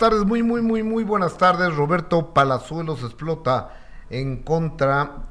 [0.00, 1.76] tardes, muy, muy, muy, muy buenas tardes.
[1.76, 3.74] Roberto Palazuelos explota
[4.08, 5.26] en contra.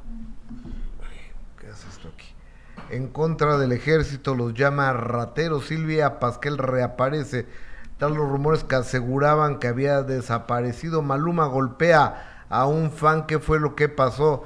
[1.60, 1.68] ¿Qué
[2.08, 2.28] aquí?
[2.92, 5.66] En contra del ejército, los llama rateros.
[5.66, 7.48] Silvia Pasquel reaparece.
[7.98, 11.02] Tal los rumores que aseguraban que había desaparecido.
[11.02, 13.26] Maluma golpea a un fan.
[13.26, 14.44] ¿Qué fue lo que pasó?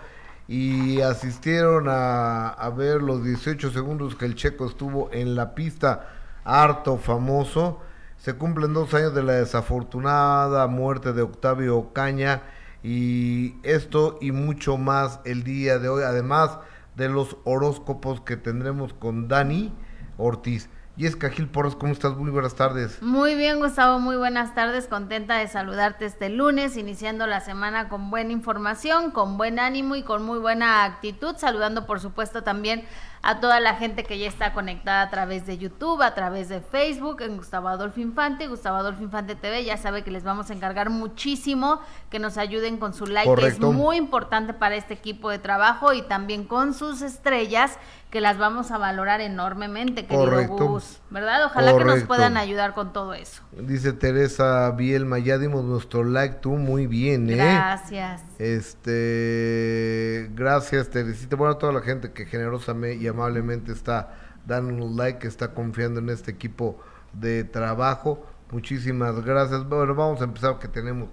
[0.48, 6.08] Y asistieron a, a ver los 18 segundos que el checo estuvo en la pista.
[6.46, 7.82] Harto famoso.
[8.24, 12.44] Se cumplen dos años de la desafortunada muerte de Octavio Caña
[12.82, 16.58] y esto y mucho más el día de hoy, además
[16.96, 19.74] de los horóscopos que tendremos con Dani
[20.16, 20.70] Ortiz.
[20.96, 22.16] Y es Cajil Porras, ¿cómo estás?
[22.16, 23.02] Muy buenas tardes.
[23.02, 24.88] Muy bien, Gustavo, muy buenas tardes.
[24.88, 30.04] Contenta de saludarte este lunes, iniciando la semana con buena información, con buen ánimo y
[30.04, 31.36] con muy buena actitud.
[31.38, 32.86] Saludando, por supuesto, también
[33.26, 36.60] a toda la gente que ya está conectada a través de YouTube, a través de
[36.60, 39.64] Facebook, en Gustavo Adolfo Infante, Gustavo Adolfo Infante TV.
[39.64, 43.48] Ya sabe que les vamos a encargar muchísimo que nos ayuden con su like, que
[43.48, 47.80] es muy importante para este equipo de trabajo y también con sus estrellas
[48.14, 51.46] que las vamos a valorar enormemente, querido Gus, ¿verdad?
[51.46, 53.42] Ojalá que nos puedan ayudar con todo eso.
[53.52, 57.38] Dice Teresa Bielma, ya dimos nuestro like, tú muy bien, ¿eh?
[57.38, 58.22] Gracias.
[58.38, 64.98] Este, gracias Teresita, bueno, a toda la gente que generosamente y amablemente está dando un
[64.98, 66.80] like, que está confiando en este equipo
[67.14, 68.26] de trabajo.
[68.52, 69.68] Muchísimas gracias.
[69.68, 71.10] Bueno, vamos a empezar que tenemos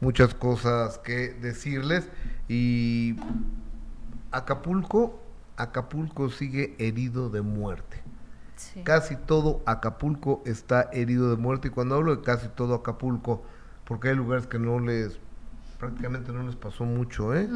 [0.00, 2.08] muchas cosas que decirles
[2.48, 3.16] y
[4.30, 5.24] Acapulco
[5.56, 8.02] Acapulco sigue herido de muerte.
[8.84, 13.44] Casi todo Acapulco está herido de muerte y cuando hablo de casi todo Acapulco,
[13.84, 15.18] porque hay lugares que no les,
[15.78, 17.48] prácticamente no les pasó mucho, ¿eh?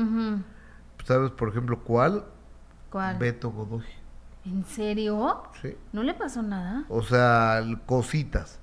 [1.05, 2.25] ¿Sabes, por ejemplo, cuál?
[2.91, 3.19] ¿Cuál?
[3.19, 3.85] Beto Godoy.
[4.45, 5.43] ¿En serio?
[5.61, 5.77] Sí.
[5.93, 6.85] ¿No le pasó nada?
[6.89, 8.61] O sea, cositas.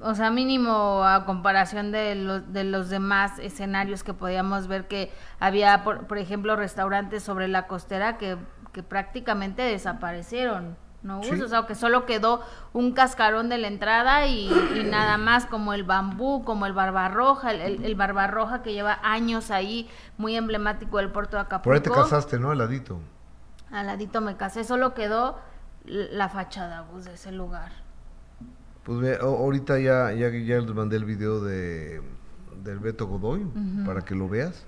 [0.00, 5.10] O sea, mínimo a comparación de los, de los demás escenarios que podíamos ver que
[5.40, 8.38] había, por, por ejemplo, restaurantes sobre la costera que
[8.72, 10.76] que prácticamente desaparecieron.
[11.02, 11.20] ¿no?
[11.20, 12.42] O sea, que solo quedó
[12.72, 14.50] un cascarón de la entrada y,
[14.90, 19.88] nada más como el bambú, como el barbarroja, el, el, barbarroja que lleva años ahí,
[20.16, 21.64] muy emblemático del puerto de Acapulco.
[21.64, 22.50] Por ahí te casaste, ¿no?
[22.50, 23.00] Al ladito.
[23.70, 25.38] Al ladito me casé, solo quedó
[25.84, 27.72] la fachada pues, de ese lugar.
[28.84, 32.00] Pues ve, ahorita ya, ya, ya les mandé el video de
[32.62, 33.46] del Beto Godoy
[33.86, 34.66] para que lo veas,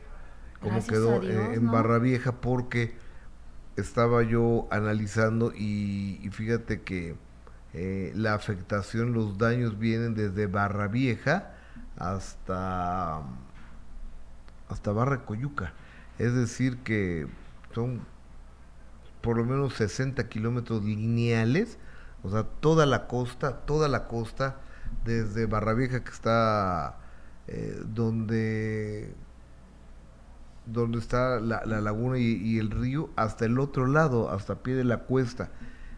[0.61, 2.95] cómo quedó eh, en Barra Vieja, porque
[3.77, 7.17] estaba yo analizando y, fíjate que
[7.73, 11.53] eh, la afectación, los daños vienen desde Barra Vieja
[11.97, 13.23] hasta,
[14.69, 15.73] hasta Barra Coyuca.
[16.19, 17.27] Es decir, que
[17.75, 18.01] son
[19.21, 21.79] por lo menos 60 kilómetros lineales,
[22.23, 24.61] o sea, toda la costa, toda la costa,
[25.05, 26.99] desde Barra Vieja que está
[27.47, 29.15] eh, donde
[30.67, 34.99] donde está la, laguna y, el río, hasta el otro lado, hasta pie de la
[34.99, 35.51] cuesta.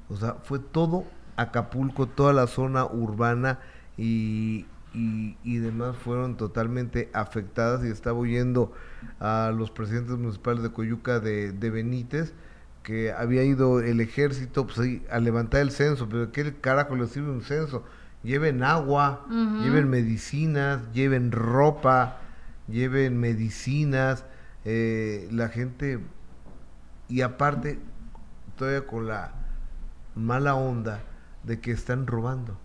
[0.08, 1.04] O sea, fue todo
[1.36, 3.58] Acapulco, toda la zona urbana
[3.98, 8.72] y, y, demás fueron totalmente afectadas y estaba oyendo
[9.20, 12.32] a los presidentes municipales de Coyuca de, de Benítez
[12.82, 17.31] que había ido el ejército pues, a levantar el censo, pero ¿qué carajo le sirve
[17.31, 17.84] un censo?
[18.22, 22.19] Lleven agua, lleven medicinas, lleven ropa,
[22.69, 24.25] lleven medicinas,
[24.65, 25.98] eh, la gente,
[27.09, 27.81] y aparte,
[28.56, 29.32] todavía con la
[30.14, 31.00] mala onda
[31.43, 32.56] de que están robando.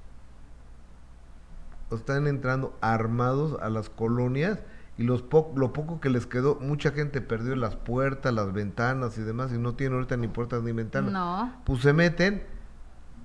[1.91, 4.59] Están entrando armados a las colonias
[4.97, 5.23] y los
[5.55, 9.59] lo poco que les quedó, mucha gente perdió las puertas, las ventanas y demás y
[9.59, 11.11] no tiene ahorita ni puertas ni ventanas.
[11.11, 11.53] No.
[11.65, 12.43] Pues se meten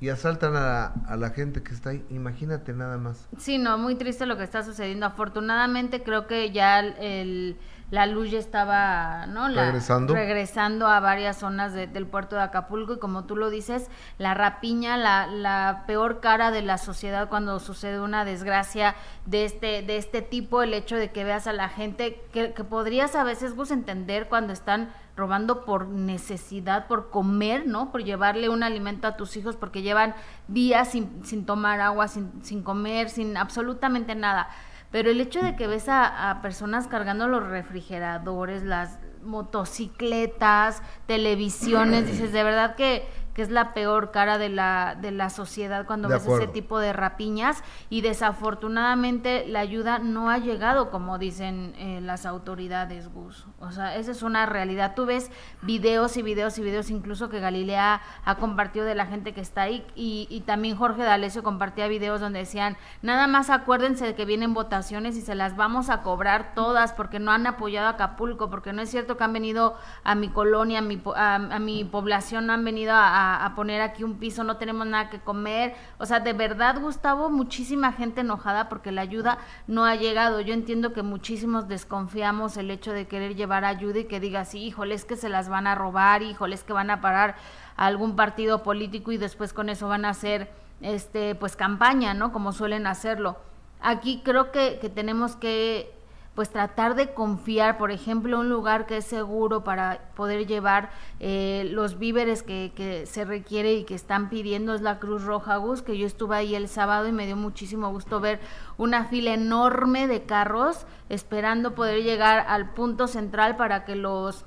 [0.03, 2.05] y asaltan a, a, la gente que está ahí.
[2.11, 3.29] Imagínate nada más.
[3.39, 5.07] Sí, no, muy triste lo que está sucediendo.
[5.07, 7.57] Afortunadamente creo que ya el,
[7.93, 9.49] la luz ya estaba ¿no?
[9.49, 10.15] regresando.
[10.15, 14.97] regresando a varias zonas del puerto de Acapulco y como tú lo dices, la rapiña,
[14.97, 18.95] la, la peor cara de la sociedad cuando sucede una desgracia
[19.27, 22.65] de este, de este tipo, el hecho de que veas a la gente que, que
[22.65, 27.93] podrías a veces vos entender cuando están robando por necesidad, por comer, ¿no?
[27.93, 30.15] Por llevarle un alimento a tus hijos porque llevan
[30.49, 34.49] días sin, sin tomar agua, sin, sin comer, sin absolutamente nada
[34.93, 42.33] pero el hecho de que ves a, personas cargando los refrigeradores, las motocicletas, televisiones, dices,
[42.33, 46.27] de verdad que, que es la peor cara de la, de la sociedad cuando ves
[46.27, 52.27] ese tipo de rapiñas y desafortunadamente la ayuda no ha llegado como dicen eh, las
[52.27, 53.47] autoridades, Gus.
[53.61, 54.95] O sea, esa es una realidad.
[54.95, 55.31] Tú ves
[55.63, 59.63] videos y videos y videos incluso que Galilea ha compartido de la gente que está
[59.63, 64.25] ahí y, y también Jorge D'Alessio compartía videos donde decían, nada más acuérdense de que
[64.25, 68.51] vienen votaciones y se las vamos a cobrar todas porque no han apoyado a Acapulco,
[68.51, 72.47] porque no es cierto que han venido a mi colonia, a mi, a, mi población,
[72.47, 75.75] no han venido a, a, poner aquí un piso, no tenemos nada que comer.
[75.99, 80.41] O sea, de verdad, Gustavo, muchísima gente enojada porque la ayuda no ha llegado.
[80.41, 84.61] Yo entiendo que muchísimos desconfiamos el hecho de querer llevar ayuda y que diga, sí,
[84.65, 87.37] híjole, es que se las van a robar, híjole, es que van a parar
[87.77, 92.33] a algún partido político y después con eso van a hacer este pues campaña, ¿no?
[92.33, 93.39] Como suelen hacerlo.
[93.81, 96.02] Aquí creo que, que tenemos que
[96.35, 100.91] pues tratar de confiar, por ejemplo, un lugar que es seguro para poder llevar
[101.21, 105.57] eh, los víveres que, que, se requiere y que están pidiendo es la Cruz Roja
[105.57, 108.41] Gus, que yo estuve ahí el sábado y me dio muchísimo gusto ver
[108.79, 114.47] una fila enorme de carros esperando poder llegar al punto central para que los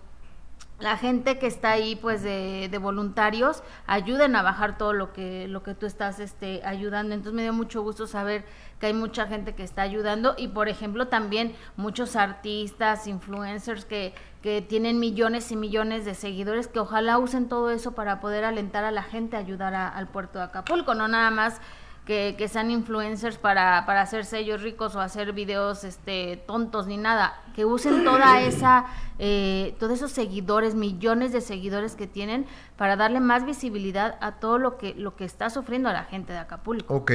[0.80, 5.48] la gente que está ahí pues de, de, voluntarios ayuden a bajar todo lo que
[5.48, 7.14] lo que tú estás este ayudando.
[7.14, 8.44] Entonces me dio mucho gusto saber
[8.80, 14.14] que hay mucha gente que está ayudando y por ejemplo también muchos artistas influencers que
[14.46, 18.84] que tienen millones y millones de seguidores que ojalá usen todo eso para poder alentar
[18.84, 21.60] a la gente a ayudar al puerto de Acapulco no nada más
[22.06, 26.98] que, que, sean influencers para, para hacerse ellos ricos o hacer videos este, tontos ni
[26.98, 28.86] nada, que usen toda esa,
[29.18, 32.46] eh, todos esos seguidores, millones de seguidores que tienen
[32.78, 36.32] para darle más visibilidad a todo lo que, lo que está sufriendo a la gente
[36.32, 36.94] de Acapulco.
[36.94, 37.12] Ok,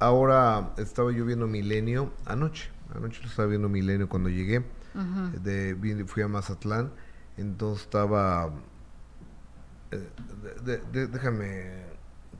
[0.00, 4.64] ahora estaba yo viendo Milenio anoche, anoche lo estaba viendo Milenio cuando llegué,
[5.42, 6.90] de, fui a Mazatlán,
[7.36, 8.50] entonces estaba,
[9.90, 11.95] eh, déjame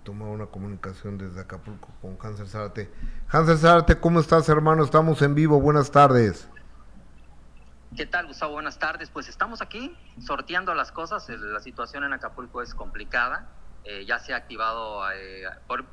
[0.06, 2.88] tomar una comunicación desde Acapulco con Hansel Zárate.
[3.28, 4.84] Hansel Zárate, ¿cómo estás, hermano?
[4.84, 5.60] Estamos en vivo.
[5.60, 6.48] Buenas tardes.
[7.96, 8.52] ¿Qué tal, Gustavo?
[8.52, 9.10] Buenas tardes.
[9.10, 11.28] Pues estamos aquí sorteando las cosas.
[11.28, 13.48] La situación en Acapulco es complicada.
[13.82, 15.42] Eh, ya se ha activado, eh,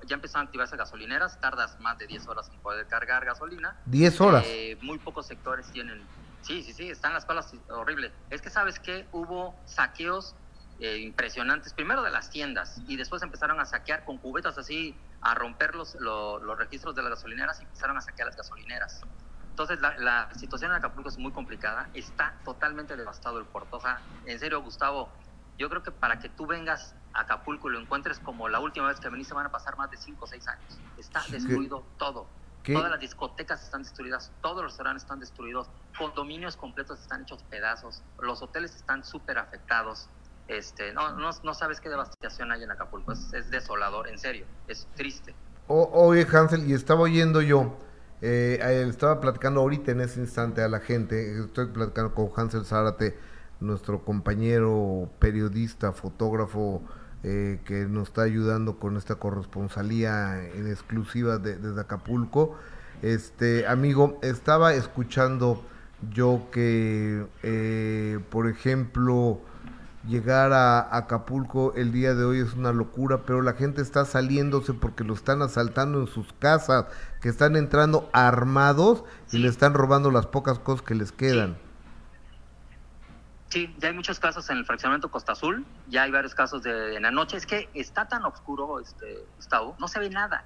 [0.05, 1.39] ya empezaron a activarse gasolineras.
[1.39, 3.77] Tardas más de 10 horas en poder cargar gasolina.
[3.89, 4.43] ¿10 horas?
[4.45, 6.03] Eh, muy pocos sectores tienen.
[6.43, 8.11] Sí, sí, sí, están las palas horrible.
[8.29, 9.07] Es que, ¿sabes qué?
[9.11, 10.35] Hubo saqueos
[10.79, 15.35] eh, impresionantes, primero de las tiendas, y después empezaron a saquear con cubetas así, a
[15.35, 19.01] romper los, los, registros de las gasolineras y empezaron a saquear las gasolineras.
[19.49, 23.77] Entonces la, situación en Acapulco es muy complicada, está totalmente devastado el puerto.
[23.77, 25.09] O sea, en serio, Gustavo,
[25.57, 28.87] yo creo que para que tú vengas a Acapulco y lo encuentres como la última
[28.87, 30.79] vez que viniste van a pasar más de 5 o 6 años.
[30.97, 32.27] Está destruido todo.
[32.65, 35.67] Todas las discotecas están destruidas, todos los restaurantes están destruidos,
[35.97, 40.07] condominios completos están hechos pedazos, los hoteles están súper afectados.
[40.47, 45.33] Este, no, no, sabes qué devastación hay en Acapulco, es, desolador, en serio, es triste.
[45.67, 47.77] oye, Hansel, y estaba oyendo yo,
[48.21, 48.59] eh,
[48.89, 53.17] estaba platicando ahorita en ese instante a la gente, estoy platicando con Hansel Zárate,
[53.61, 56.81] nuestro compañero periodista, fotógrafo,
[57.23, 62.57] eh, que nos está ayudando con esta corresponsalía en exclusiva de, desde Acapulco.
[63.01, 65.63] Este, amigo, estaba escuchando
[66.11, 69.39] yo que, eh, por ejemplo,
[70.07, 74.73] llegar a Acapulco el día de hoy es una locura, pero la gente está saliéndose
[74.73, 76.85] porque lo están asaltando en sus casas,
[77.21, 81.57] que están entrando armados y le están robando las pocas cosas que les quedan.
[83.49, 83.73] Sí.
[83.77, 87.03] ya hay muchos casos en el fraccionamiento Costa Azul, ya hay varios casos de en
[87.03, 87.37] la noche.
[87.37, 90.43] Es que está tan oscuro, este, Gustavo, no se ve nada,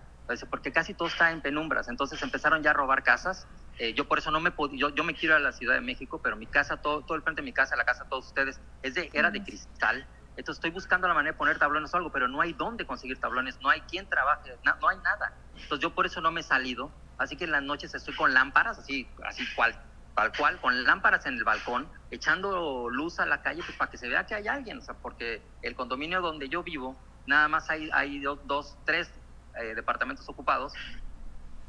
[0.50, 1.88] porque casi todo está en penumbras.
[1.88, 3.48] Entonces empezaron ya a robar casas
[3.80, 6.20] eh, yo por eso no me yo, yo me quiero a la Ciudad de México,
[6.22, 8.60] pero mi casa, todo, todo el frente de mi casa, la casa de todos ustedes,
[8.82, 10.08] es de, era de cristal.
[10.36, 13.20] Entonces estoy buscando la manera de poner tablones o algo, pero no hay dónde conseguir
[13.20, 15.34] tablones, no hay quien trabaje, no, hay nada.
[15.54, 16.92] Entonces yo por eso no me he salido.
[17.18, 19.76] Así que en las noches estoy con lámparas, así, así cual,
[20.16, 23.98] tal cual, con lámparas en el balcón, echando luz a la calle pues, para que
[23.98, 24.78] se vea que hay alguien.
[24.78, 29.12] O sea, porque el condominio donde yo vivo, nada más hay, hay dos, tres
[29.62, 30.74] eh, departamentos ocupados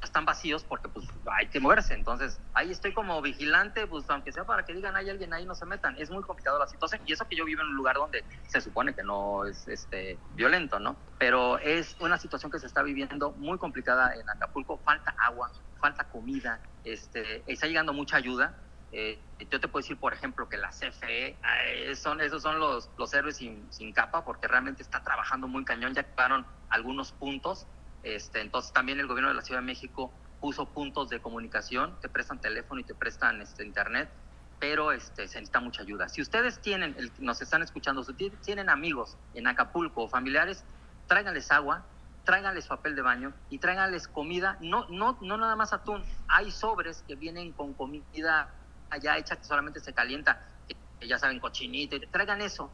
[0.02, 1.94] están vacíos porque pues hay que moverse.
[1.94, 5.54] Entonces, ahí estoy como vigilante, pues aunque sea para que digan hay alguien ahí, no
[5.54, 5.96] se metan.
[5.98, 7.00] Es muy complicado la situación.
[7.06, 10.18] Y eso que yo vivo en un lugar donde se supone que no es este
[10.34, 10.96] violento, ¿no?
[11.18, 14.78] Pero es una situación que se está viviendo muy complicada en Acapulco.
[14.78, 18.54] Falta agua, falta comida, este, está llegando mucha ayuda.
[18.90, 22.88] Eh, yo te puedo decir, por ejemplo, que la CFE, eh, son, esos son los,
[22.96, 27.66] los héroes sin, sin capa, porque realmente está trabajando muy cañón, ya activaron algunos puntos
[28.02, 32.08] este, entonces también el gobierno de la Ciudad de México puso puntos de comunicación, te
[32.08, 34.08] prestan teléfono y te prestan este, internet.
[34.60, 36.08] pero este, se necesita mucha ayuda.
[36.08, 38.12] Si ustedes tienen, nos están escuchando, si
[38.42, 40.64] tienen amigos en Acapulco o familiares,
[41.06, 41.86] tráiganles agua,
[42.24, 47.04] tráiganles papel de baño y tráiganles comida, no, no, no nada más atún, hay sobres
[47.06, 48.52] que vienen con comida
[48.90, 52.70] allá hecha que solamente se calienta, que ya saben, cochinito, traigan eso,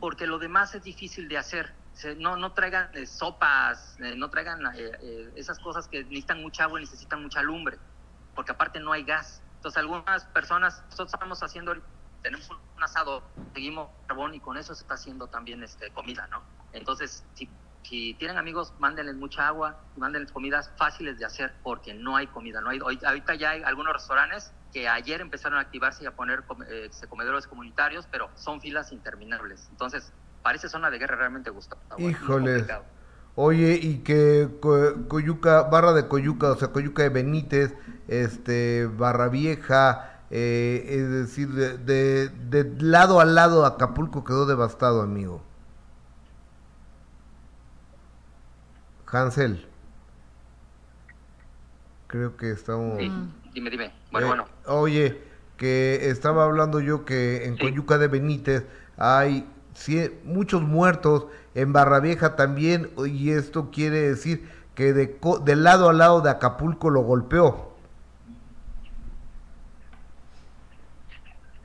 [0.00, 1.72] porque lo demás es difícil de hacer.
[2.18, 6.80] No, no traigan eh, sopas, eh, no traigan eh, esas cosas que necesitan mucha agua
[6.80, 7.78] y necesitan mucha lumbre,
[8.34, 9.42] porque aparte no hay gas.
[9.56, 11.76] Entonces algunas personas, nosotros estamos haciendo,
[12.22, 13.22] tenemos un asado,
[13.54, 16.42] seguimos carbón y con eso se está haciendo también este, comida, ¿no?
[16.72, 17.48] Entonces, si,
[18.14, 22.60] tienen amigos, mándenles mucha agua y mándenles comidas fáciles de hacer porque no hay comida,
[22.60, 26.42] no hay, ahorita ya hay algunos restaurantes que ayer empezaron a activarse y a poner
[26.68, 29.68] eh, comedores comunitarios, pero son filas interminables.
[29.70, 31.80] Entonces, parece zona de guerra realmente, Gustavo.
[31.98, 32.66] Híjole.
[33.34, 34.48] Oye, y que
[35.08, 37.74] Coyuca, barra de Coyuca, o sea, Coyuca de Benítez,
[38.08, 45.42] este, Barra Vieja, eh, es decir, de, de, lado a lado Acapulco quedó devastado, amigo.
[49.06, 49.66] Hansel.
[52.06, 52.98] Creo que estamos...
[52.98, 53.10] Sí,
[53.54, 53.92] dime, dime.
[54.10, 54.44] Bueno, eh, bueno.
[54.66, 55.22] Oye,
[55.56, 59.46] que estaba hablando yo que en Coyuca de Benítez hay
[60.24, 65.92] muchos muertos, en Barra Vieja también, y esto quiere decir que de, de lado a
[65.92, 67.72] lado de Acapulco lo golpeó.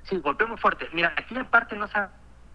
[0.04, 0.88] Sí, golpeó muy fuerte.
[0.94, 2.00] Mira, aquí en parte no sé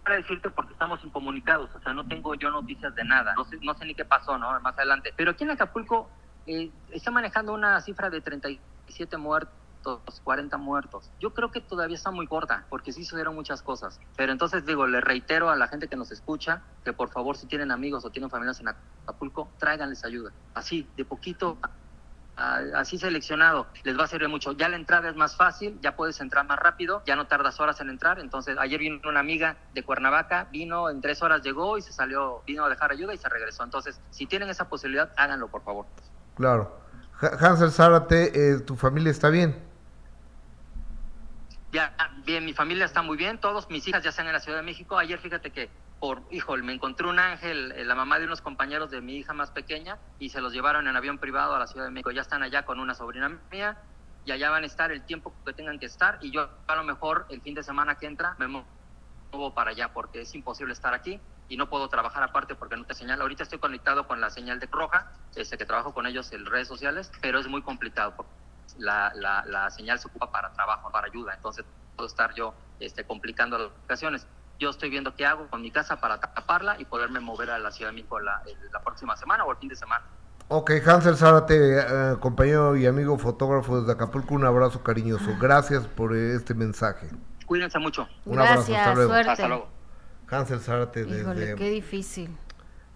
[0.03, 3.57] para decirte porque estamos incomunicados, o sea, no tengo yo noticias de nada, no sé,
[3.63, 4.59] no sé ni qué pasó, ¿no?
[4.61, 5.15] Más adelante.
[5.17, 6.11] Pero aquí en Acapulco
[6.47, 9.62] eh, está manejando una cifra de 37 muertos
[10.25, 11.11] 40 muertos.
[11.21, 14.01] Yo creo que todavía está muy corta, porque sí sucedieron muchas cosas.
[14.17, 17.47] Pero entonces digo, le reitero a la gente que nos escucha que por favor si
[17.47, 20.33] tienen amigos o tienen familias en Acapulco, tráiganles ayuda.
[20.55, 21.59] Así, de poquito,
[22.37, 24.53] así seleccionado, les va a servir mucho.
[24.53, 27.81] Ya la entrada es más fácil, ya puedes entrar más rápido, ya no tardas horas
[27.81, 28.19] en entrar.
[28.19, 32.43] Entonces, ayer vino una amiga de Cuernavaca, vino en tres horas, llegó y se salió,
[32.47, 33.65] vino a dejar ayuda y se regresó.
[33.65, 35.87] Entonces, si tienen esa posibilidad, háganlo, por favor.
[36.35, 36.81] Claro.
[37.21, 39.72] Hansel Zárate, eh, ¿tu familia está bien?
[42.27, 44.63] Bien, mi familia está muy bien, todos mis hijas ya están en la Ciudad de
[44.63, 44.99] México.
[44.99, 48.91] Ayer fíjate que por, híjole, me encontré un ángel, eh, la mamá de unos compañeros
[48.91, 51.87] de mi hija más pequeña, y se los llevaron en avión privado a la Ciudad
[51.87, 52.11] de México.
[52.11, 53.79] Ya están allá con una sobrina mía,
[54.27, 56.85] y allá van a estar el tiempo que tengan que estar, y yo a lo
[56.85, 60.93] mejor el fin de semana que entra me muevo para allá, porque es imposible estar
[60.93, 63.23] aquí y no puedo trabajar aparte porque no te señala.
[63.23, 66.69] Ahorita estoy conectado con la señal de Roja, este, que trabajo con ellos en redes
[66.69, 68.15] sociales, pero es muy complicado
[68.79, 71.65] la, la, la, señal se ocupa para trabajo, para ayuda, entonces
[71.97, 74.27] puedo estar yo este, complicando las ocasiones.
[74.59, 77.71] Yo estoy viendo qué hago con mi casa para taparla y poderme mover a la
[77.73, 80.05] Ciudad de México la, la próxima semana o el fin de semana.
[80.49, 85.37] Ok, Hansel Zárate, eh, compañero y amigo fotógrafo desde Acapulco, un abrazo cariñoso.
[85.41, 87.09] Gracias por este mensaje.
[87.47, 88.07] Cuídense mucho.
[88.25, 89.13] Un Gracias, abrazo, hasta luego.
[89.13, 89.31] Suerte.
[89.31, 89.69] Hasta luego.
[90.29, 91.55] Hansel Zárate desde...
[91.57, 92.37] qué difícil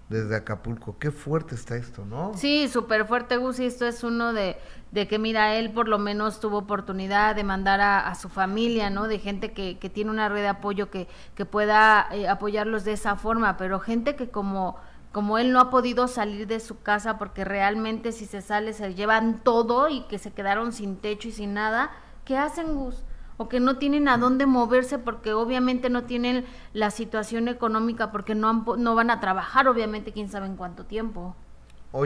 [0.08, 0.96] desde Acapulco.
[0.98, 2.32] Qué fuerte está esto, ¿no?
[2.34, 4.56] Sí, súper fuerte, Gus, y esto es uno de,
[4.92, 9.08] de que, mira, él por lo menos tuvo oportunidad de mandar a, su familia, ¿no?
[9.08, 12.92] De gente que, que, tiene una red de apoyo que, que pueda eh, apoyarlos de
[12.92, 14.76] esa forma, pero gente que como
[15.16, 18.92] como él no ha podido salir de su casa porque realmente si se sale se
[18.92, 21.90] llevan todo y que se quedaron sin techo y sin nada,
[22.26, 23.02] ¿qué hacen, Gus?
[23.36, 28.34] O que no tienen a dónde moverse porque obviamente no tienen la situación económica porque
[28.34, 31.36] no, no van a trabajar, obviamente, quién sabe en cuánto tiempo.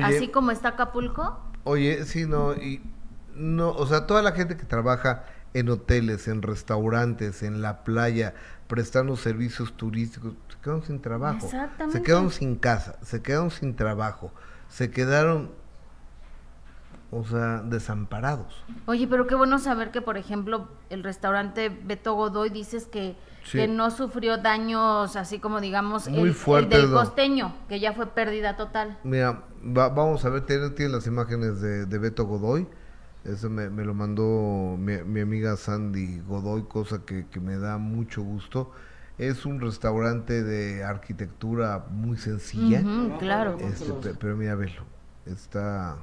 [0.02, 1.38] Así como está Acapulco.
[1.64, 2.82] Oye, sí, no, y
[3.34, 8.34] no, o sea, toda la gente que trabaja en hoteles, en restaurantes, en la playa,
[8.66, 11.48] prestando servicios turísticos, se quedaron sin trabajo.
[11.90, 14.32] Se quedaron sin casa, se quedaron sin trabajo,
[14.68, 15.50] se quedaron
[17.12, 18.64] o sea, desamparados.
[18.86, 23.16] Oye, pero qué bueno saber que, por ejemplo, el restaurante Beto Godoy dices que,
[23.50, 26.34] que no sufrió daños así como, digamos, el,
[26.68, 28.98] del costeño, que ya fue pérdida total.
[29.02, 32.68] Mira, vamos a ver, tiene las imágenes de, Beto Godoy.
[33.24, 38.70] Eso me, lo mandó mi, amiga Sandy Godoy, cosa que, me da mucho gusto.
[39.18, 42.82] Es un restaurante de arquitectura muy sencilla.
[43.18, 43.58] claro.
[43.58, 44.84] Este, pero mira, velo.
[45.26, 45.98] Está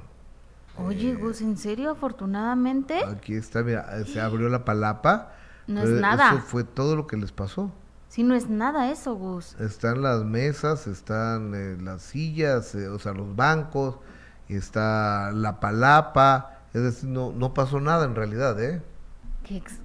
[0.86, 1.90] Oye, Gus, ¿en serio?
[1.90, 3.04] Afortunadamente.
[3.04, 5.32] Aquí está, mira, se abrió la palapa.
[5.66, 6.30] No es nada.
[6.30, 7.72] Eso fue todo lo que les pasó.
[8.08, 9.54] Sí, no es nada eso, Gus.
[9.60, 13.98] Están las mesas, están eh, las sillas, eh, o sea, los bancos,
[14.48, 16.58] y está la palapa.
[16.72, 18.82] Es decir, no, no pasó nada en realidad, ¿eh?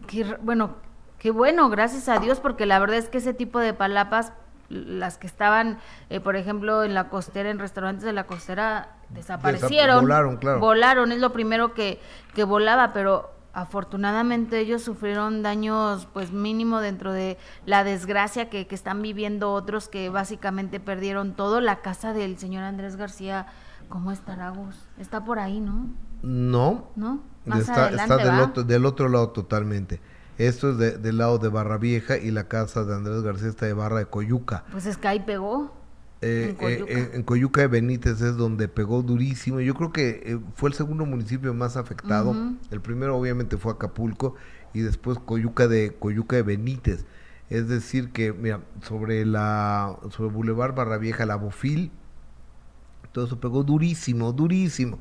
[0.07, 0.75] qué, bueno,
[1.19, 4.33] qué bueno, gracias a Dios, porque la verdad es que ese tipo de palapas
[4.69, 5.77] las que estaban,
[6.09, 10.01] eh, por ejemplo, en la costera, en restaurantes de la costera, desaparecieron.
[10.01, 10.59] volaron, claro.
[10.59, 11.99] Volaron, es lo primero que,
[12.33, 18.75] que volaba, pero afortunadamente ellos sufrieron daños pues mínimo dentro de la desgracia que, que,
[18.75, 21.61] están viviendo otros que básicamente perdieron todo.
[21.61, 23.47] La casa del señor Andrés García,
[23.89, 24.75] ¿cómo estará Gus?
[24.97, 25.87] Está por ahí, ¿no?
[26.23, 26.89] No.
[26.95, 27.21] ¿No?
[27.55, 30.01] está, está del, otro, del otro lado totalmente.
[30.37, 33.73] Esto es del lado de Barra Vieja y la casa de Andrés García está de
[33.73, 34.63] Barra de Coyuca.
[34.71, 35.71] Pues es que ahí pegó.
[36.23, 37.61] Eh, eh, en, Coyuca.
[37.61, 39.59] de Benítez es donde pegó durísimo.
[39.59, 42.33] Yo creo que eh, fue el segundo municipio más afectado.
[42.71, 44.35] El primero obviamente fue Acapulco
[44.73, 47.05] y después Coyuca de Coyuca de Benítez.
[47.49, 51.91] Es decir que, mira, sobre la sobre Boulevard Barra Vieja, la Bofil,
[53.11, 54.99] todo eso pegó durísimo, durísimo.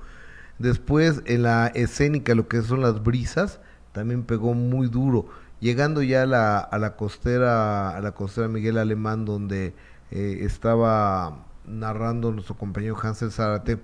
[0.59, 3.61] Después en la escénica, lo que son las brisas,
[3.93, 5.29] también pegó muy duro.
[5.61, 9.75] Llegando ya a la, a la costera, a la costera Miguel Alemán, donde
[10.15, 13.79] eh, estaba narrando nuestro compañero Hansel Zárate,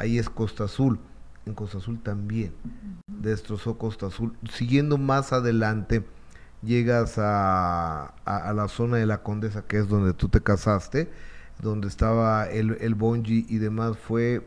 [0.00, 0.98] ahí es Costa Azul,
[1.46, 2.52] en Costa Azul también,
[3.06, 4.36] destrozó Costa Azul.
[4.50, 6.04] Siguiendo más adelante,
[6.60, 11.08] llegas a, la zona de la Condesa, que es donde tú te casaste,
[11.62, 14.44] donde estaba el, el bonji y demás, fue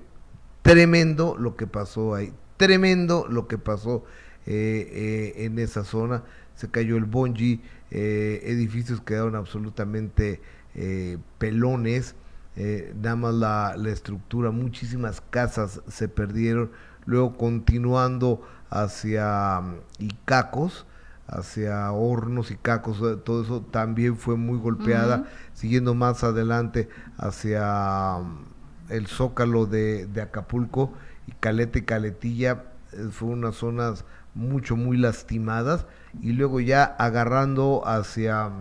[0.62, 4.04] tremendo lo que pasó ahí, tremendo lo que pasó
[4.46, 4.90] eh,
[5.38, 6.26] eh, en esa zona,
[6.56, 7.62] se cayó el bonji,
[7.92, 10.42] edificios quedaron absolutamente
[10.76, 12.16] eh, pelones,
[12.56, 16.72] eh, nada más la, la, estructura, muchísimas casas se perdieron,
[17.06, 20.86] luego continuando hacia um, Icacos,
[21.28, 28.18] hacia Hornos y Cacos, eh, todo eso también fue muy golpeada, siguiendo más adelante hacia
[28.20, 28.46] um,
[28.90, 30.94] el Zócalo de, de, Acapulco
[31.28, 35.86] y Caleta y Caletilla, eh, fue unas zonas mucho, muy lastimadas,
[36.22, 38.52] y luego ya agarrando hacia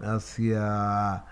[0.00, 1.24] hacia,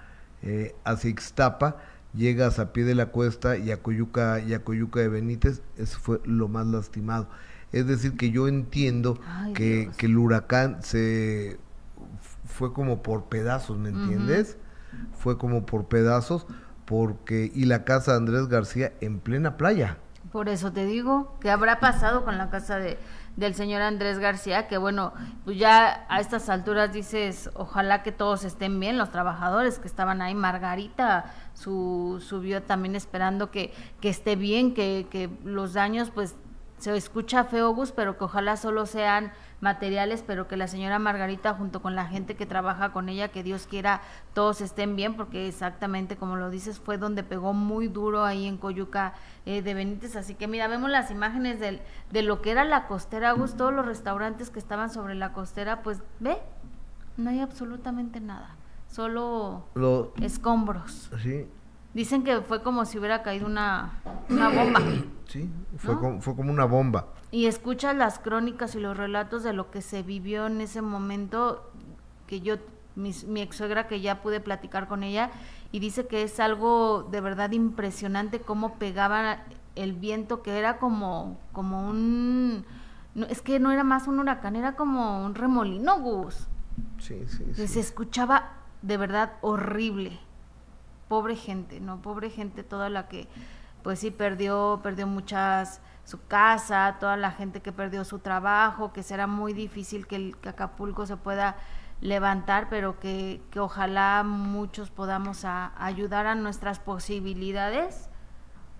[0.42, 1.76] eh, hacia Ixtapa,
[2.14, 5.98] llegas a pie de la cuesta y a Coyuca, y a Coyuca de Benítez, eso
[5.98, 7.28] fue lo más lastimado.
[7.72, 9.18] Es decir, que yo entiendo
[9.54, 11.58] que, que, el huracán se
[12.44, 14.56] fue como por pedazos, ¿me entiendes?
[15.18, 16.46] Fue como por pedazos,
[16.84, 19.98] porque, y la casa de Andrés García en plena playa.
[20.30, 22.98] Por eso te digo, ¿qué habrá pasado con la casa de,
[23.36, 25.12] del señor Andrés García, que bueno,
[25.44, 30.22] pues ya a estas alturas dices, ojalá que todos estén bien, los trabajadores que estaban
[30.22, 36.36] ahí, Margarita su, subió también esperando que, que esté bien, que, que los daños pues
[36.84, 41.54] se escucha feo, Gus, pero que ojalá solo sean materiales, pero que la señora Margarita
[41.54, 44.02] junto con la gente que trabaja con ella, que Dios quiera
[44.34, 48.58] todos estén bien, porque exactamente como lo dices, fue donde pegó muy duro ahí en
[48.58, 49.14] Coyuca
[49.46, 50.14] eh, de Benítez.
[50.14, 51.80] Así que mira, vemos las imágenes del,
[52.10, 55.82] de lo que era la costera, Gus, todos los restaurantes que estaban sobre la costera,
[55.82, 56.36] pues ve,
[57.16, 58.56] no hay absolutamente nada,
[58.88, 59.68] solo
[60.20, 61.10] escombros.
[61.22, 61.48] Sí,
[61.94, 64.80] Dicen que fue como si hubiera caído una, una bomba.
[65.26, 67.06] Sí, fue, como, fue como una bomba.
[67.30, 71.72] Y escuchas las crónicas y los relatos de lo que se vivió en ese momento,
[72.26, 72.56] que yo,
[72.94, 75.30] mi, mi ex suegra, que ya pude platicar con ella,
[75.72, 79.44] y dice que es algo de verdad impresionante cómo pegaba
[79.76, 82.66] el viento, que era como, como un...
[83.30, 86.48] es que no era más un huracán, era como un remolino, Gus.
[86.98, 87.66] Sí, sí, sí.
[87.66, 88.52] Se escuchaba
[88.82, 90.20] de verdad horrible
[91.14, 92.02] pobre gente, ¿no?
[92.02, 93.28] Pobre gente toda la que,
[93.84, 99.04] pues sí, perdió, perdió muchas, su casa, toda la gente que perdió su trabajo, que
[99.04, 101.54] será muy difícil que, el, Acapulco se pueda
[102.00, 108.10] levantar, pero que, que ojalá muchos podamos ayudar a nuestras posibilidades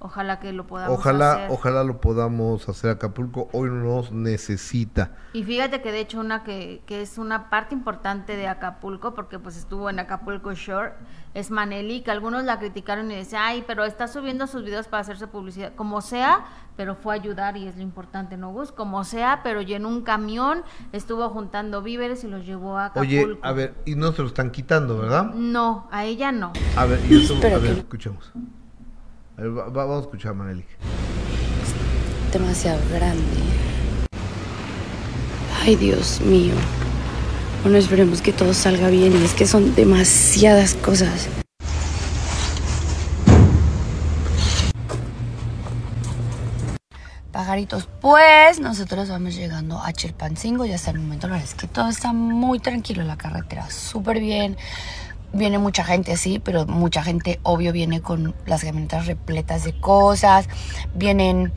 [0.05, 1.51] Ojalá que lo podamos ojalá, hacer.
[1.51, 2.90] Ojalá lo podamos hacer.
[2.90, 5.12] Acapulco hoy nos necesita.
[5.33, 9.38] Y fíjate que de hecho una que, que es una parte importante de Acapulco, porque
[9.38, 10.93] pues estuvo en Acapulco Shore,
[11.33, 15.01] es Maneli, que algunos la criticaron y decían, ay, pero está subiendo sus videos para
[15.01, 15.73] hacerse publicidad.
[15.75, 16.45] Como sea,
[16.77, 18.73] pero fue a ayudar y es lo importante, ¿no, Gus?
[18.73, 23.25] Como sea, pero llenó un camión, estuvo juntando víveres y los llevó a Acapulco.
[23.25, 25.33] Oye, a ver, y no se lo están quitando, ¿verdad?
[25.33, 26.53] No, a ella no.
[26.77, 28.31] A ver, y eso, a ver, escuchemos
[29.37, 30.66] vamos a escuchar Manelik.
[32.33, 33.23] Demasiado grande.
[35.62, 36.55] Ay, Dios mío.
[37.62, 39.12] Bueno, esperemos que todo salga bien.
[39.12, 41.29] Y es que son demasiadas cosas.
[47.33, 51.66] Pajaritos, pues nosotros vamos llegando a Chilpancingo y hasta el momento la verdad es que
[51.66, 54.57] todo está muy tranquilo la carretera, súper bien
[55.35, 60.49] viene mucha gente, sí, pero mucha gente obvio viene con las camionetas repletas de cosas,
[60.94, 61.53] vienen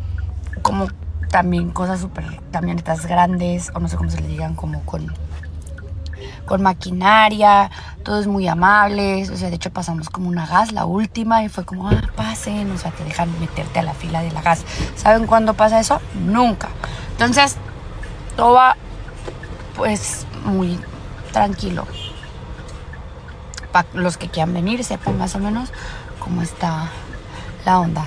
[0.62, 0.88] como
[1.30, 5.14] también cosas súper, camionetas grandes, o no sé cómo se le digan, como con,
[6.46, 7.70] con maquinaria,
[8.04, 11.66] todos muy amables, o sea, de hecho pasamos como una gas, la última, y fue
[11.66, 14.64] como, ah, pasen, o sea, te dejan meterte a la fila de la gas.
[14.96, 16.02] ¿Saben cuándo pasa eso?
[16.16, 16.70] Nunca.
[17.12, 17.56] Entonces,
[18.36, 18.76] todo va
[19.76, 20.80] pues muy
[21.32, 21.86] tranquilo.
[23.78, 25.72] Para los que quieran venir sepan más o menos
[26.18, 26.90] cómo está
[27.64, 28.06] la onda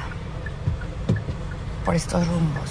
[1.84, 2.70] por estos rumbos.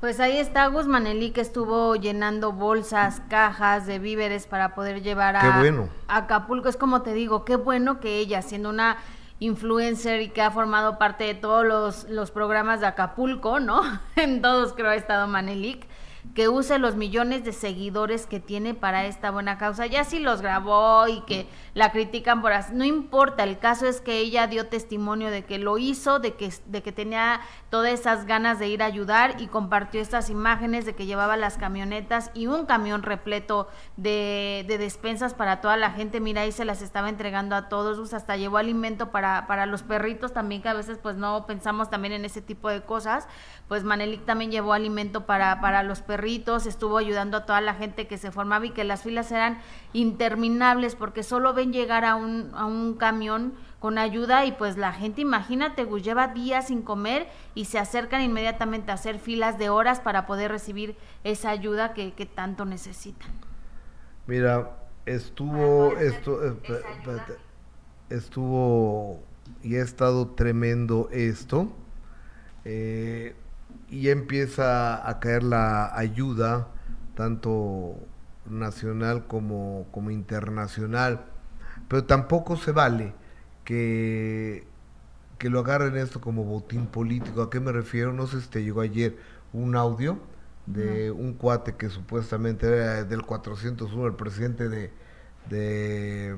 [0.00, 5.62] Pues ahí está Guzmanelí que estuvo llenando bolsas, cajas de víveres para poder llevar a,
[6.08, 6.68] Acapulco.
[6.68, 8.96] Es como te digo, qué bueno que ella, siendo una
[9.44, 13.82] influencer y que ha formado parte de todos los, los programas de Acapulco, ¿no?
[14.16, 15.86] en todos creo ha estado Manelik
[16.34, 19.86] que use los millones de seguidores que tiene para esta buena causa.
[19.86, 24.00] Ya si los grabó y que la critican por así, no importa, el caso es
[24.00, 28.26] que ella dio testimonio de que lo hizo, de que, de que tenía todas esas
[28.26, 32.46] ganas de ir a ayudar y compartió estas imágenes de que llevaba las camionetas y
[32.46, 36.20] un camión repleto de, de despensas para toda la gente.
[36.20, 40.32] Mira, ahí se las estaba entregando a todos, hasta llevó alimento para, para los perritos
[40.32, 43.28] también, que a veces pues no pensamos también en ese tipo de cosas.
[43.68, 46.13] Pues Manelik también llevó alimento para, para los perritos
[46.66, 49.58] estuvo ayudando a toda la gente que se formaba y que las filas eran
[49.92, 54.92] interminables porque solo ven llegar a un, a un camión con ayuda y pues la
[54.92, 59.68] gente, imagínate, Gus, lleva días sin comer y se acercan inmediatamente a hacer filas de
[59.68, 63.28] horas para poder recibir esa ayuda que, tanto necesitan.
[64.26, 64.70] Mira,
[65.04, 66.54] estuvo, esto, eh,
[68.08, 69.22] estuvo
[69.62, 71.68] y ha estado tremendo esto.
[72.64, 73.36] Eh,
[73.94, 76.66] y empieza a caer la ayuda,
[77.14, 77.94] tanto
[78.44, 81.26] nacional como, como internacional.
[81.86, 83.14] Pero tampoco se vale
[83.64, 84.66] que,
[85.38, 87.42] que lo agarren esto como botín político.
[87.42, 88.12] ¿A qué me refiero?
[88.12, 89.16] No sé si te llegó ayer
[89.52, 90.18] un audio
[90.66, 94.90] de un cuate que supuestamente era del 401, el presidente de,
[95.48, 96.36] de,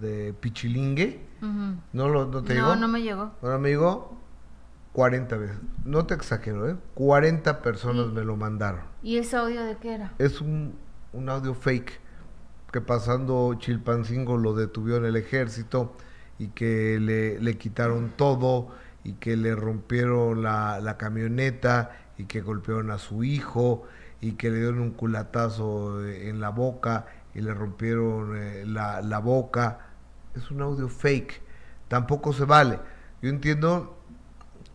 [0.00, 1.24] de Pichilingue.
[1.92, 2.74] ¿No, lo, ¿No te llegó?
[2.74, 3.30] No, no me llegó.
[3.42, 4.15] Ahora me llegó
[4.96, 5.58] 40 veces.
[5.84, 6.76] No te exagero, ¿eh?
[6.94, 8.80] 40 personas me lo mandaron.
[9.02, 10.14] ¿Y ese audio de qué era?
[10.16, 10.74] Es un,
[11.12, 12.00] un audio fake
[12.72, 15.94] que pasando Chilpancingo lo detuvieron el ejército
[16.38, 18.68] y que le, le quitaron todo
[19.04, 23.82] y que le rompieron la, la, camioneta y que golpearon a su hijo
[24.22, 27.04] y que le dieron un culatazo en la boca
[27.34, 29.90] y le rompieron eh, la, la boca.
[30.34, 31.42] Es un audio fake.
[31.88, 32.80] Tampoco se vale.
[33.20, 33.95] Yo entiendo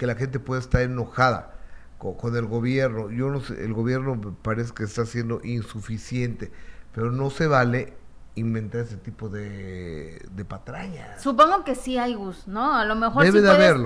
[0.01, 1.53] que la gente puede estar enojada
[1.99, 3.11] con, el gobierno.
[3.11, 6.51] Yo no sé, el gobierno parece que está siendo insuficiente,
[6.91, 7.93] pero no se vale
[8.35, 11.21] inventar ese tipo de, de patrañas.
[11.21, 12.73] Supongo que sí hay Gus, ¿no?
[12.73, 13.31] A lo mejor sí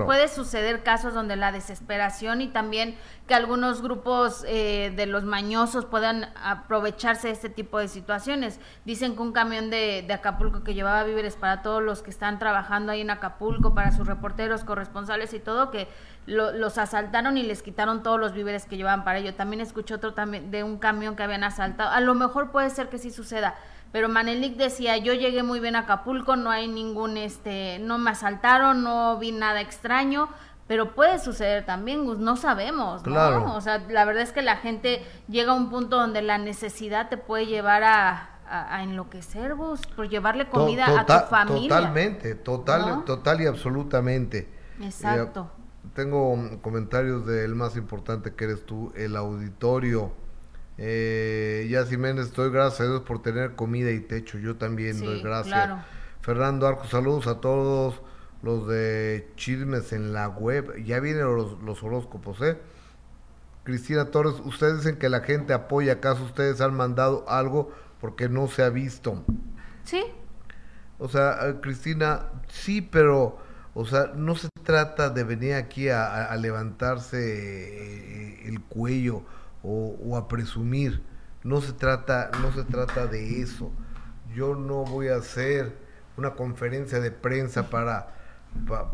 [0.04, 5.84] puede, suceder casos donde la desesperación y también que algunos grupos eh, de los mañosos
[5.84, 8.60] puedan aprovecharse de este tipo de situaciones.
[8.84, 12.38] Dicen que un camión de, de, Acapulco que llevaba víveres para todos los que están
[12.38, 15.88] trabajando ahí en Acapulco, para sus reporteros, corresponsales y todo, que
[16.26, 19.34] los asaltaron y les quitaron todos los víveres que llevaban para ello.
[19.34, 21.90] También escuché otro también de un camión que habían asaltado.
[21.90, 23.54] A lo mejor puede ser que sí suceda
[23.96, 28.10] pero Manelik decía, yo llegué muy bien a Acapulco, no hay ningún, este, no me
[28.10, 30.28] asaltaron, no vi nada extraño,
[30.66, 33.54] pero puede suceder también, no sabemos, ¿no?
[33.54, 37.08] O sea, la verdad es que la gente llega a un punto donde la necesidad
[37.08, 41.70] te puede llevar a, a, enloquecer, vos, por llevarle comida a tu familia.
[41.70, 44.46] Totalmente, total, total y absolutamente.
[44.78, 45.50] Exacto.
[45.58, 50.12] Eh, tengo comentarios del más importante que eres tú, el auditorio.
[50.78, 54.38] Eh, ya Jiménez, estoy gracias a Dios por tener comida y techo.
[54.38, 55.84] Yo también doy gracias.
[56.20, 58.00] Fernando Arco, saludos a todos
[58.42, 60.82] los de chismes en la web.
[60.84, 62.58] Ya vienen los, los horóscopos, ¿eh?
[63.66, 68.46] Cristina Torres, ustedes dicen que la gente apoya, ¿acaso ustedes han mandado algo porque no
[68.46, 69.24] se ha visto?
[69.82, 70.04] Sí.
[70.98, 73.38] O sea, eh, Cristina, sí, pero,
[73.74, 79.24] o sea, no se trata de venir aquí a, levantarse eh, el cuello
[79.66, 81.02] o, a presumir.
[81.42, 83.70] No se trata, no se trata de eso.
[84.34, 85.76] Yo no voy a hacer
[86.16, 88.14] una conferencia de prensa para,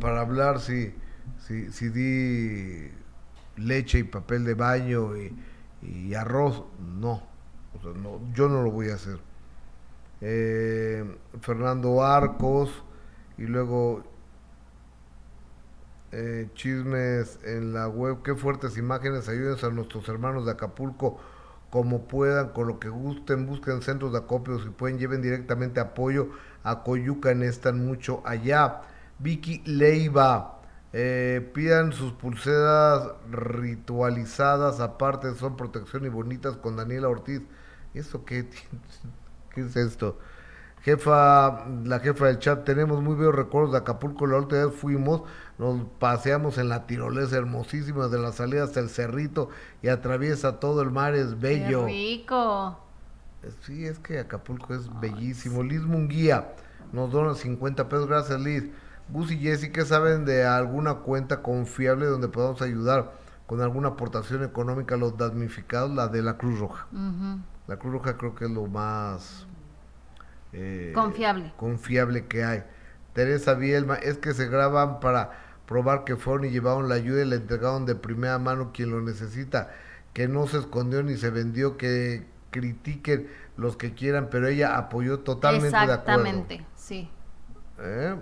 [0.01, 0.95] para hablar si,
[1.47, 2.91] si, si, di
[3.57, 6.65] leche y papel de baño y, arroz.
[6.79, 7.23] No.
[8.03, 9.19] no, yo no lo voy a hacer.
[10.21, 11.05] Eh,
[11.41, 12.85] Fernando Arcos
[13.39, 14.05] y luego
[16.13, 18.23] eh, chismes en la web.
[18.23, 19.29] Qué fuertes imágenes.
[19.29, 21.19] Ayuden a nuestros hermanos de Acapulco
[21.71, 23.47] como puedan, con lo que gusten.
[23.47, 24.59] Busquen centros de acopio.
[24.61, 26.29] Si pueden, lleven directamente apoyo
[26.63, 27.35] a Coyuca.
[27.35, 28.83] Necesitan mucho allá.
[29.19, 30.59] Vicky Leiva.
[30.93, 34.81] Eh, pidan sus pulseras ritualizadas.
[34.81, 37.41] Aparte, son protección y bonitas con Daniela Ortiz.
[37.95, 38.49] ¿Eso qué?
[39.55, 40.19] ¿Qué es esto?
[40.83, 44.27] Jefa, la jefa del chat, tenemos muy buenos recuerdos de Acapulco.
[44.27, 45.23] La última vez fuimos,
[45.63, 49.49] nos paseamos en la tirolesa hermosísima de la salida hasta el cerrito
[49.81, 51.87] y atraviesa todo el mar, es bello.
[51.87, 52.79] Qué rico.
[53.61, 55.63] Sí, es que Acapulco es bellísimo.
[55.63, 56.53] Liz Munguía
[56.93, 58.09] nos dona 50 pesos.
[58.09, 58.65] Gracias, Liz.
[59.09, 63.13] Gus y Jessy, ¿qué saben de alguna cuenta confiable donde podamos ayudar
[63.47, 65.91] con alguna aportación económica a los damnificados?
[65.91, 66.87] La de la Cruz Roja.
[67.69, 69.47] La Cruz Roja creo que es lo más
[70.53, 71.53] eh, confiable.
[71.57, 72.65] confiable que hay.
[73.13, 77.25] Teresa Bielma, es que se graban para probar que fueron y llevaron la ayuda y
[77.25, 79.71] la entregaron de primera mano quien lo necesita,
[80.13, 85.21] que no se escondió ni se vendió, que critiquen los que quieran, pero ella apoyó
[85.21, 85.95] totalmente de acuerdo.
[85.95, 87.09] Exactamente, sí.
[87.79, 88.15] ¿Eh?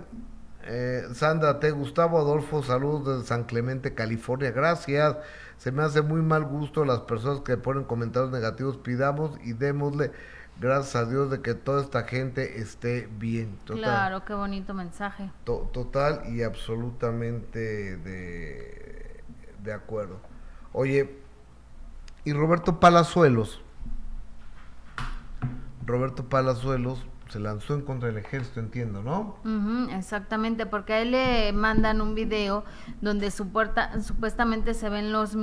[0.63, 1.71] Eh, Sandra T.
[1.71, 4.51] Gustavo Adolfo, saludos desde San Clemente, California.
[4.51, 5.17] Gracias.
[5.57, 8.77] Se me hace muy mal gusto las personas que ponen comentarios negativos.
[8.77, 10.11] Pidamos y démosle
[10.61, 13.57] gracias a Dios de que toda esta gente esté bien.
[13.65, 15.31] claro, qué bonito mensaje.
[15.43, 19.23] total y absolutamente de,
[19.63, 20.19] de acuerdo.
[20.71, 21.19] Oye,
[22.23, 23.61] y Roberto Palazuelos,
[25.85, 29.37] Roberto Palazuelos se lanzó en contra del ejército, entiendo, ¿no?
[29.95, 32.65] exactamente, porque a él le mandan un video
[33.01, 35.35] donde supuestamente se ven los,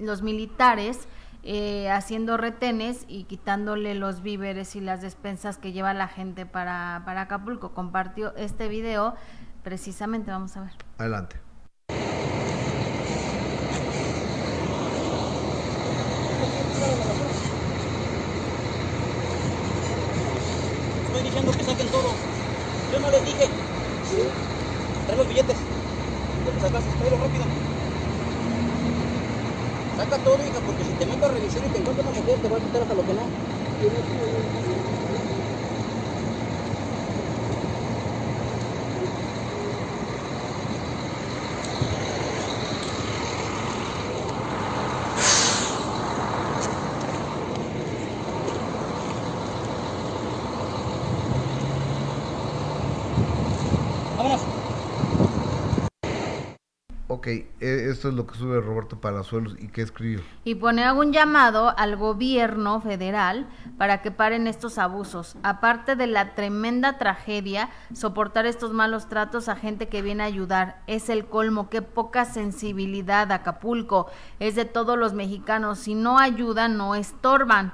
[0.00, 1.08] los militares
[1.48, 7.02] eh, haciendo retenes y quitándole los víveres y las despensas que lleva la gente para,
[7.04, 7.72] para Acapulco.
[7.72, 9.14] Compartió este video,
[9.62, 10.72] precisamente, vamos a ver.
[10.98, 11.36] Adelante.
[21.06, 22.10] Estoy diciendo que saquen todo.
[22.92, 23.44] Yo no les dije.
[23.44, 24.18] Sí.
[25.06, 25.56] Trae los billetes.
[26.98, 27.44] Tráelo rápido.
[29.96, 32.60] Saca todo, hija, porque si te revisar y te encuentras una mujer, te va a
[32.60, 33.34] quitar hasta lo que no.
[57.26, 60.20] E, esto es lo que sube Roberto Palazuelos y qué escribió.
[60.44, 63.46] Y pone algún llamado al gobierno federal
[63.78, 65.36] para que paren estos abusos.
[65.42, 70.82] Aparte de la tremenda tragedia, soportar estos malos tratos a gente que viene a ayudar.
[70.86, 74.06] Es el colmo, qué poca sensibilidad Acapulco.
[74.38, 75.80] Es de todos los mexicanos.
[75.80, 77.72] Si no ayudan, no estorban.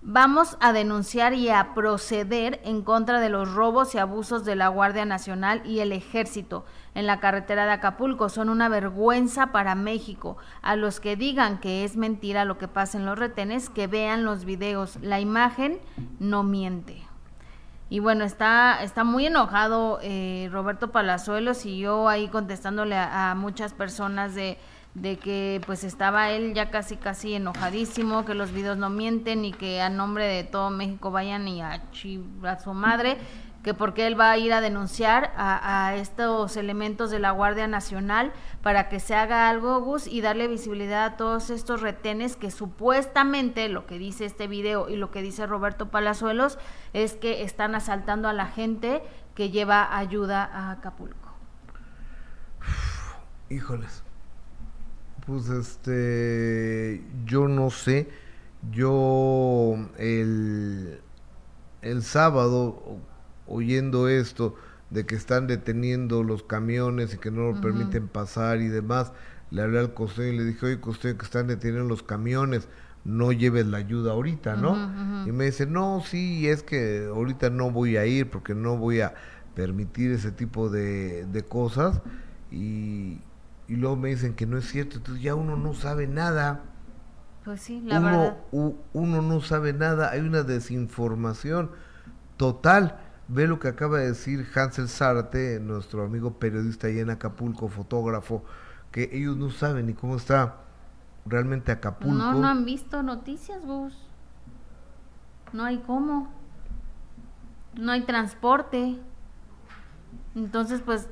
[0.00, 4.68] Vamos a denunciar y a proceder en contra de los robos y abusos de la
[4.68, 6.64] Guardia Nacional y el Ejército
[6.98, 8.28] en la carretera de Acapulco.
[8.28, 10.36] Son una vergüenza para México.
[10.62, 14.24] A los que digan que es mentira lo que pasa en los retenes, que vean
[14.24, 14.98] los videos.
[15.00, 15.78] La imagen
[16.18, 17.04] no miente.
[17.88, 23.74] Y bueno, está, está muy enojado eh, Roberto Palazuelos y yo ahí contestándole a muchas
[23.74, 24.58] personas de
[24.94, 29.52] de que pues estaba él ya casi casi enojadísimo, que los videos no mienten y
[29.52, 31.82] que a nombre de todo México vayan y a,
[32.42, 33.16] a su madre,
[33.62, 38.32] que porque él va a ir a denunciar a, estos elementos de la Guardia Nacional
[38.62, 43.68] para que se haga algo, Gus, y darle visibilidad a todos estos retenes que supuestamente,
[43.68, 46.58] lo que dice este video y lo que dice Roberto Palazuelos,
[46.92, 49.02] es que están asaltando a la gente
[49.34, 51.34] que lleva ayuda a Acapulco.
[53.50, 54.04] Híjoles.
[55.26, 58.08] Pues este, yo no sé,
[58.70, 61.02] yo el,
[61.82, 62.98] el sábado
[63.48, 64.54] oyendo esto
[64.90, 69.12] de que están deteniendo los camiones y que no lo permiten pasar y demás,
[69.50, 72.68] le hablé al costeño y le dije, oye costeño que están deteniendo los camiones,
[73.04, 75.26] no lleves la ayuda ahorita, ¿no?
[75.26, 79.00] Y me dice, no, sí, es que ahorita no voy a ir porque no voy
[79.00, 79.14] a
[79.54, 82.00] permitir ese tipo de, de cosas
[82.50, 83.20] y,
[83.66, 86.62] y luego me dicen que no es cierto, entonces ya uno no sabe nada.
[87.44, 88.36] Pues sí, la verdad.
[88.52, 91.70] uno no sabe nada, hay una desinformación
[92.36, 92.98] total.
[93.28, 98.42] Ve lo que acaba de decir Hansel Zárate, nuestro amigo periodista ahí en Acapulco, fotógrafo,
[98.90, 100.56] que ellos no saben ni cómo está
[101.26, 102.16] realmente Acapulco.
[102.16, 104.08] No, no han visto noticias, vos.
[105.52, 106.32] No hay cómo.
[107.74, 108.98] No hay transporte.
[110.34, 111.08] Entonces, pues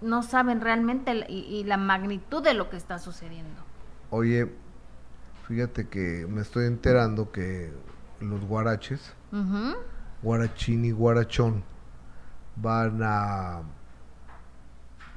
[0.00, 3.62] no saben realmente y, la magnitud de lo que está sucediendo.
[4.10, 4.52] Oye,
[5.48, 7.72] fíjate que me estoy enterando que
[8.20, 9.14] los guaraches,
[10.24, 11.62] guarachín y guarachón,
[12.56, 13.62] van a...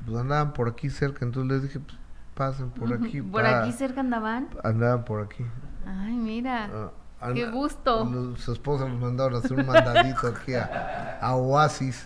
[0.05, 1.97] Pues andaban por aquí cerca, entonces les dije, pues
[2.35, 3.21] pasen por aquí.
[3.21, 4.49] ¿Por aquí cerca andaban?
[4.63, 5.43] Andaban por aquí.
[5.85, 6.91] Ay, mira.
[7.19, 8.35] Ah, Qué gusto.
[8.37, 12.05] su esposa nos mandaron a hacer un mandadito aquí a, Oasis.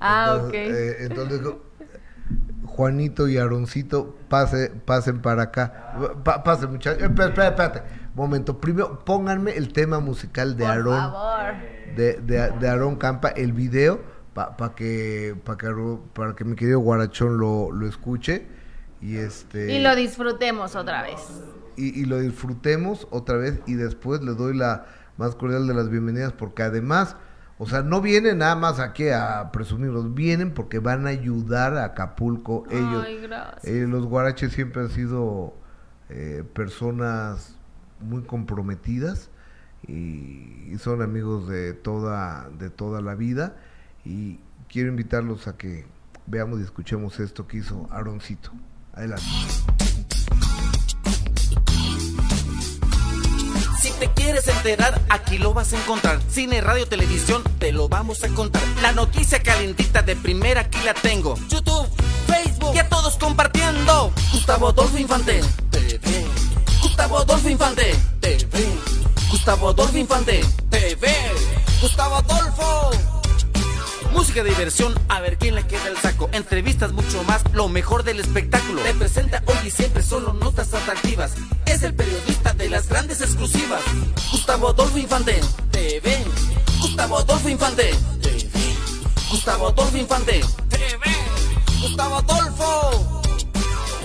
[0.00, 0.54] Ah, ok.
[0.54, 1.40] Eh, entonces
[2.64, 6.14] Juanito y Aroncito, pase, pasen para acá.
[6.44, 7.02] pasen, muchachos.
[7.02, 7.82] Espérate, espérate,
[8.14, 8.60] Momento.
[8.60, 11.54] Primero, pónganme el tema musical de Por Favor.
[11.96, 14.00] De, de, de Aarón Campa, el video,
[14.34, 18.46] para que, para que, para que mi querido Guarachón lo, lo escuche.
[19.00, 21.20] Y, este, y lo disfrutemos otra vez.
[21.76, 23.60] Y, y, lo disfrutemos otra vez.
[23.66, 27.16] Y después le doy la más cordial de las bienvenidas, porque además
[27.62, 31.84] o sea, no vienen nada más aquí a presumirlos, vienen porque van a ayudar a
[31.84, 32.64] Acapulco.
[32.68, 33.06] Ellos,
[33.62, 35.54] eh, los guaraches siempre han sido
[36.08, 37.56] eh, personas
[38.00, 39.30] muy comprometidas
[39.88, 43.56] y, son amigos de toda, de toda la vida.
[44.04, 45.84] Y quiero invitarlos a que
[46.26, 48.50] veamos y escuchemos esto que hizo Aaroncito.
[48.94, 49.22] Adelante.
[54.02, 56.20] te quieres enterar, aquí lo vas a encontrar.
[56.28, 58.60] Cine, radio, televisión, te lo vamos a contar.
[58.80, 61.36] La noticia calentita de primera aquí la tengo.
[61.48, 61.86] YouTube,
[62.26, 64.12] Facebook, y a todos compartiendo.
[64.32, 65.40] Gustavo Adolfo Infante,
[65.70, 66.26] TV.
[66.82, 68.66] Gustavo Adolfo Infante, TV.
[69.32, 70.40] Gustavo Adolfo Infante,
[70.70, 71.08] TV.
[71.80, 72.90] Gustavo Adolfo
[74.12, 76.28] música, diversión, a ver quién le queda el saco.
[76.32, 78.80] Entrevistas, mucho más, lo mejor del espectáculo.
[78.82, 81.32] Te presenta hoy y siempre solo notas atractivas.
[81.66, 83.80] Es el periodista de las grandes exclusivas.
[84.30, 85.40] Gustavo Adolfo Infante,
[85.72, 86.24] TV.
[86.78, 87.90] Gustavo Adolfo Infante,
[88.20, 88.48] TV.
[89.30, 91.16] Gustavo Adolfo Infante, TV.
[91.80, 93.22] Gustavo Adolfo.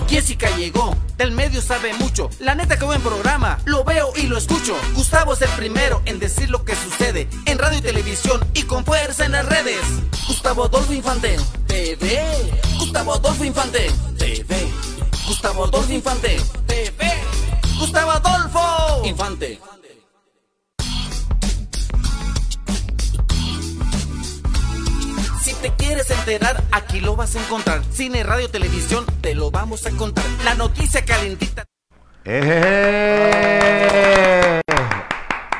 [0.08, 2.30] Jessica llegó, del medio sabe mucho.
[2.38, 4.74] La neta que buen programa, lo veo y lo escucho.
[4.94, 8.84] Gustavo es el primero en decir lo que sucede en radio y televisión y con
[8.84, 9.82] fuerza en las redes.
[10.28, 12.22] Gustavo Adolfo Infante, TV.
[12.78, 14.68] Gustavo Adolfo Infante, TV.
[15.26, 17.12] Gustavo Adolfo Infante, TV.
[17.78, 19.60] Gustavo Adolfo Infante.
[25.60, 27.82] Te quieres enterar, aquí lo vas a encontrar.
[27.90, 30.24] Cine, radio, televisión, te lo vamos a contar.
[30.44, 31.64] La noticia calentita.
[32.24, 33.00] ¡Eh!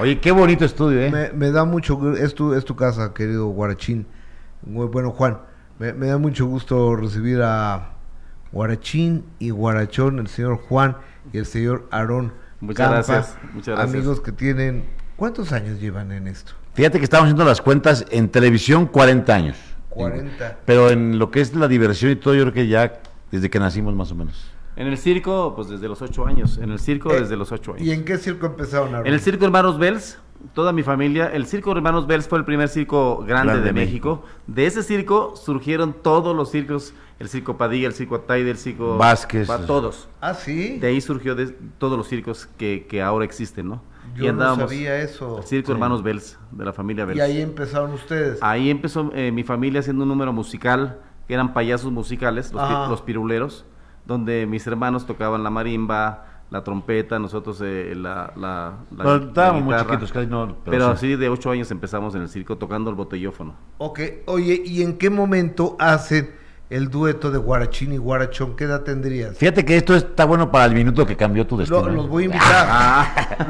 [0.01, 1.33] Oye, qué bonito estudio, ¿eh?
[1.35, 4.07] Me, da mucho, es tu, es tu casa, querido Guarachín.
[4.63, 5.41] Bueno, Juan,
[5.79, 7.95] me, da mucho gusto recibir a
[8.53, 10.97] Guarachín y Guarachón, el señor Juan
[11.33, 12.33] y el señor Aarón.
[12.61, 13.95] Muchas gracias, muchas gracias.
[13.95, 14.85] Amigos que tienen,
[15.17, 16.53] ¿cuántos años llevan en esto?
[16.75, 19.68] Fíjate que estamos haciendo las cuentas en televisión 40 años.
[20.65, 23.59] Pero en lo que es la diversión y todo, yo creo que ya desde que
[23.59, 24.51] nacimos más o menos.
[24.77, 26.59] En el circo, pues desde los ocho años.
[26.59, 27.85] En el circo, eh, desde los ocho años.
[27.85, 30.19] ¿Y en qué circo empezaron a En el circo Hermanos Bells,
[30.55, 31.27] toda mi familia.
[31.33, 34.25] El circo Hermanos Bells fue el primer circo grande, de, México.
[34.47, 36.95] De ese circo surgieron todos los circos.
[37.19, 38.97] El circo Padilla, el circo Ataide, el circo...
[38.97, 39.49] Vázquez.
[39.67, 40.09] Todos.
[40.21, 40.79] Ah, sí.
[40.79, 43.83] De ahí surgió de, todos los circos que, que ahora existen, ¿no?
[44.19, 45.43] Yo no sabía eso.
[45.43, 47.19] Circo Hermanos Bells, de la familia Bells.
[47.19, 48.39] Y ahí empezaron ustedes.
[48.43, 53.65] Ahí empezó eh, mi familia haciendo un número musical, que eran payasos musicales, los, piruleros,
[54.07, 59.77] donde mis hermanos tocaban la marimba, la trompeta, nosotros eh, la, la, la estábamos muy
[59.77, 60.57] chiquitos, casi no.
[60.65, 63.55] Pero, así de ocho años empezamos en el circo tocando el botellófono.
[63.77, 66.35] Ok, oye, ¿y en qué momento hacen
[66.71, 69.37] el dueto de Guarachín y Guarachón, ¿qué edad tendrías?
[69.37, 71.89] Fíjate que esto está bueno para el minuto que cambió tu destino.
[71.89, 72.49] los voy a invitar.
[72.71, 73.47] Ah.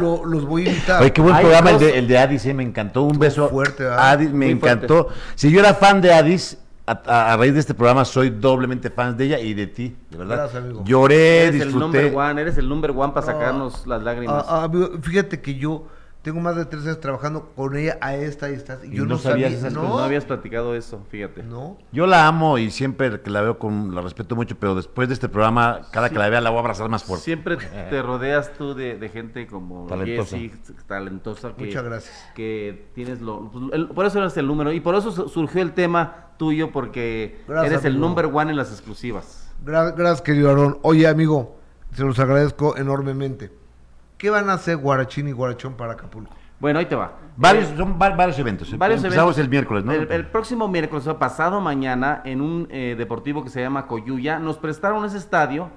[0.00, 1.00] los voy a invitar.
[1.00, 3.02] Oye, qué buen programa el, de, el de Adis, eh, me encantó.
[3.02, 3.48] Un beso.
[3.48, 5.08] Fuerte, Adis, me encantó.
[5.34, 9.24] Si yo era fan de Adis, a, raíz de este programa soy doblemente fan de
[9.26, 10.36] ella y de ti, de verdad.
[10.36, 10.84] Gracias, amigo.
[10.84, 14.44] Lloré, eres el number one, eres el number one para sacarnos las lágrimas.
[14.48, 15.86] Ah, ah, fíjate que yo
[16.28, 18.78] tengo más de tres años trabajando con ella a esta y esta.
[18.84, 19.82] Y yo no, sabía, ¿no?
[19.82, 21.42] no habías platicado eso, fíjate.
[21.42, 21.78] No.
[21.90, 25.14] Yo la amo y siempre que la veo con la respeto mucho, pero después de
[25.14, 27.24] este programa, cada que la vea la voy a abrazar más fuerte.
[27.24, 27.56] Siempre
[27.90, 30.36] te rodeas tú de, gente como talentosa.
[30.86, 31.56] talentosa.
[31.56, 32.30] Que, Muchas gracias.
[32.34, 33.50] Que tienes lo.
[33.50, 34.70] Pues, por eso eres el número.
[34.70, 39.50] Y por eso surgió el tema tuyo, porque eres el number one en las exclusivas.
[39.64, 40.78] gracias, querido Aarón.
[40.82, 41.56] Oye, amigo,
[41.94, 43.50] se los agradezco enormemente.
[44.18, 46.34] ¿Qué van a hacer Guarachín y Guarachón para Acapulco?
[46.58, 47.12] Bueno, ahí te va.
[47.36, 48.76] Varios, son varios eventos.
[48.76, 49.92] Varios Empezamos el miércoles, ¿no?
[49.92, 54.58] El, próximo miércoles, o pasado mañana, en un eh, deportivo que se llama Coyuya, nos
[54.58, 55.70] prestaron ese estadio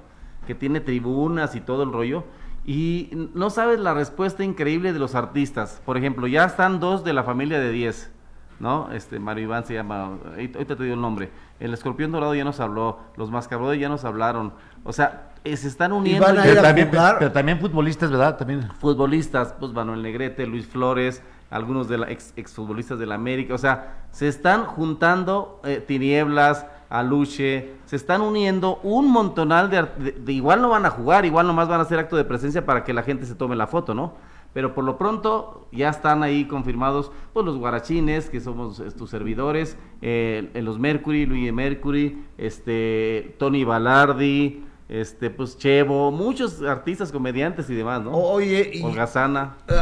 [0.48, 2.24] que tiene tribunas y todo el rollo.
[2.66, 5.80] Y no sabes la respuesta increíble de los artistas.
[5.86, 8.12] Por ejemplo, ya están dos de la familia de 10,
[8.60, 8.92] ¿no?
[8.92, 11.30] Este, Mario Iván se llama, ahorita te digo el nombre.
[11.60, 14.54] El escorpión dorado ya nos habló, los mascabrodes ya nos hablaron.
[14.84, 16.26] O sea, eh, se están uniendo.
[16.26, 18.38] pero, también, pero, también, futbolistas, ¿verdad?
[18.38, 18.70] También.
[18.80, 23.54] Futbolistas, pues Manuel Negrete, Luis Flores, algunos de la ex, exfutbolistas de la América.
[23.54, 30.34] O sea, se están juntando eh, Tinieblas, Aluche, se están uniendo un montonal de, de,
[30.34, 32.94] Igual no van a jugar, igual nomás van a hacer acto de presencia para que
[32.94, 34.14] la gente se tome la foto, ¿no?
[34.54, 39.78] pero por lo pronto ya están ahí confirmados pues los guarachines, que somos tus servidores,
[40.02, 47.76] eh, los Mercury, Luis Mercury, este, Tony Balardi, este, pues Chevo, muchos artistas, comediantes y
[47.76, 48.12] demás, ¿no?
[48.12, 49.56] Oye, y, Holgazana.
[49.70, 49.74] Eh,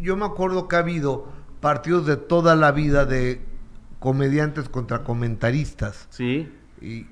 [0.00, 1.28] yo me acuerdo que ha habido
[1.60, 3.40] partidos de toda la vida de
[4.00, 6.08] comediantes contra comentaristas.
[6.10, 6.52] Sí.
[6.80, 7.06] Y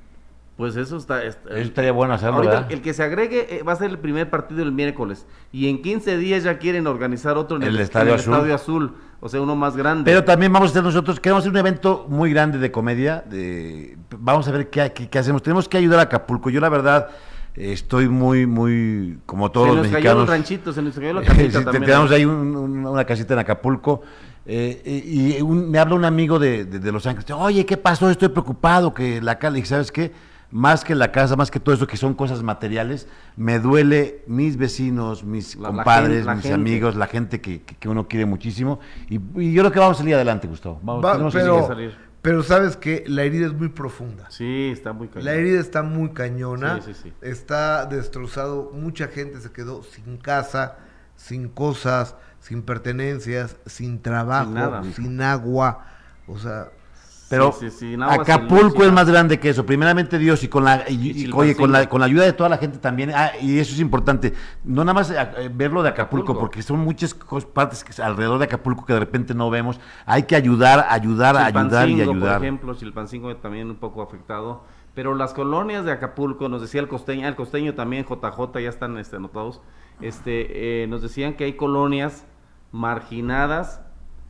[0.57, 1.23] pues eso está.
[1.23, 2.39] eso estaría bueno hacerlo.
[2.39, 5.25] Ahorita, el que se agregue eh, va a ser el primer partido el miércoles.
[5.53, 8.15] Y en 15 días ya quieren organizar otro en el, Estadio,
[8.53, 8.95] Azul.
[9.21, 10.11] O sea, uno más grande.
[10.11, 13.23] Pero también vamos a hacer nosotros, queremos hacer un evento muy grande de comedia.
[13.25, 15.41] De, vamos a ver qué, qué, hacemos.
[15.41, 16.51] Tenemos que ayudar a Acapulco.
[16.51, 17.11] Yo, la verdad.
[17.57, 20.25] Estoy muy, muy, como todos se los nos mexicanos.
[20.25, 21.85] Cayó ranchito, se nos cayó la casita también.
[21.85, 24.03] Tenemos ahí una casita en Acapulco.
[24.47, 27.31] Eh, y me habla un amigo de, de, Los Ángeles.
[27.31, 28.11] Oye, ¿qué pasó?
[28.11, 28.93] Estoy preocupado.
[28.93, 30.13] Que la calle, ¿sabes qué?
[30.55, 34.57] más que la casa, más que todo eso que son cosas materiales, me duele mis
[34.57, 38.79] vecinos, mis compadres, mis amigos, la gente que, que, uno quiere muchísimo.
[39.09, 39.19] Y,
[39.53, 40.79] yo creo que vamos a salir adelante, Gustavo.
[40.81, 41.97] Vamos, pero, salir.
[42.25, 44.31] Pero sabes que la herida es muy profunda.
[44.31, 45.31] Sí, está muy cañona.
[45.31, 46.81] La herida está muy cañona.
[46.81, 47.13] Sí, sí, sí.
[47.21, 48.71] Está destrozado.
[48.73, 50.79] Mucha gente se quedó sin casa,
[51.17, 55.85] sin cosas, sin pertenencias, sin trabajo, sin agua.
[56.27, 56.71] O sea,
[57.35, 59.67] pero Acapulco es más grande que eso.
[59.67, 60.85] Primeramente Dios y con la
[61.33, 63.11] oye, con la, con la ayuda de toda la gente también.
[63.15, 64.33] Ah, y eso es importante.
[64.65, 67.15] No nada más eh, verlo de Acapulco, porque son muchas
[67.53, 69.81] partes que, alrededor de Acapulco que de repente no vemos.
[70.07, 72.39] Hay que ayudar, ayudar, ayudar y ayudar.
[72.39, 74.63] Por ejemplo, Chilpancingo también un poco afectado.
[74.95, 78.97] Pero las colonias de Acapulco, nos decía el costeño, el costeño también, JJ, ya están
[78.97, 79.61] este, anotados,
[80.01, 82.25] este, eh, nos decían que hay colonias
[82.71, 83.84] marginadas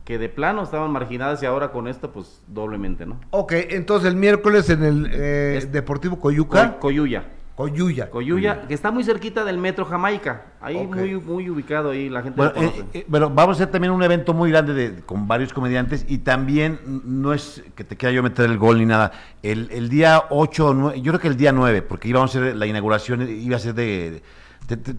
[0.05, 3.19] que de plano estaban marginadas y ahora con esto, pues doblemente, ¿no?
[3.31, 6.77] Ok, entonces el miércoles en el eh, Deportivo Coyuca.
[6.79, 7.25] Coyuya.
[7.55, 8.09] Coyuya.
[8.11, 10.43] Coyuya, que está muy cerquita del metro Jamaica.
[10.61, 14.03] Ahí muy, muy ubicado ahí, la gente bueno, eh, eh, vamos a hacer también un
[14.03, 18.21] evento muy grande de, con varios comediantes y también no es que te quiera yo
[18.21, 19.11] meter el gol ni nada.
[19.41, 22.39] El, el día 8 o 9, yo creo que el día 9, porque íbamos a
[22.39, 24.21] hacer la inauguración, iba a ser de...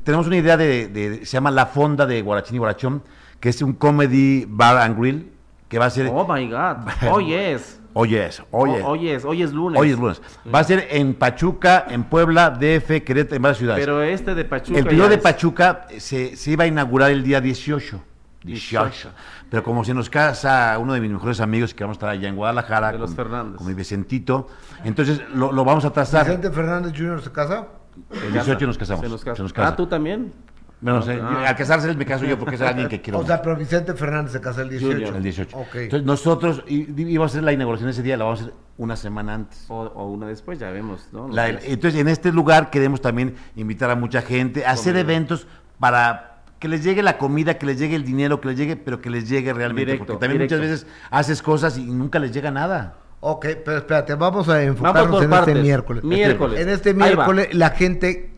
[0.03, 3.03] tenemos una idea de, de, se llama La Fonda de Guarachín y Guarachón
[3.47, 5.33] que es un comedy bar and grill,
[5.69, 6.11] que va a ser...
[6.13, 6.79] Oh, my God.
[7.09, 7.81] Oh, yes.
[7.93, 8.43] Oh, yes.
[8.51, 8.83] Oh, yes.
[8.85, 9.25] Oh, yes.
[9.25, 9.81] Hoy es lunes.
[9.81, 10.21] Hoy es lunes.
[10.53, 13.85] Va a ser en Pachuca, en Puebla, DF, Querétaro, en varias ciudades.
[13.85, 14.77] Pero este de Pachuca...
[14.81, 18.03] El periodo de Pachuca se, se, iba a inaugurar el día 18.
[18.43, 19.11] 18.
[19.49, 22.29] Pero como se nos casa uno de mis mejores amigos que vamos a estar allá
[22.29, 22.91] en Guadalajara.
[22.91, 23.59] De los con, Fernández.
[23.59, 24.49] Con mi Vicentito.
[24.83, 26.27] Entonces lo, lo vamos a trazar.
[26.27, 27.23] ¿Vicente Fernández Jr.
[27.23, 27.69] se casa?
[28.11, 29.05] El 18 nos casamos.
[29.05, 29.37] Se nos, casa.
[29.37, 29.69] Se nos casa.
[29.69, 30.33] Ah, ¿tú también?
[30.81, 31.49] No, sé, ah.
[31.49, 33.18] al casarse me caso yo porque es alguien que quiero.
[33.20, 35.16] O sea, pero Vicente Fernández se casa el 18.
[35.16, 35.59] El 18.
[35.74, 39.35] Entonces nosotros íbamos a hacer la inauguración ese día, la vamos a hacer una semana
[39.35, 39.64] antes.
[39.68, 41.31] O, una después, ya vemos, ¿no?
[41.37, 45.47] entonces en este lugar queremos también invitar a mucha gente, a hacer eventos
[45.79, 49.01] para que les llegue la comida, que les llegue el dinero, que les llegue, pero
[49.01, 49.97] que les llegue realmente.
[49.97, 52.97] porque también muchas veces haces cosas y nunca les llega nada.
[53.20, 56.05] Ok, pero espérate, vamos a enfocarnos en este miércoles.
[56.05, 56.61] Miércoles.
[56.61, 58.36] En este miércoles la gente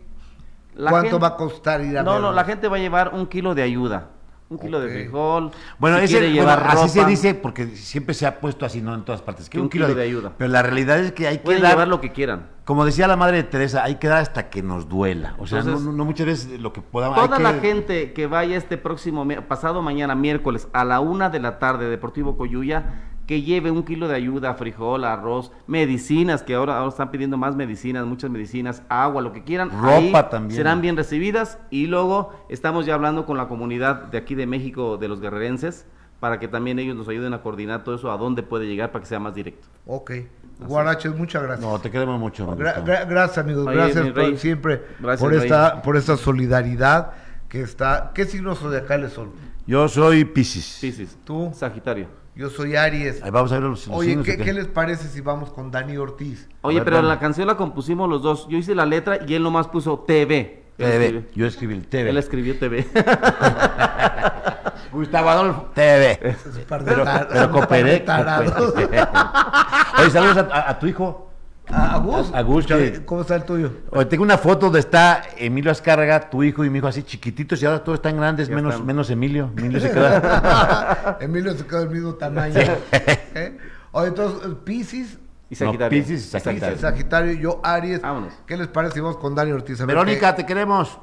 [0.78, 3.54] ¿Cuánto va a costar ir a No, no, la gente va a llevar un kilo
[3.54, 4.10] de ayuda.
[4.50, 5.50] Un kilo de frijol.
[5.78, 9.50] Bueno, así se dice porque siempre se ha puesto así, no en todas partes.
[9.50, 10.32] Que un, kilo, de, ayuda.
[10.38, 11.72] Pero la realidad es que hay que dar.
[11.72, 12.46] llevar lo que quieran.
[12.64, 15.34] Como decía la madre de Teresa, hay que dar hasta que nos duela.
[15.38, 17.18] O sea, no, muchas veces lo que podamos.
[17.18, 21.58] Toda la gente que vaya este próximo, pasado mañana, miércoles, a la una de la
[21.58, 27.10] tarde, Deportivo Coyuya, que lleve un kilo de ayuda, frijol, arroz, medicinas, que ahora, están
[27.10, 29.70] pidiendo más medicinas, muchas medicinas, agua, lo que quieran.
[29.70, 30.56] Ropa también.
[30.56, 34.96] Serán bien recibidas y luego estamos ya hablando con la comunidad de aquí de México,
[34.96, 35.84] de los guerrerenses,
[36.20, 39.02] para que también ellos nos ayuden a coordinar todo eso, a dónde puede llegar para
[39.02, 39.68] que sea más directo.
[39.86, 40.12] Ok.
[40.60, 41.68] Guaraches, muchas gracias.
[41.68, 42.56] No, te queremos mucho.
[42.56, 43.66] gracias, amigos.
[43.66, 44.78] gracias por, siempre
[45.20, 47.12] por esta por esta solidaridad
[47.46, 48.10] que está.
[48.14, 49.32] ¿Qué signos zodiacales son?
[49.66, 50.78] Yo soy Piscis.
[50.80, 51.18] Piscis.
[51.26, 51.52] ¿Tú?
[51.54, 52.17] Sagitario.
[52.38, 53.20] Yo soy Aries.
[53.20, 56.48] Ahí vamos a ver los, Oye, ¿qué, les parece si vamos con Dani Ortiz?
[56.60, 58.46] Oye, pero la canción la compusimos los dos.
[58.48, 60.62] Yo hice la letra y él nomás puso TV.
[60.76, 61.26] TV.
[61.34, 62.10] Yo escribí el TV.
[62.10, 62.86] Él escribió TV.
[64.92, 66.36] Gustavo Adolfo TV.
[66.68, 68.04] pero, pero cooperé.
[69.98, 71.27] Oye, saludos a tu hijo.
[71.70, 72.30] Agus.
[72.32, 72.66] Agus
[73.04, 73.72] ¿Cómo está el tuyo?
[73.90, 77.62] Hoy tengo una foto donde está Emilio Azcárraga, tu hijo y mi hijo así chiquititos
[77.62, 79.50] y ahora todos están grandes, menos, menos Emilio.
[79.56, 81.18] Emilio se queda.
[81.20, 82.54] Emilio se queda del mismo tamaño.
[82.58, 83.58] ¿Eh?
[83.92, 85.18] Oye, entonces, Pisces.
[85.50, 85.98] Y Sagitario.
[85.98, 86.78] Pisces y Sagitario.
[86.78, 87.32] Sagitario.
[87.32, 88.02] Yo, Aries.
[88.02, 88.34] Vámonos.
[88.46, 89.84] ¿Qué les parece si vamos con Dani Ortiz?
[89.84, 90.98] Verónica, te queremos.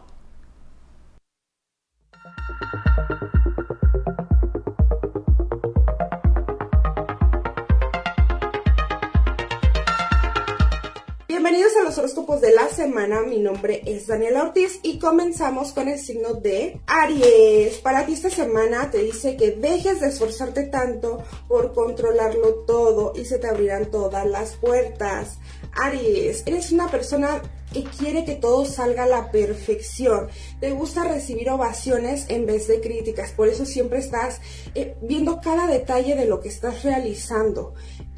[11.55, 13.21] Bienvenidos a los horóscopos de la semana.
[13.21, 17.77] Mi nombre es Daniela Ortiz y comenzamos con el signo de Aries.
[17.77, 23.23] Para ti esta semana te dice que dejes de esforzarte tanto por controlarlo todo y
[23.23, 25.37] se te abrirán todas las puertas.
[25.71, 27.41] Aries, eres una persona
[27.71, 30.27] que quiere que todo salga a la perfección.
[30.59, 33.31] Te gusta recibir ovaciones en vez de críticas.
[33.31, 34.41] Por eso siempre estás
[34.75, 37.73] eh, viendo cada detalle de lo que estás realizando.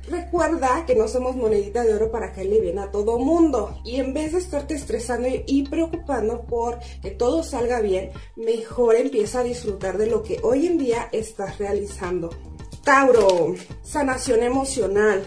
[0.09, 3.77] Recuerda que no somos monedita de oro para caerle bien a todo mundo.
[3.83, 9.41] Y en vez de estarte estresando y preocupando por que todo salga bien, mejor empieza
[9.41, 12.29] a disfrutar de lo que hoy en día estás realizando.
[12.85, 15.23] Tauro, sanación emocional.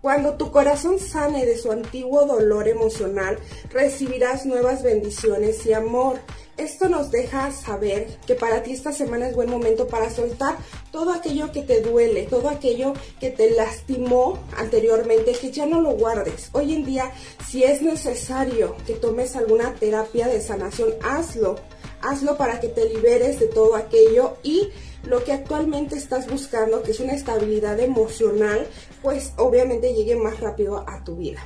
[0.00, 3.38] Cuando tu corazón sane de su antiguo dolor emocional,
[3.70, 6.18] recibirás nuevas bendiciones y amor.
[6.58, 10.58] Esto nos deja saber que para ti esta semana es buen momento para soltar
[10.90, 15.92] todo aquello que te duele, todo aquello que te lastimó anteriormente, que ya no lo
[15.92, 16.50] guardes.
[16.52, 17.10] Hoy en día,
[17.48, 21.56] si es necesario que tomes alguna terapia de sanación, hazlo.
[22.02, 24.68] Hazlo para que te liberes de todo aquello y
[25.04, 28.66] lo que actualmente estás buscando, que es una estabilidad emocional,
[29.00, 31.40] pues obviamente llegue más rápido a tu vida.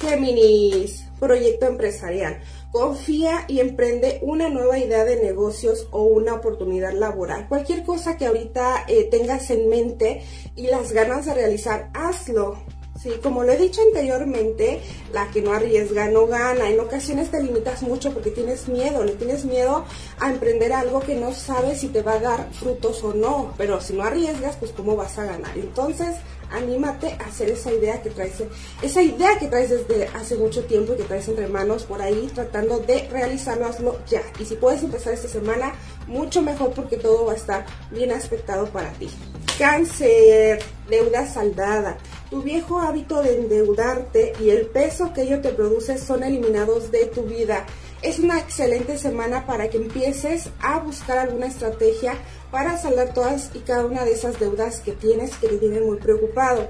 [0.00, 2.40] Géminis, proyecto empresarial.
[2.70, 7.48] Confía y emprende una nueva idea de negocios o una oportunidad laboral.
[7.48, 10.22] Cualquier cosa que ahorita eh, tengas en mente
[10.54, 12.58] y las ganas de realizar, hazlo.
[13.00, 14.80] Sí, como lo he dicho anteriormente,
[15.12, 16.68] la que no arriesga no gana.
[16.68, 19.84] En ocasiones te limitas mucho porque tienes miedo, le tienes miedo
[20.18, 23.54] a emprender algo que no sabes si te va a dar frutos o no.
[23.56, 25.56] Pero si no arriesgas, pues cómo vas a ganar.
[25.56, 26.16] Entonces,
[26.50, 28.42] anímate a hacer esa idea que traes,
[28.82, 32.30] esa idea que traes desde hace mucho tiempo y que traes entre manos por ahí,
[32.34, 34.22] tratando de realizarlo, ya.
[34.38, 35.72] Y si puedes empezar esta semana,
[36.06, 39.08] mucho mejor porque todo va a estar bien aspectado para ti.
[39.58, 41.98] Cáncer, deuda saldada.
[42.30, 47.06] Tu viejo hábito de endeudarte y el peso que ello te produce son eliminados de
[47.06, 47.66] tu vida.
[48.00, 52.14] Es una excelente semana para que empieces a buscar alguna estrategia
[52.52, 55.96] para saldar todas y cada una de esas deudas que tienes que te tienen muy
[55.96, 56.68] preocupado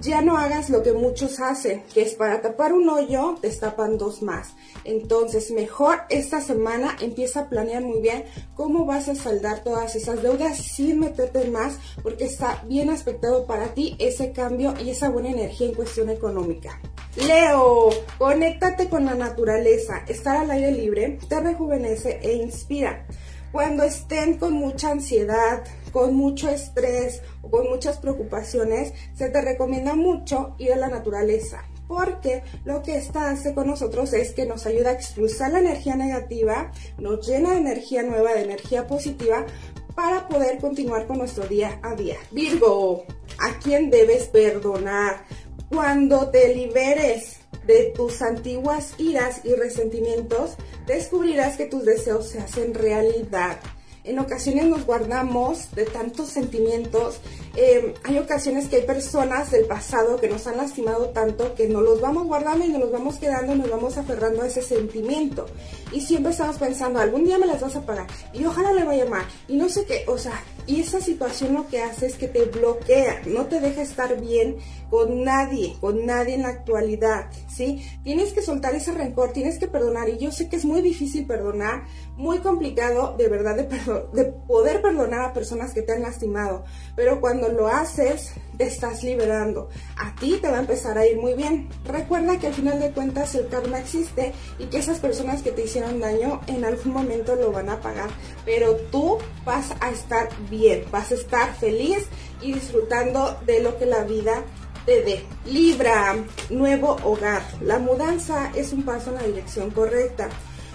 [0.00, 4.22] ya no hagas lo que muchos hacen, que es para tapar un hoyo, destapan dos
[4.22, 4.54] más.
[4.84, 8.24] Entonces, mejor esta semana empieza a planear muy bien
[8.54, 13.74] cómo vas a saldar todas esas deudas sin meterte más, porque está bien aspectado para
[13.74, 16.80] ti ese cambio y esa buena energía en cuestión económica.
[17.16, 20.04] Leo, conéctate con la naturaleza.
[20.06, 23.06] Estar al aire libre te rejuvenece e inspira.
[23.52, 29.94] Cuando estén con mucha ansiedad, con mucho estrés o con muchas preocupaciones, se te recomienda
[29.94, 31.64] mucho ir a la naturaleza.
[31.86, 35.96] Porque lo que esta hace con nosotros es que nos ayuda a expulsar la energía
[35.96, 39.46] negativa, nos llena de energía nueva, de energía positiva,
[39.94, 42.16] para poder continuar con nuestro día a día.
[42.30, 43.04] Virgo,
[43.40, 45.24] ¿a quién debes perdonar?
[45.70, 50.56] Cuando te liberes de tus antiguas iras y resentimientos,
[50.86, 53.60] descubrirás que tus deseos se hacen realidad.
[54.04, 57.20] En ocasiones nos guardamos de tantos sentimientos.
[57.56, 61.82] Eh, hay ocasiones que hay personas del pasado que nos han lastimado tanto que nos
[61.82, 65.44] los vamos guardando y nos los vamos quedando nos vamos aferrando a ese sentimiento.
[65.92, 69.06] Y siempre estamos pensando, algún día me las vas a pagar y ojalá le vaya
[69.06, 69.24] mal.
[69.46, 72.44] Y no sé qué, o sea, y esa situación lo que hace es que te
[72.44, 74.58] bloquea, no te deja estar bien
[74.90, 77.82] con nadie, con nadie en la actualidad, ¿sí?
[78.04, 80.10] Tienes que soltar ese rencor, tienes que perdonar.
[80.10, 81.84] Y yo sé que es muy difícil perdonar,
[82.16, 83.64] muy complicado de verdad de,
[84.12, 86.64] de poder perdonar a personas que te han lastimado.
[86.96, 89.68] Pero cuando lo haces, estás liberando.
[89.96, 91.68] A ti te va a empezar a ir muy bien.
[91.84, 95.64] Recuerda que al final de cuentas el karma existe y que esas personas que te
[95.64, 98.10] hicieron daño en algún momento lo van a pagar.
[98.44, 102.06] Pero tú vas a estar bien, vas a estar feliz
[102.40, 104.42] y disfrutando de lo que la vida
[104.86, 105.24] te dé.
[105.44, 106.16] Libra,
[106.50, 107.42] nuevo hogar.
[107.60, 110.28] La mudanza es un paso en la dirección correcta.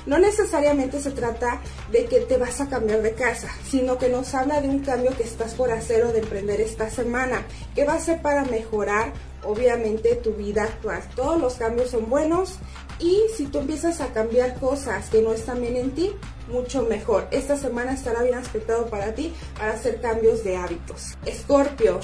[0.05, 4.33] No necesariamente se trata de que te vas a cambiar de casa, sino que nos
[4.33, 7.93] habla de un cambio que estás por hacer o de emprender esta semana, que va
[7.93, 9.13] a ser para mejorar
[9.45, 11.01] obviamente tu vida actual.
[11.15, 12.59] Todos los cambios son buenos
[12.99, 16.11] y si tú empiezas a cambiar cosas que no están bien en ti,
[16.47, 17.27] mucho mejor.
[17.31, 21.17] Esta semana estará bien aspectado para ti para hacer cambios de hábitos.
[21.25, 21.99] Escorpio,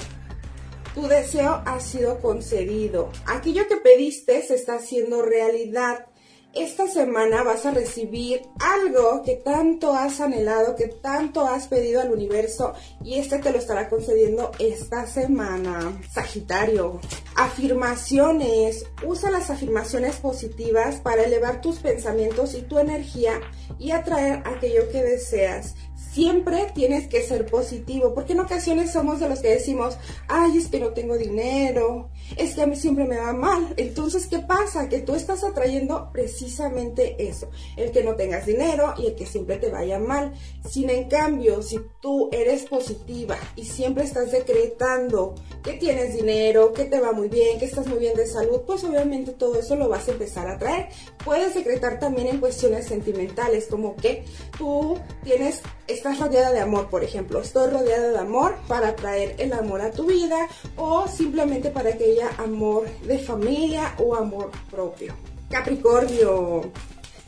[0.93, 3.11] tu deseo ha sido concedido.
[3.25, 6.05] Aquello que pediste se está haciendo realidad
[6.53, 12.11] esta semana vas a recibir algo que tanto has anhelado, que tanto has pedido al
[12.11, 12.73] universo
[13.03, 15.99] y este te lo estará concediendo esta semana.
[16.11, 16.99] Sagitario,
[17.35, 18.85] afirmaciones.
[19.05, 23.39] Usa las afirmaciones positivas para elevar tus pensamientos y tu energía
[23.77, 25.75] y atraer aquello que deseas
[26.19, 29.97] siempre tienes que ser positivo, porque en ocasiones somos de los que decimos,
[30.27, 33.73] ay, es que no tengo dinero, es que a mí siempre me va mal.
[33.77, 34.89] Entonces, ¿qué pasa?
[34.89, 39.59] Que tú estás atrayendo precisamente eso, el que no tengas dinero y el que siempre
[39.59, 40.33] te vaya mal.
[40.69, 46.83] Sin en cambio, si tú eres positiva y siempre estás decretando que tienes dinero, que
[46.83, 49.87] te va muy bien, que estás muy bien de salud, pues obviamente todo eso lo
[49.87, 50.89] vas a empezar a traer.
[51.23, 54.25] Puedes decretar también en cuestiones sentimentales, como que
[54.57, 59.53] tú tienes, estás rodeada de amor, por ejemplo, estoy rodeada de amor para traer el
[59.53, 65.15] amor a tu vida o simplemente para que haya amor de familia o amor propio.
[65.49, 66.71] Capricornio,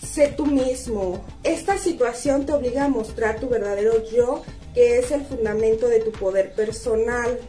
[0.01, 1.23] sé tú mismo.
[1.43, 4.43] Esta situación te obliga a mostrar tu verdadero yo,
[4.73, 7.39] que es el fundamento de tu poder personal.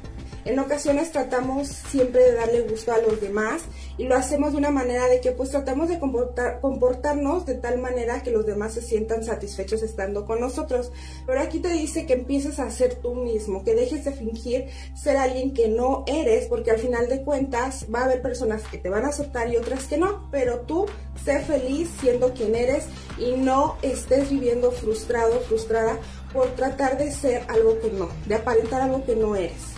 [0.45, 3.62] En ocasiones tratamos siempre de darle gusto a los demás
[3.97, 8.24] y lo hacemos de una manera de que pues tratamos de comportarnos de tal manera
[8.24, 10.90] que los demás se sientan satisfechos estando con nosotros.
[11.26, 15.16] Pero aquí te dice que empieces a ser tú mismo, que dejes de fingir ser
[15.16, 18.88] alguien que no eres, porque al final de cuentas va a haber personas que te
[18.88, 20.86] van a aceptar y otras que no, pero tú
[21.24, 22.86] sé feliz siendo quien eres
[23.16, 25.99] y no estés viviendo frustrado, frustrada
[26.32, 29.71] por tratar de ser algo que no, de aparentar algo que no eres.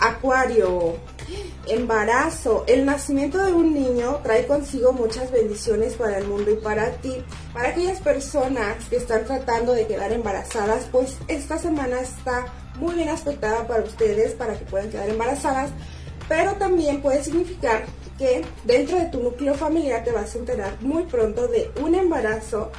[0.00, 0.96] Acuario,
[1.66, 2.64] embarazo.
[2.66, 7.22] El nacimiento de un niño trae consigo muchas bendiciones para el mundo y para ti.
[7.52, 12.46] Para aquellas personas que están tratando de quedar embarazadas, pues esta semana está
[12.78, 15.70] muy bien aspectada para ustedes, para que puedan quedar embarazadas.
[16.28, 17.84] Pero también puede significar
[18.16, 22.70] que dentro de tu núcleo familiar te vas a enterar muy pronto de un embarazo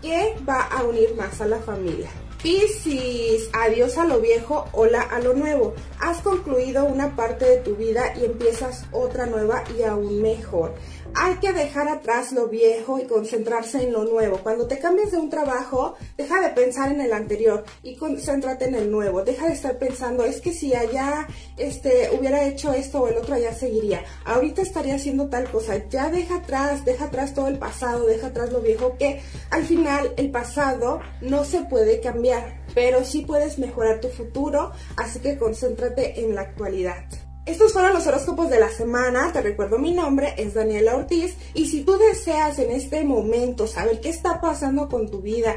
[0.00, 2.08] que va a unir más a la familia.
[2.42, 5.74] Piscis, adiós a lo viejo, hola a lo nuevo.
[5.98, 10.72] Has concluido una parte de tu vida y empiezas otra nueva y aún mejor.
[11.14, 14.38] Hay que dejar atrás lo viejo y concentrarse en lo nuevo.
[14.38, 18.74] Cuando te cambies de un trabajo, deja de pensar en el anterior y concéntrate en
[18.74, 19.24] el nuevo.
[19.24, 23.34] Deja de estar pensando, es que si allá este, hubiera hecho esto o el otro
[23.34, 24.04] allá seguiría.
[24.24, 25.88] Ahorita estaría haciendo tal cosa.
[25.88, 30.12] Ya deja atrás, deja atrás todo el pasado, deja atrás lo viejo, que al final
[30.16, 36.20] el pasado no se puede cambiar, pero sí puedes mejorar tu futuro, así que concéntrate
[36.20, 37.04] en la actualidad.
[37.48, 39.32] Estos fueron los horóscopos de la semana.
[39.32, 44.02] Te recuerdo mi nombre es Daniela Ortiz y si tú deseas en este momento saber
[44.02, 45.56] qué está pasando con tu vida,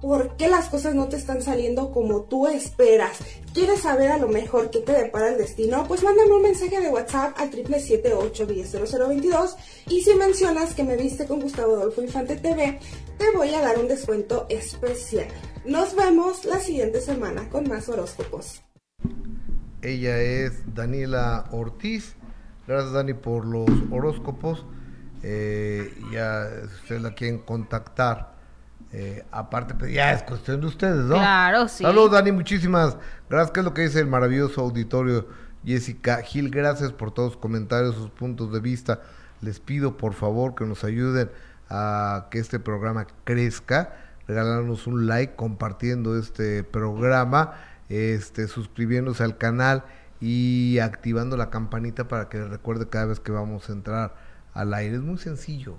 [0.00, 3.18] por qué las cosas no te están saliendo como tú esperas,
[3.52, 6.88] quieres saber a lo mejor qué te depara el destino, pues mándame un mensaje de
[6.88, 9.56] WhatsApp al 778
[9.88, 12.78] y si mencionas que me viste con Gustavo Adolfo Infante TV,
[13.18, 15.26] te voy a dar un descuento especial.
[15.64, 18.62] Nos vemos la siguiente semana con más horóscopos.
[19.84, 22.16] Ella es Daniela Ortiz.
[22.66, 24.64] Gracias Dani por los horóscopos.
[25.22, 28.34] Eh, ya ustedes la quieren contactar.
[28.92, 31.16] Eh, aparte, pues ya es cuestión de ustedes, ¿no?
[31.16, 31.84] Claro, sí.
[31.84, 32.96] Saludos Dani, muchísimas
[33.28, 33.50] gracias.
[33.50, 35.28] ¿Qué es lo que dice el maravilloso auditorio
[35.66, 36.50] Jessica Gil?
[36.50, 39.02] Gracias por todos los comentarios, sus puntos de vista.
[39.42, 41.30] Les pido por favor que nos ayuden
[41.68, 43.96] a que este programa crezca.
[44.26, 47.52] Regalarnos un like compartiendo este programa
[47.88, 49.84] este, suscribiéndose al canal
[50.20, 54.14] y activando la campanita para que recuerde cada vez que vamos a entrar
[54.52, 54.96] al aire.
[54.96, 55.76] Es muy sencillo,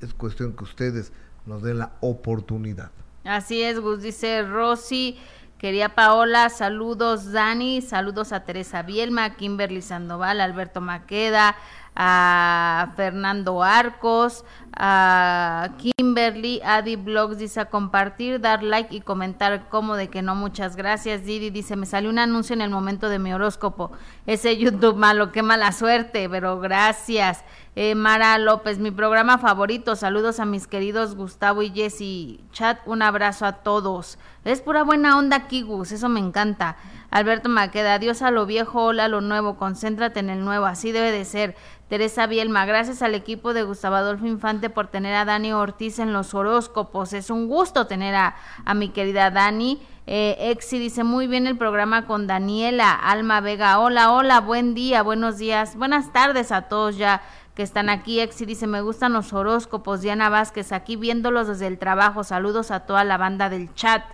[0.00, 1.12] es cuestión que ustedes
[1.46, 2.90] nos den la oportunidad.
[3.24, 5.18] Así es, Gus, dice Rosy.
[5.60, 11.54] Quería Paola, saludos Dani, saludos a Teresa Bielma, Kimberly Sandoval, Alberto Maqueda,
[11.94, 14.44] a Fernando Arcos,
[14.76, 20.34] a Kimberly, Adi Blogs dice a compartir, dar like y comentar como de que no,
[20.34, 21.24] muchas gracias.
[21.24, 23.90] Didi dice, me salió un anuncio en el momento de mi horóscopo.
[24.26, 27.44] Ese YouTube malo, qué mala suerte, pero gracias.
[27.76, 29.96] Eh, Mara López, mi programa favorito.
[29.96, 32.40] Saludos a mis queridos Gustavo y Jessy.
[32.52, 34.18] Chat, un abrazo a todos.
[34.44, 36.76] Es pura buena onda, Kigus, eso me encanta.
[37.10, 40.92] Alberto Maqueda, adiós a lo viejo, hola a lo nuevo, concéntrate en el nuevo, así
[40.92, 41.56] debe de ser.
[41.90, 46.12] Teresa Bielma, gracias al equipo de Gustavo Adolfo Infante por tener a Dani Ortiz en
[46.12, 47.12] los horóscopos.
[47.12, 48.36] Es un gusto tener a,
[48.76, 49.82] mi querida Dani.
[50.06, 52.92] Eh, Exi dice muy bien el programa con Daniela.
[52.94, 57.22] Alma Vega, hola, hola, buen día, buenos días, buenas tardes a todos ya
[57.56, 58.20] que están aquí.
[58.20, 60.00] Exi dice, me gustan los horóscopos.
[60.00, 62.22] Diana Vázquez, aquí viéndolos desde el trabajo.
[62.22, 64.04] Saludos a toda la banda del chat.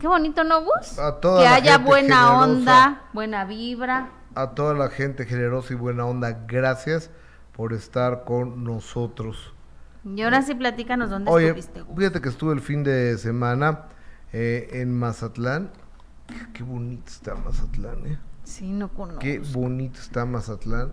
[0.00, 0.96] Qué bonito, ¿no, Gus?
[1.20, 4.08] que haya buena onda, buena vibra.
[4.34, 7.10] A toda la gente generosa y buena onda, gracias
[7.52, 9.52] por estar con nosotros.
[10.04, 11.96] Y ahora sí platícanos dónde estuviste, Gus.
[11.96, 13.86] Fíjate que estuve el fin de semana
[14.32, 15.70] eh, en Mazatlán.
[16.54, 18.18] Qué bonito está Mazatlán, ¿eh?
[18.44, 19.20] Sí, no conozco.
[19.20, 20.90] Qué bonito está Mazatlán.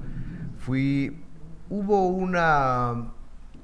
[0.60, 1.24] Fui,
[1.70, 3.14] hubo una,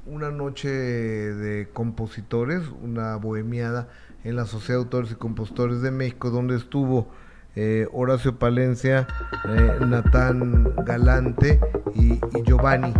[0.05, 3.89] una noche de compositores, una bohemiada
[4.23, 7.09] en la Sociedad de Autores y Compositores de México, donde estuvo
[7.55, 9.07] eh, Horacio Palencia,
[9.47, 11.59] eh, Natán Galante
[11.93, 12.93] y, Giovanni.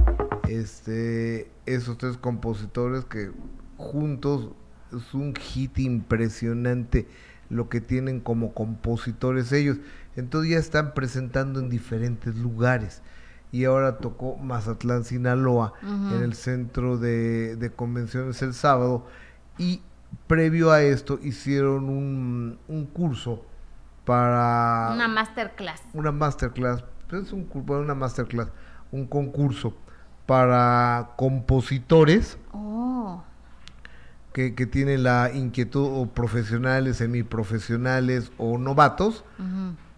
[0.48, 3.32] Este, esos tres compositores que
[3.78, 4.52] juntos
[4.96, 7.08] es un hit impresionante
[7.50, 9.78] lo que tienen como compositores ellos.
[10.16, 13.02] Entonces ya están presentando en diferentes lugares.
[13.52, 19.06] Y ahora tocó Mazatlán, Sinaloa, en el centro de, de, convenciones el sábado.
[19.58, 19.82] Y
[20.28, 23.46] previo a esto hicieron un, un curso
[24.06, 24.92] para...
[24.94, 25.82] Una masterclass.
[25.94, 26.84] Una masterclass.
[27.12, 28.50] Es un, una masterclass,
[28.92, 29.76] un concurso
[30.26, 33.24] para compositores oh.
[34.34, 39.24] que, tienen la inquietud o profesionales, semiprofesionales o novatos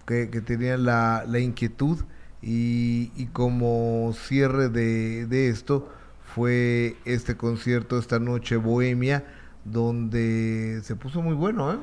[0.06, 2.04] que, tenían la, inquietud
[2.42, 5.90] y, y, como cierre de, de esto
[6.36, 9.24] fue este concierto esta noche bohemia
[9.72, 11.78] donde se puso muy bueno, ¿eh?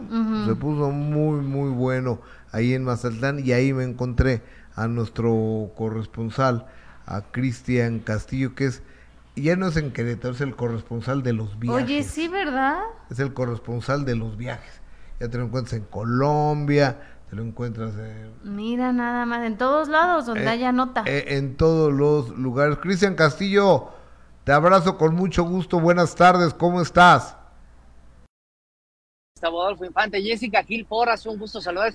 [0.46, 2.20] se puso muy, muy bueno
[2.52, 4.42] ahí en Mazatlán y ahí me encontré
[4.76, 6.66] a nuestro corresponsal,
[7.06, 8.82] a Cristian Castillo, que es,
[9.36, 11.84] ya no es en Querétaro, es el corresponsal de los viajes.
[11.84, 12.78] Oye, sí, ¿verdad?
[13.10, 14.80] Es el corresponsal de los viajes.
[15.20, 18.32] Ya te lo encuentras en Colombia, te lo encuentras en...
[18.44, 21.04] Mira, nada más, en todos lados donde eh, haya nota.
[21.06, 22.78] Eh, en todos los lugares.
[22.78, 23.90] Cristian Castillo,
[24.44, 27.36] te abrazo con mucho gusto, buenas tardes, ¿cómo estás?
[29.42, 31.92] Adolfo Infante, Jessica Gil Porras, un gusto saludar.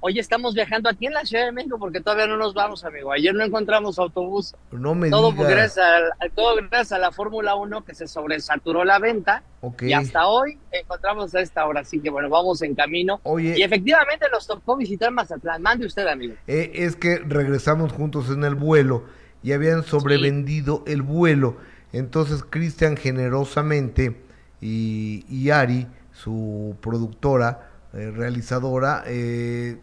[0.00, 3.12] Hoy estamos viajando aquí en la Ciudad de México porque todavía no nos vamos, amigo.
[3.12, 4.54] Ayer no encontramos autobús.
[4.72, 8.98] No me todo Gracias a, todo gracias a la Fórmula 1 que se sobresaturó la
[8.98, 9.42] venta.
[9.80, 11.80] Y hasta hoy encontramos a esta hora.
[11.80, 13.20] Así que bueno, vamos en camino.
[13.38, 15.62] y efectivamente nos tocó visitar Mazatlán.
[15.62, 16.34] Mande usted, amigo.
[16.46, 19.04] Eh, es que regresamos juntos en el vuelo
[19.42, 21.56] y habían sobrevendido el vuelo.
[21.92, 24.20] Entonces Cristian generosamente
[24.60, 25.86] y, y Ari
[26.22, 29.80] su productora, eh, realizadora, eh,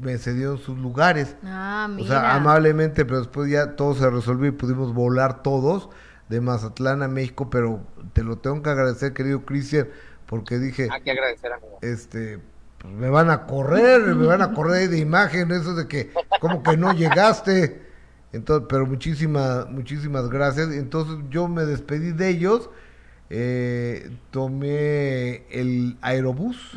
[0.00, 1.36] me cedió sus lugares.
[1.44, 5.88] Ah, o sea, amablemente, pero después ya todo se resolvió y pudimos volar todos
[6.28, 7.80] de Mazatlán a México, pero
[8.12, 9.88] te lo tengo que agradecer, querido Cristian,
[10.26, 10.88] porque dije...
[10.90, 11.78] Hay que agradecer, amigo.
[11.82, 12.38] Este,
[12.78, 16.62] pues me van a correr, me van a correr de imagen, eso de que como
[16.62, 17.86] que no llegaste.
[18.32, 20.70] Entonces, pero muchísimas, muchísimas gracias.
[20.72, 22.70] Entonces yo me despedí de ellos
[23.30, 26.76] eh, tomé el aerobús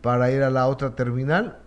[0.00, 1.58] para ir a la otra terminal,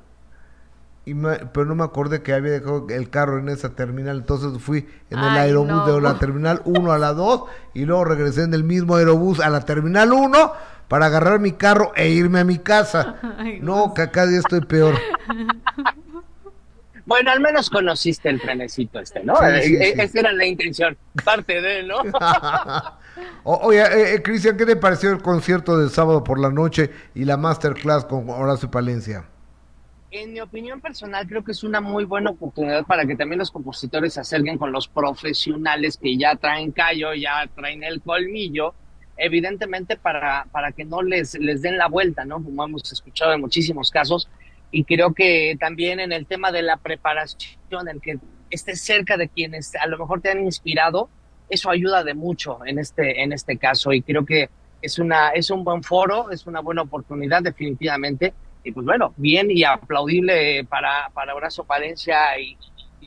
[1.05, 4.87] y pero no me acordé que había dejado el carro en esa terminal, entonces fui
[5.09, 7.43] en el aerobús de la terminal 1 a la 2
[7.73, 10.53] y luego regresé en el mismo aerobús a la terminal 1
[10.87, 13.15] para agarrar mi carro e irme a mi casa.
[13.61, 14.95] no, que acá día estoy peor.
[17.05, 19.35] Bueno, al menos conociste el trenecito este, ¿no?
[19.45, 21.97] Eh, esa era la intención, parte de, ¿no?
[23.43, 27.25] oye, eh, eh, Cristian, ¿qué te pareció el concierto del sábado por la noche y
[27.25, 29.25] la masterclass con Horacio Palencia?
[30.11, 33.49] En mi opinión personal, creo que es una muy buena oportunidad para que también los
[33.49, 38.75] compositores se acerquen con los profesionales que ya traen callo, ya traen el colmillo,
[39.17, 42.43] evidentemente para, para que no les, les den la vuelta, ¿no?
[42.43, 44.29] Como hemos escuchado en muchísimos casos,
[44.69, 49.29] y creo que también en el tema de la preparación, el que estés cerca de
[49.29, 51.09] quienes a lo mejor te han inspirado,
[51.53, 54.49] eso ayuda de mucho en este, en este caso y creo que
[54.81, 58.33] es, una, es un buen foro, es una buena oportunidad definitivamente.
[58.63, 62.57] Y pues bueno, bien y aplaudible para, para Horacio Palencia y,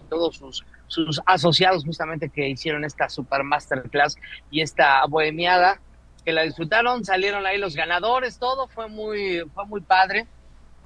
[0.08, 4.16] todos sus, sus asociados justamente que hicieron esta super masterclass
[4.52, 5.80] y esta bohemiada
[6.24, 10.28] que la disfrutaron, salieron ahí los ganadores, todo fue muy, fue muy padre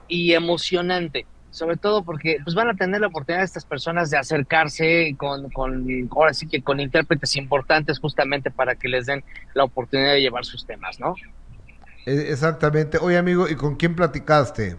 [0.09, 5.15] y emocionante, sobre todo porque pues van a tener la oportunidad estas personas de acercarse
[5.17, 9.25] con, con, ahora sí que con intérpretes importantes justamente para que les den
[9.55, 11.15] la oportunidad de llevar sus temas, ¿no?
[12.07, 12.99] E, exactamente.
[12.99, 14.77] Oye, amigo, ¿y con quién platicaste?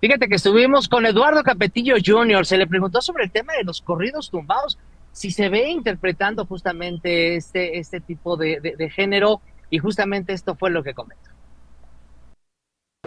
[0.00, 3.80] Fíjate que estuvimos con Eduardo Capetillo Jr., se le preguntó sobre el tema de los
[3.80, 4.78] corridos tumbados,
[5.12, 9.40] si se ve interpretando justamente este, este tipo de, de género,
[9.70, 11.33] y justamente esto fue lo que comentó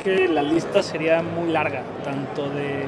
[0.04, 2.86] que la lista sería muy larga, tanto de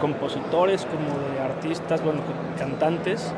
[0.00, 2.20] compositores como de artistas, bueno,
[2.58, 3.32] cantantes.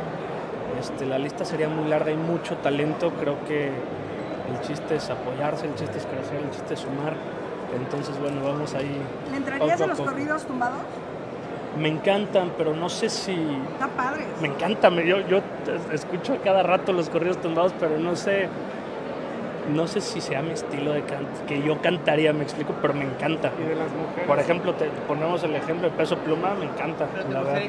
[0.78, 5.66] Este, la lista sería muy larga, y mucho talento, creo que el chiste es apoyarse,
[5.66, 7.14] el chiste es crecer, el chiste es sumar.
[7.76, 9.00] Entonces, bueno, vamos ahí.
[9.30, 10.80] ¿Le entrarías a, los corridos tumbados?
[11.78, 13.32] Me encantan, pero no sé si...
[13.74, 14.24] Está padre.
[14.40, 15.40] Me encantan, yo, yo
[15.92, 18.48] escucho cada rato los corridos tumbados, pero no sé
[19.70, 23.04] no sé si sea mi estilo de canto, que yo cantaría, me explico, pero me
[23.04, 23.50] encanta.
[23.58, 24.26] ¿Y de las mujeres?
[24.26, 27.06] Por ejemplo, te ponemos el ejemplo de Peso Pluma, me encanta.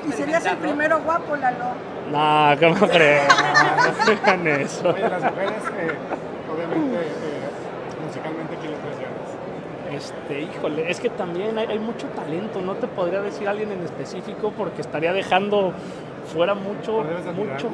[0.08, 1.66] ¿Y serías el primero guapo, Lalo?
[2.12, 3.28] No, ¿cómo crees?
[3.28, 4.90] No, digan eso.
[4.90, 5.92] Oye, las mujeres, eh,
[6.54, 8.74] obviamente, eh, musicalmente, ¿quién
[9.92, 13.72] les Este, híjole, es que también hay, hay, mucho talento, no te podría decir alguien
[13.72, 15.74] en específico porque estaría dejando
[16.34, 17.04] fuera mucho,
[17.36, 17.70] mucho.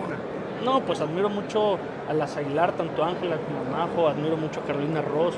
[0.63, 1.77] No, pues admiro mucho
[2.09, 5.35] a las Aguilar, tanto Ángela como Majo, admiro mucho a Carolina Ross.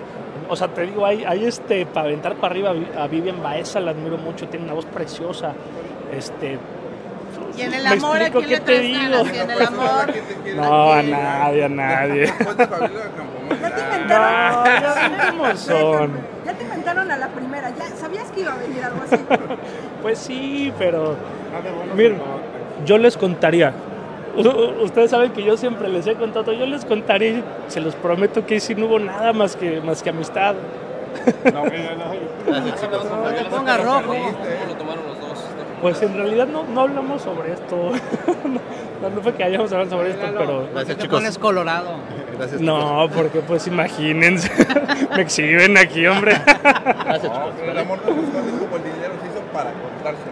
[0.49, 3.91] O sea, te digo, hay, hay este, para aventar para arriba a Vivian Baeza, la
[3.91, 5.53] admiro mucho, tiene una voz preciosa.
[6.15, 6.57] Este,
[7.57, 9.25] ¿Y en el amor a quién le te digo?
[9.25, 10.13] ¿Y en el amor?
[10.55, 12.25] No, a nadie, a nadie.
[13.59, 15.37] ¿Ya te inventaron?
[15.37, 16.11] ¿Cómo son?
[16.45, 19.17] Ya te inventaron a la primera, ¿ya sabías que iba a venir algo así?
[20.01, 21.15] Pues sí, pero...
[21.95, 22.21] Miren,
[22.85, 23.73] yo les contaría.
[24.35, 28.59] Ustedes saben que yo siempre les he contado, yo les contaré, se los prometo que
[28.59, 30.55] si no hubo nada más que, más que amistad.
[31.45, 33.49] No, no, no.
[33.49, 34.01] ponga rojo.
[34.01, 35.45] ¿Cómo lo tomaron los dos?
[35.81, 37.75] Pues en realidad no, no hablamos sobre esto.
[39.01, 40.67] no, no fue que hayamos hablado sobre esto, pero...
[40.73, 41.95] Gracias, te pones colorado.
[42.37, 44.51] Gracias, no, porque pues imagínense,
[45.15, 46.35] me exhiben aquí, hombre.
[46.63, 47.53] Gracias, chicos.
[47.59, 49.71] Pero el amor como el dinero se hizo para.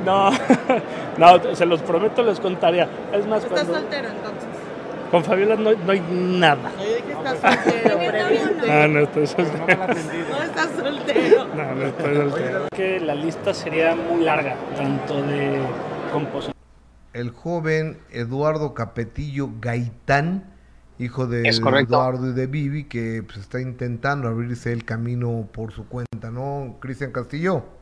[0.08, 0.32] No,
[1.18, 2.88] no, se los prometo, les contaría.
[3.12, 3.80] Es más, ¿Estás cuando...
[3.82, 4.50] soltero entonces?
[5.12, 6.72] Con Fabiola no, no hay nada.
[6.78, 7.98] No, yo dije estás soltero.
[8.68, 9.88] No, no estoy soltero.
[9.88, 11.48] No estás soltero.
[11.56, 12.68] No, no estoy soltero.
[12.74, 15.60] Que la lista sería muy larga, tanto de
[16.14, 16.54] composición.
[17.12, 20.54] El joven Eduardo Capetillo Gaitán,
[21.00, 21.50] hijo de.
[21.50, 26.78] Eduardo y de Vivi, que pues, está intentando abrirse el camino por su cuenta, ¿no?
[26.80, 27.77] Cristian Castillo.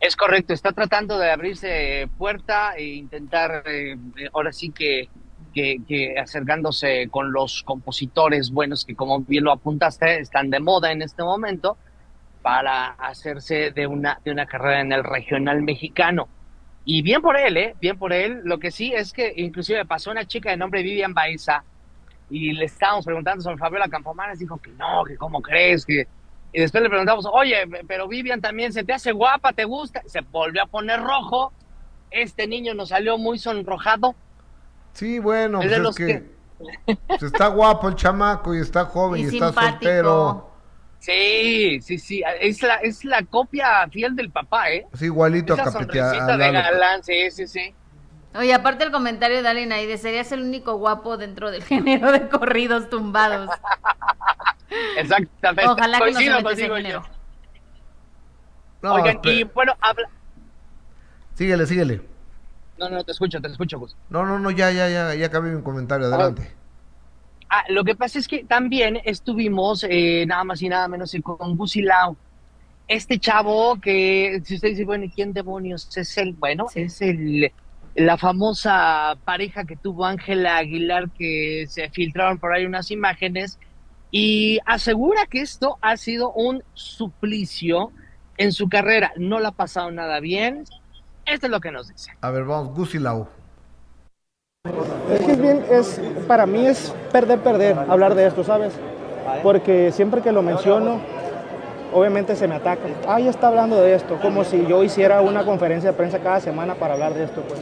[0.00, 3.96] Es correcto, está tratando de abrirse puerta e intentar, eh,
[4.32, 5.08] ahora sí que,
[5.52, 11.02] que, acercándose con los compositores buenos que como bien lo apuntaste, están de moda en
[11.02, 11.76] este momento
[12.42, 16.28] para hacerse de una, de una carrera en el regional mexicano.
[16.84, 17.74] Y bien por él, ¿eh?
[17.80, 18.40] Bien por él.
[18.44, 21.64] Lo que sí es que inclusive pasó una chica de nombre Vivian Baeza
[22.30, 26.06] y le estábamos preguntando sobre Fabiola Campomanes, dijo que no, que cómo crees, que...
[26.52, 30.02] Y después le preguntamos, oye, pero Vivian también se te hace guapa, ¿te gusta?
[30.06, 31.52] Se volvió a poner rojo.
[32.10, 34.14] Este niño nos salió muy sonrojado.
[34.94, 36.36] Sí, bueno, Es pues de es los que,
[37.06, 40.50] pues, está guapo el chamaco y está joven y, Y está soltero.
[41.00, 42.22] Sí, sí, sí.
[42.40, 44.86] Es la, es la copia fiel del papá, ¿eh?
[44.92, 46.00] Es igualito Esa a Capete.
[46.00, 47.74] a- sonrisita a de galán, sí, sí, sí.
[48.34, 52.10] Oye, aparte el comentario de alguien ahí de serías el único guapo dentro del género
[52.10, 53.50] de corridos tumbados.
[54.96, 55.70] Exactamente.
[55.70, 57.00] Ojalá que no se Coincido meta ese.
[58.82, 59.34] No, Oigan, espera.
[59.34, 60.08] y bueno, habla...
[61.34, 62.00] Síguele, síguele.
[62.78, 63.96] No, no, te escucho, te escucho, Gus.
[64.08, 66.52] No, no, no, ya, ya, ya, ya acabé mi comentario, adelante.
[67.50, 71.22] Ah, lo que pasa es que también estuvimos eh, nada más y nada menos que
[71.22, 72.16] con Gusi Lau.
[72.86, 76.34] Este chavo que, si usted dice, bueno, ¿y quién demonios es él?
[76.38, 77.50] Bueno, es el,
[77.94, 83.58] la famosa pareja que tuvo Ángela Aguilar que se filtraron por ahí unas imágenes
[84.10, 87.92] y asegura que esto ha sido un suplicio
[88.36, 89.12] en su carrera.
[89.16, 90.64] No le ha pasado nada bien.
[91.26, 92.12] Esto es lo que nos dice.
[92.20, 93.28] A ver, vamos, Gusilau.
[95.10, 98.74] Es que es bien, es, para mí es perder, perder hablar de esto, ¿sabes?
[99.42, 101.00] Porque siempre que lo menciono,
[101.92, 102.82] obviamente se me ataca.
[103.06, 106.40] Ah, ya está hablando de esto, como si yo hiciera una conferencia de prensa cada
[106.40, 107.60] semana para hablar de esto, pues.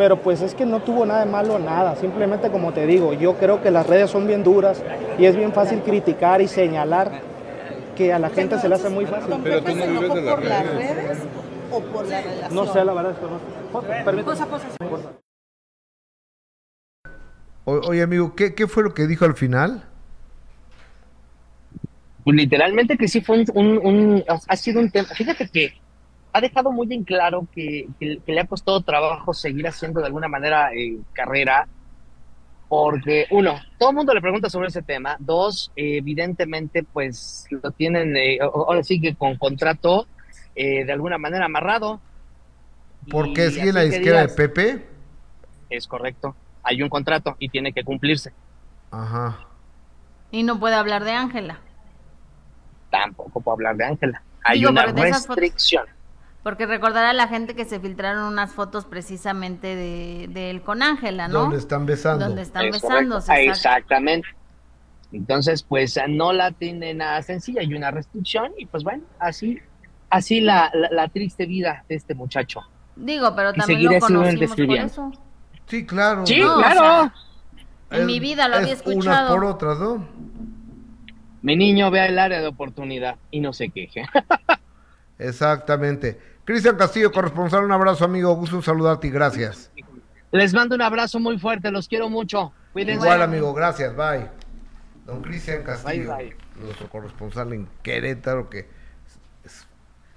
[0.00, 1.94] Pero pues es que no tuvo nada de malo, nada.
[1.94, 4.82] Simplemente como te digo, yo creo que las redes son bien duras
[5.18, 7.20] y es bien fácil criticar y señalar
[7.94, 9.34] que a la gente se le hace muy fácil.
[9.44, 11.18] Pero tú no vives de las por las redes.
[11.70, 12.54] o por la relación?
[12.54, 14.88] No sé, la verdad es que no.
[14.88, 15.12] Cosa.
[17.66, 19.84] O- oye, amigo, ¿qué, ¿qué fue lo que dijo al final?
[22.24, 25.08] Pues literalmente que sí fue un, un- un- ha sido un tema.
[25.08, 25.74] Fíjate que
[26.32, 30.06] ha dejado muy en claro que, que- que le ha costado trabajo seguir haciendo de
[30.06, 31.66] alguna manera eh, carrera,
[32.68, 35.16] porque uno, todo el mundo le pregunta sobre ese tema.
[35.18, 40.06] Dos, eh, evidentemente, pues lo tienen, eh, ahora sí que con contrato
[40.54, 42.00] eh, de alguna manera amarrado.
[43.10, 44.86] ¿Por qué sigue la disquera de Pepe?
[45.68, 46.36] Es correcto.
[46.62, 48.32] Hay un contrato y tiene que cumplirse.
[48.92, 49.38] Ajá.
[50.30, 51.58] Y no puede hablar de Ángela.
[52.90, 54.22] Tampoco puedo hablar de Ángela.
[54.44, 55.86] Hay Digo, una porque fotos- restricción.
[56.42, 60.82] Porque recordará a la gente que se filtraron unas fotos precisamente de, de él con
[60.82, 61.40] Ángela, ¿no?
[61.40, 62.26] Donde están besando.
[62.26, 63.30] Donde están Es besándose.
[63.32, 63.50] exacto.
[63.52, 64.28] Exactamente.
[65.12, 69.58] Entonces, pues no la tiene nada sencilla, hay una restricción y pues bueno, así,
[70.08, 72.62] así la, la, la triste vida de este muchacho.
[72.96, 75.12] Digo, pero también lo conocimos por eso.
[75.66, 76.24] Sí, claro.
[76.26, 76.80] Sí, No, o claro.
[76.80, 77.14] sea,
[77.90, 79.34] en Es- mi vida lo había escuchado.
[79.34, 80.06] por otras, ¿no?
[81.42, 84.04] Mi niño vea el área de oportunidad y no se queje.
[85.20, 86.18] Exactamente.
[86.44, 88.34] Cristian Castillo, corresponsal, un abrazo, amigo.
[88.34, 89.70] Gusto saludarte y gracias.
[90.32, 92.52] Les mando un abrazo muy fuerte, los quiero mucho.
[92.72, 93.04] Cuídense.
[93.04, 93.94] Igual, amigo, gracias.
[93.94, 94.28] Bye.
[95.06, 96.64] Don Cristian Castillo, Bye, bye.
[96.64, 98.68] nuestro corresponsal en Querétaro, que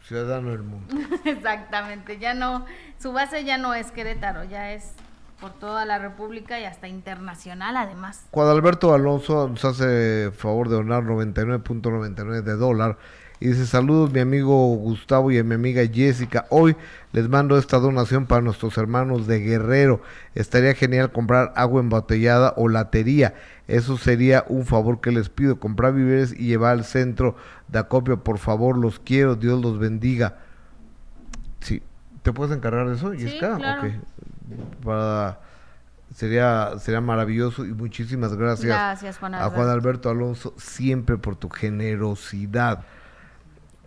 [0.04, 0.96] ciudadano del mundo.
[1.26, 2.66] Exactamente, ya no,
[3.00, 4.94] su base ya no es Querétaro, ya es
[5.40, 8.28] por toda la República y hasta internacional además.
[8.32, 12.98] Cuando Alberto Alonso nos hace favor de donar 99.99 de dólar
[13.44, 16.46] y dice saludos mi amigo Gustavo y a mi amiga Jessica.
[16.50, 16.78] Hoy
[17.12, 20.02] les mando esta donación para nuestros hermanos de Guerrero.
[20.34, 23.34] Estaría genial comprar agua embotellada o latería.
[23.68, 25.60] Eso sería un favor que les pido.
[25.60, 27.36] Comprar víveres y llevar al centro
[27.68, 28.24] de acopio.
[28.24, 29.36] Por favor, los quiero.
[29.36, 30.38] Dios los bendiga.
[31.60, 31.84] Sí.
[32.22, 33.58] ¿Te puedes encargar de eso, Jessica?
[33.58, 33.92] claro.
[34.86, 35.40] Para
[36.16, 41.50] sería sería maravilloso y muchísimas gracias, gracias Juan a Juan Alberto Alonso siempre por tu
[41.50, 42.86] generosidad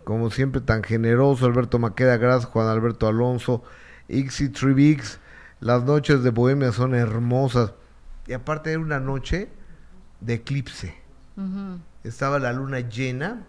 [0.07, 3.61] como siempre tan generoso, Alberto Maqueda, gracias Juan Alberto Alonso,
[4.07, 5.19] Ixi Trivix,
[5.59, 7.73] las noches de Bohemia son hermosas.
[8.25, 9.49] Y aparte era una noche
[10.21, 10.95] de eclipse.
[12.05, 13.43] Estaba la luna llena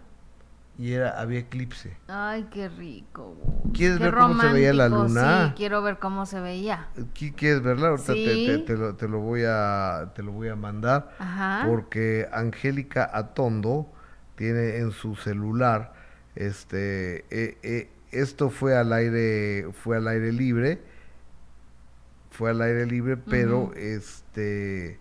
[0.77, 1.95] y era había eclipse.
[2.09, 3.37] Ay, qué rico.
[3.73, 5.47] ¿Quieres ver cómo se veía la luna?
[5.47, 6.89] Sí, quiero ver cómo se veía.
[7.37, 7.87] ¿Quieres verla?
[7.87, 11.15] Ahorita te, lo, te, lo, voy a te lo voy a mandar
[11.65, 13.89] porque Angélica Atondo
[14.35, 15.98] tiene en su celular
[16.35, 20.81] este, eh, eh, esto fue al aire, fue al aire libre,
[22.31, 24.99] fue al aire libre, pero este,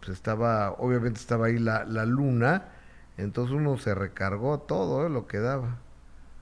[0.00, 2.68] pues estaba, obviamente estaba ahí la, la luna,
[3.16, 5.10] entonces uno se recargó todo ¿eh?
[5.10, 5.78] lo que daba.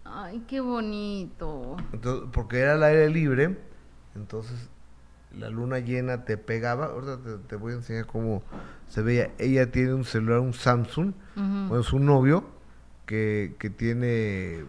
[0.05, 1.77] Ay, qué bonito.
[1.93, 3.59] Entonces, porque era al aire libre,
[4.15, 4.69] entonces
[5.37, 6.87] la luna llena te pegaba.
[6.87, 8.43] Ahorita te, voy a enseñar cómo
[8.89, 9.31] se veía.
[9.39, 11.13] Ella tiene un celular, un Samsung,
[11.69, 12.45] con su novio
[13.11, 14.65] que, tiene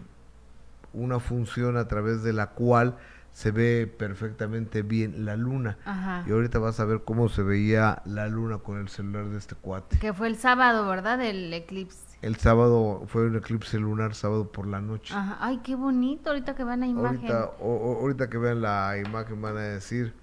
[0.92, 2.96] una función a través de la cual
[3.32, 5.78] se ve perfectamente bien la luna.
[6.26, 9.54] Y ahorita vas a ver cómo se veía la luna con el celular de este
[9.54, 9.98] cuate.
[10.00, 11.22] Que fue el sábado, ¿verdad?
[11.22, 12.18] El eclipse.
[12.20, 15.14] El sábado fue un eclipse lunar, sábado por la noche.
[15.40, 17.30] Ay, qué bonito, ahorita que vean la imagen.
[17.30, 20.14] Ahorita, ahorita que vean la imagen van a decir,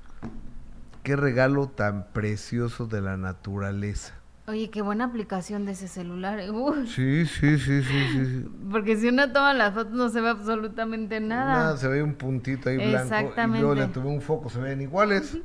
[1.03, 4.18] qué regalo tan precioso de la naturaleza.
[4.49, 6.39] Oye, qué buena aplicación de ese celular.
[6.39, 6.49] ¿eh?
[6.87, 11.19] Sí, sí, sí, sí, sí, Porque si uno toma las fotos no se ve absolutamente
[11.19, 11.53] nada.
[11.53, 13.13] Nada, se ve un puntito ahí blanco.
[13.13, 13.59] Exactamente.
[13.59, 15.37] Y yo le tuve un foco, se ven iguales.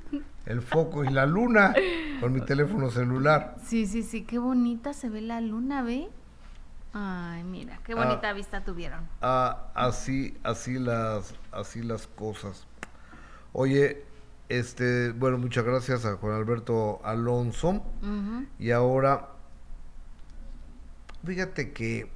[0.47, 1.75] El foco y la luna
[2.21, 3.57] con mi teléfono celular.
[3.67, 6.09] Sí, sí, sí, qué bonita se ve la luna, ¿ve?
[6.95, 9.07] Ay, mira, qué bonita ah, vista tuvieron.
[9.21, 12.67] Ah, así, así las, así las cosas.
[13.53, 14.03] Oye,
[14.59, 17.83] este, bueno, muchas gracias a Juan Alberto Alonso.
[18.59, 19.31] Y ahora,
[21.25, 22.11] fíjate que,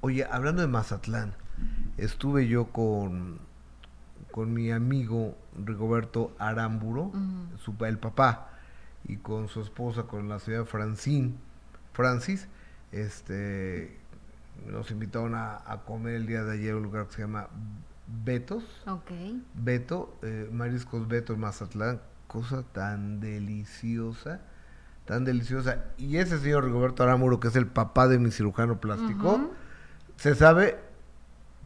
[0.00, 1.34] oye, hablando de Mazatlán,
[1.96, 3.38] estuve yo con,
[4.30, 7.12] con mi amigo Rigoberto Aramburo,
[7.58, 8.50] su, el papá,
[9.04, 11.34] y con su esposa, con la señora Francine,
[11.92, 12.48] Francis,
[12.92, 13.96] este,
[14.66, 17.48] nos invitaron a, a comer el día de ayer a un lugar que se llama
[18.06, 18.64] Betos.
[18.86, 19.10] Ok.
[19.54, 24.40] Beto, eh, Mariscos Beto Mazatlán, cosa tan deliciosa,
[25.04, 25.84] tan deliciosa.
[25.96, 29.50] Y ese señor Rigoberto Aramuro, que es el papá de mi cirujano plástico,
[30.16, 30.78] se sabe,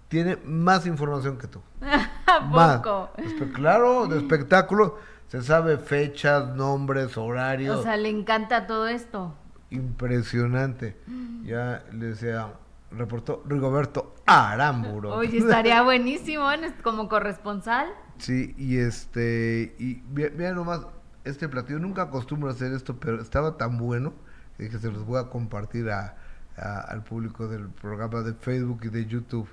[0.09, 1.61] tiene más información que tú.
[2.51, 2.83] más.
[3.55, 7.79] claro, de espectáculo, se sabe fechas, nombres, horarios.
[7.79, 9.35] O sea, le encanta todo esto.
[9.71, 10.97] Impresionante.
[11.45, 12.53] Ya le decía,
[12.91, 15.15] reportó Rigoberto Aramburo.
[15.15, 16.47] Oye, estaría buenísimo,
[16.83, 17.89] como corresponsal.
[18.19, 20.87] Sí, y este, y vean nomás,
[21.25, 24.13] este platillo, nunca acostumbro a hacer esto, pero estaba tan bueno
[24.59, 26.17] que se los voy a compartir a,
[26.57, 29.49] al público del programa de Facebook y de YouTube.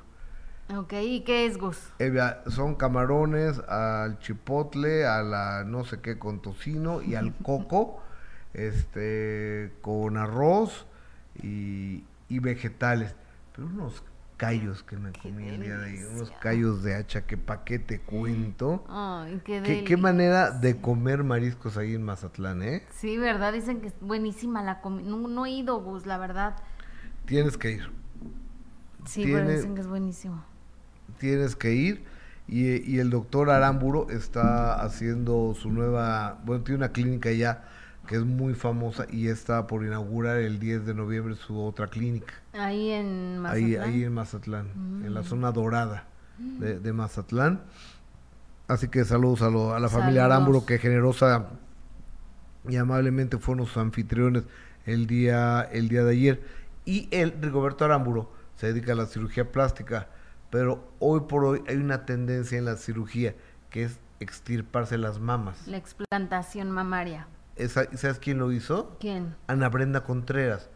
[0.75, 1.77] Ok, ¿y qué es, Gus?
[1.99, 2.13] Eh,
[2.47, 8.01] son camarones al chipotle, a la no sé qué con tocino y al coco,
[8.53, 10.85] este, con arroz
[11.41, 13.15] y, y vegetales
[13.57, 14.03] unos
[14.37, 17.79] callos que me comí el día de ahí, unos callos de hacha que pa' qué
[17.79, 18.85] te cuento.
[18.87, 22.83] Ay, qué, ¿Qué, qué, manera de comer mariscos ahí en Mazatlán, ¿eh?
[22.91, 23.53] Sí, ¿verdad?
[23.53, 25.09] Dicen que es buenísima la comida.
[25.09, 26.55] No, he ido, Gus, la verdad.
[27.25, 27.91] Tienes que ir.
[29.05, 30.43] Sí, pero dicen que es buenísimo.
[31.17, 32.05] Tienes que ir.
[32.47, 37.67] Y, y el doctor Aramburo está haciendo su nueva, bueno, tiene una clínica ya
[38.07, 42.33] que es muy famosa y está por inaugurar el 10 de noviembre su otra clínica.
[42.53, 43.83] Ahí en Mazatlán.
[43.83, 44.67] Ahí, en Mazatlán,
[45.05, 45.25] en la mm.
[45.25, 46.05] zona dorada
[46.37, 47.61] de, Mazatlán.
[48.67, 51.47] Así que saludos a, la familia Aramburo que generosa
[52.67, 54.43] y amablemente fueron sus anfitriones
[54.85, 56.43] el día, el día de ayer.
[56.85, 60.07] Y él, Rigoberto Aramburo, se dedica a la cirugía plástica,
[60.49, 63.35] pero hoy por hoy hay una tendencia en la cirugía
[63.69, 65.67] que es extirparse las mamas.
[65.67, 67.27] La explantación mamaria.
[67.67, 68.97] ¿Sabes quién lo hizo?
[68.99, 69.35] ¿Quién?
[69.47, 70.69] Ana Brenda Contreras.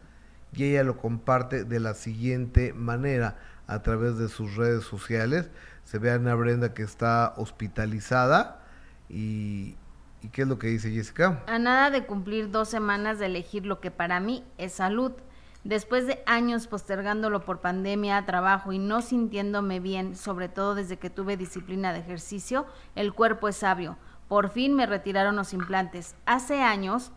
[0.53, 3.37] Y ella lo comparte de la siguiente manera.
[3.67, 5.49] a través de sus redes sociales.
[5.85, 8.61] Se ve a Ana Brenda que está hospitalizada
[9.07, 9.77] y,
[10.21, 11.41] ¿y qué es lo que dice Jessica?
[11.47, 15.13] A nada de cumplir dos semanas de elegir lo que para mí es salud.
[15.63, 21.09] Después de años postergándolo por pandemia, trabajo y no sintiéndome bien, sobre todo desde que
[21.09, 22.65] tuve disciplina de ejercicio,
[22.95, 23.97] el cuerpo es sabio.
[24.31, 26.15] Por fin me retiraron los implantes.
[26.25, 27.11] Hace años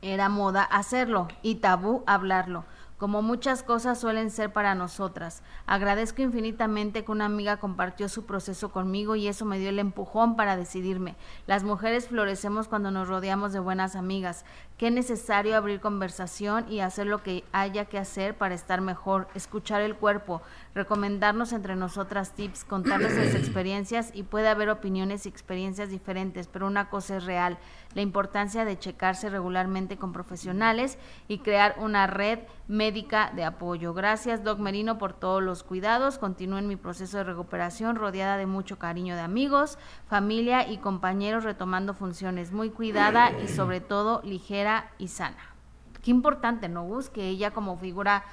[0.00, 2.64] era moda hacerlo y tabú hablarlo
[3.02, 5.42] como muchas cosas suelen ser para nosotras.
[5.66, 10.36] Agradezco infinitamente que una amiga compartió su proceso conmigo y eso me dio el empujón
[10.36, 11.16] para decidirme.
[11.48, 14.44] Las mujeres florecemos cuando nos rodeamos de buenas amigas.
[14.82, 19.80] Qué necesario abrir conversación y hacer lo que haya que hacer para estar mejor, escuchar
[19.80, 20.42] el cuerpo,
[20.74, 26.66] recomendarnos entre nosotras tips, contar nuestras experiencias y puede haber opiniones y experiencias diferentes, pero
[26.66, 27.58] una cosa es real,
[27.94, 33.94] la importancia de checarse regularmente con profesionales y crear una red médica de apoyo.
[33.94, 36.18] Gracias, Doc Merino, por todos los cuidados.
[36.18, 39.78] Continúo en mi proceso de recuperación rodeada de mucho cariño de amigos,
[40.08, 45.54] familia y compañeros retomando funciones, muy cuidada y sobre todo ligera y sana.
[46.02, 47.08] Qué importante, ¿no, Gus?
[47.08, 48.24] Que ella como figura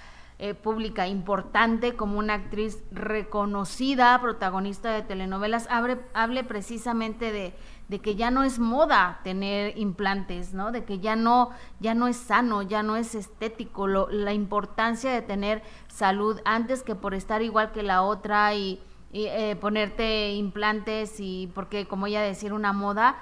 [0.41, 7.53] eh, pública importante, como una actriz reconocida, protagonista de telenovelas, hable, precisamente de,
[7.89, 10.71] de, que ya no es moda tener implantes, ¿no?
[10.71, 11.49] De que ya no,
[11.81, 16.95] ya no es sano, ya no es estético, la importancia de tener salud antes que
[16.95, 18.81] por estar igual que la otra y,
[19.11, 23.17] eh, ponerte implantes y porque como ella decir una moda,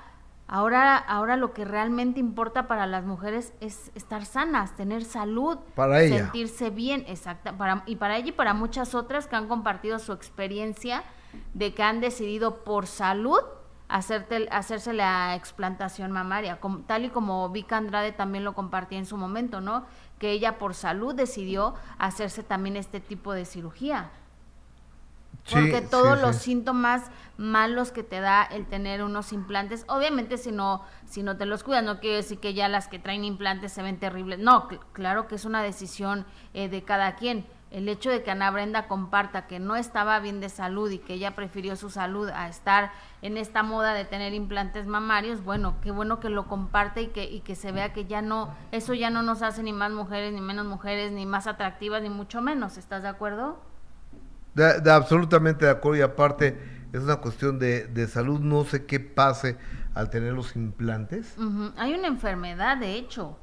[0.50, 6.02] Ahora, ahora lo que realmente importa para las mujeres es estar sanas, tener salud, para
[6.02, 6.20] ella.
[6.20, 10.14] sentirse bien, exacta, para, y para ella y para muchas otras que han compartido su
[10.14, 11.04] experiencia
[11.54, 13.42] de que han decidido por salud
[13.90, 19.18] hacerte, hacerse la explantación mamaria, tal y como Vika Andrade también lo compartía en su
[19.18, 19.86] momento, ¿no?
[20.18, 24.12] Que ella por salud decidió hacerse también este tipo de cirugía
[25.52, 30.84] porque todos los síntomas malos que te da el tener unos implantes, obviamente si no,
[31.06, 33.84] si no te los cuidas, no quiere decir que ya las que traen implantes se
[33.84, 34.40] ven terribles.
[34.40, 37.46] No, claro que es una decisión eh, de cada quien.
[37.70, 41.16] El hecho de que Ana Brenda comparta que no estaba bien de salud y que
[41.16, 42.92] ella prefirió su salud a estar
[43.22, 47.26] en esta moda de tener implantes mamarios, bueno, qué bueno que lo comparte y que,
[47.26, 50.34] y que se vea que ya no, eso ya no nos hace ni más mujeres,
[50.34, 52.78] ni menos mujeres, ni más atractivas, ni mucho menos.
[52.78, 53.60] ¿Estás de acuerdo?
[54.58, 56.58] De, absolutamente de acuerdo y aparte
[56.92, 59.56] es una cuestión de, de, salud, no sé qué pase
[59.94, 61.36] al tener los implantes.
[61.78, 63.38] Hay una enfermedad, de hecho.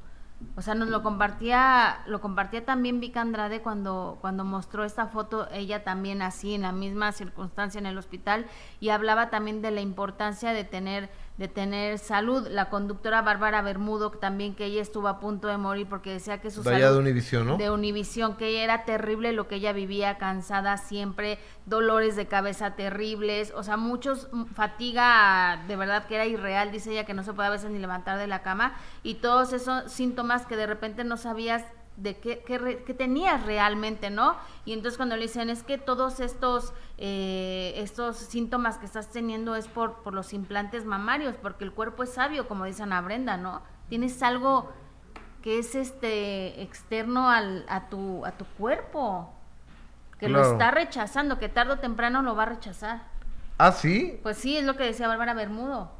[0.57, 5.47] O sea, nos lo compartía, lo compartía también Vika Andrade cuando, cuando mostró esta foto,
[5.53, 8.45] ella también así, en la misma circunstancia en el hospital,
[8.81, 12.47] y hablaba también de la importancia de tener de tener salud.
[12.49, 16.49] La conductora Bárbara Bermudo también que ella estuvo a punto de morir porque decía que
[16.49, 17.57] su salud de Univisión, ¿no?
[17.57, 23.51] De Univisión, que era terrible lo que ella vivía, cansada siempre, dolores de cabeza terribles,
[23.55, 27.33] o sea, muchos mm, fatiga de verdad que era irreal, dice ella que no se
[27.33, 31.03] puede a veces ni levantar de la cama y todos esos síntomas que de repente
[31.03, 31.63] no sabías
[31.97, 34.35] de qué, qué, tenías realmente, ¿no?
[34.65, 39.55] Y entonces cuando le dicen es que todos estos, eh, estos síntomas que estás teniendo
[39.55, 43.37] es por, por los implantes mamarios, porque el cuerpo es sabio, como dicen a Brenda,
[43.37, 43.61] ¿no?
[43.87, 44.71] Tienes algo
[45.41, 49.31] que es este externo al, a, tu, a tu cuerpo,
[50.19, 53.03] que lo está rechazando, que tarde o temprano lo va a rechazar.
[53.57, 54.19] ¿Ah, sí?
[54.23, 55.91] Pues sí, es lo que decía Bárbara Bermudo.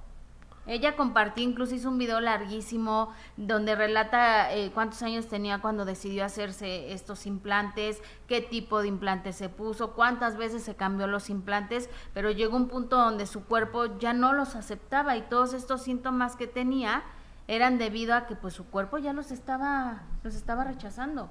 [0.68, 6.26] Ella compartió, incluso hizo un video larguísimo donde relata eh, cuántos años tenía cuando decidió
[6.26, 11.90] hacerse estos implantes, qué tipo de implantes se puso, cuántas veces se cambió los implantes,
[12.14, 16.36] pero llegó un punto donde su cuerpo ya no los aceptaba y todos estos síntomas
[16.36, 17.04] que tenía
[17.48, 21.30] eran debido a que pues su cuerpo ya los estaba, los estaba rechazando.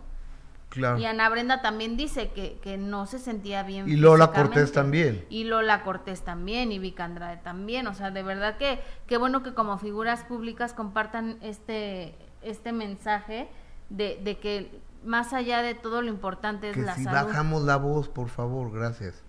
[0.76, 3.88] Y Ana Brenda también dice que, que no se sentía bien.
[3.88, 5.24] Y Lola Cortés también.
[5.28, 7.86] Y Lola Cortés también, y Vic Andrade también.
[7.86, 13.48] O sea, de verdad que qué bueno que como figuras públicas compartan este, este mensaje
[13.90, 17.28] de, de que más allá de todo lo importante es la si salud.
[17.28, 19.22] bajamos la voz, por favor, gracias.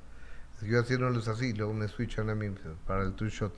[0.61, 2.47] Yo haciéndoles así, luego me switchan a mí
[2.87, 3.53] para el two shot,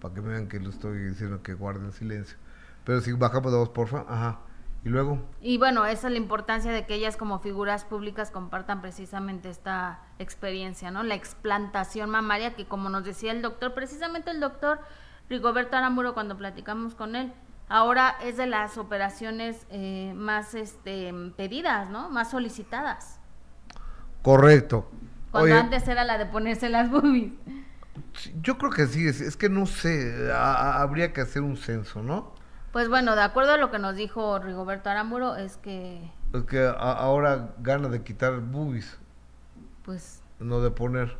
[0.00, 2.36] para que me vean que lo estoy diciendo que guarden silencio.
[2.84, 4.40] Pero si bajamos la voz, por favor, ajá.
[4.82, 5.18] ¿Y luego?
[5.42, 10.00] Y bueno, esa es la importancia de que ellas como figuras públicas compartan precisamente esta
[10.18, 11.02] experiencia, ¿no?
[11.02, 14.80] La explantación mamaria, que como nos decía el doctor, precisamente el doctor
[15.28, 17.32] Rigoberto Aramuro cuando platicamos con él,
[17.68, 22.08] ahora es de las operaciones eh, más este, pedidas, ¿no?
[22.08, 23.20] Más solicitadas.
[24.22, 24.90] Correcto.
[25.30, 27.34] Cuando antes era la de ponerse las boobies.
[28.40, 32.32] Yo creo que sí, es, es que no sé, habría que hacer un censo, ¿no?
[32.72, 36.10] Pues bueno, de acuerdo a lo que nos dijo Rigoberto Aramburo, es que...
[36.32, 38.96] Es que ahora gana de quitar boobies.
[39.84, 40.22] Pues.
[40.38, 41.16] No de poner.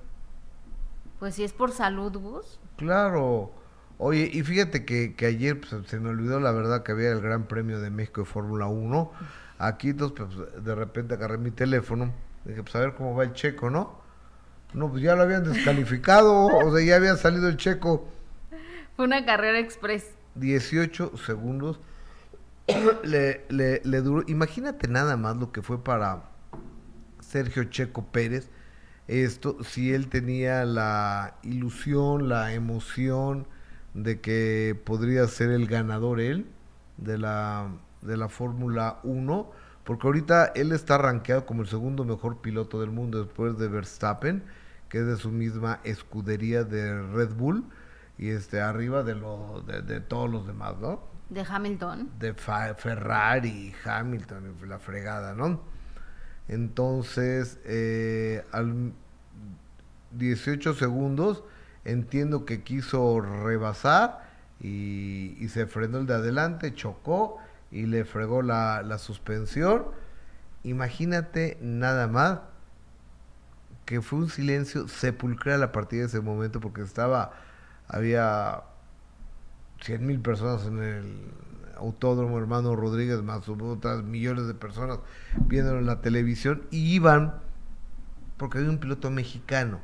[1.18, 2.60] Pues si es por salud, Gus.
[2.76, 3.52] Claro.
[3.98, 7.20] Oye, y fíjate que, que ayer pues, se me olvidó la verdad que había el
[7.20, 9.12] Gran Premio de México de Fórmula 1.
[9.58, 12.12] Aquí entonces pues, de repente agarré mi teléfono.
[12.44, 14.00] Dije, pues a ver cómo va el checo, ¿no?
[14.72, 18.08] No, pues ya lo habían descalificado, o sea, ya había salido el checo.
[18.96, 20.14] Fue una carrera express.
[20.34, 21.80] 18 segundos.
[23.04, 24.24] le, le, duró.
[24.28, 26.24] Imagínate nada más lo que fue para
[27.20, 28.48] Sergio Checo Pérez.
[29.08, 33.46] Esto, si él tenía la ilusión, la emoción
[33.94, 36.46] de que podría ser el ganador él
[36.96, 37.68] de la,
[38.02, 39.50] de la Fórmula 1,
[39.82, 44.44] porque ahorita él está rankeado como el segundo mejor piloto del mundo después de Verstappen,
[44.88, 47.64] que es de su misma escudería de Red Bull
[48.20, 51.00] y este arriba de lo de, todos los demás, ¿no?
[51.30, 52.10] De Hamilton.
[52.18, 55.62] De Ferrari, Hamilton, la fregada, ¿no?
[56.46, 58.92] Entonces, eh, al
[60.10, 61.44] 18 segundos
[61.86, 64.28] entiendo que quiso rebasar
[64.60, 67.38] y, se frenó el de adelante, chocó
[67.70, 69.86] y le fregó la, la suspensión.
[70.62, 72.40] Imagínate nada más
[73.86, 77.32] que fue un silencio sepulcral a partir de ese momento porque estaba,
[77.90, 78.62] había
[79.80, 81.04] cien mil personas en el
[81.76, 84.98] autódromo hermano Rodríguez, más otras millones de personas
[85.46, 87.34] viéndolo en la televisión, y iban,
[88.36, 89.80] porque había un piloto mexicano,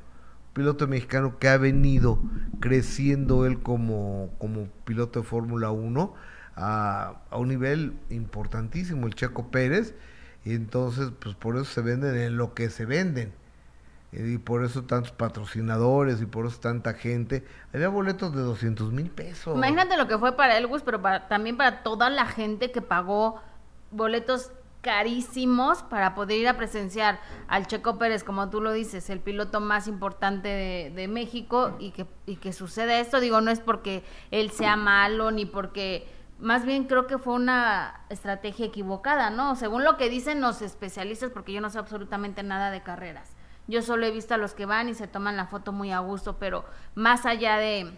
[0.52, 2.20] piloto mexicano que ha venido
[2.60, 6.14] creciendo él como, como piloto de Fórmula 1
[6.54, 9.94] a, a, un nivel importantísimo, el Checo Pérez,
[10.44, 13.32] y entonces pues por eso se venden en lo que se venden.
[14.18, 17.44] Y por eso tantos patrocinadores y por eso tanta gente.
[17.74, 19.54] Había boletos de 200 mil pesos.
[19.56, 23.42] Imagínate lo que fue para Elgus, pero para, también para toda la gente que pagó
[23.90, 24.52] boletos
[24.86, 27.18] carísimos para poder ir a presenciar
[27.48, 32.06] al Checo Pérez, como tú lo dices, el piloto más importante de, México y que,
[32.24, 36.84] y que suceda esto, digo, no es porque él sea malo ni porque, más bien
[36.84, 39.56] creo que fue una estrategia equivocada, ¿no?
[39.56, 43.35] Según lo que dicen los especialistas, porque yo no sé absolutamente nada de carreras.
[43.68, 45.98] Yo solo he visto a los que van y se toman la foto muy a
[45.98, 46.64] gusto, pero
[46.94, 47.90] más allá de,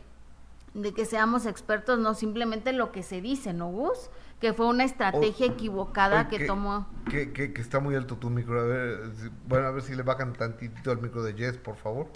[0.75, 4.11] de que seamos expertos, no simplemente lo que se dice, ¿no, Gus?
[4.41, 6.87] que fue una estrategia equivocada que, tomó.
[7.11, 8.61] Que, que, está muy alto tu micro.
[8.61, 9.11] A ver,
[9.49, 12.07] bueno, a ver si le bajan tantito al micro de Jess, por favor.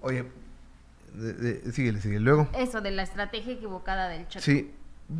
[0.00, 0.24] Oye,
[1.14, 2.20] de, síguele, síguele.
[2.20, 2.48] Luego.
[2.52, 4.42] Eso, de la estrategia equivocada del chat.
[4.42, 4.74] Sí,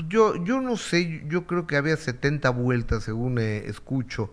[0.09, 4.33] yo, yo no sé, yo creo que había 70 vueltas según eh, escucho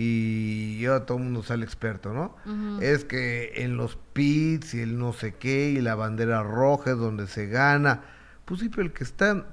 [0.00, 2.36] y ya todo el mundo sale experto, ¿no?
[2.80, 6.98] Es que en los pits y el no sé qué y la bandera roja es
[6.98, 8.04] donde se gana.
[8.44, 9.44] Pues sí, pero el que está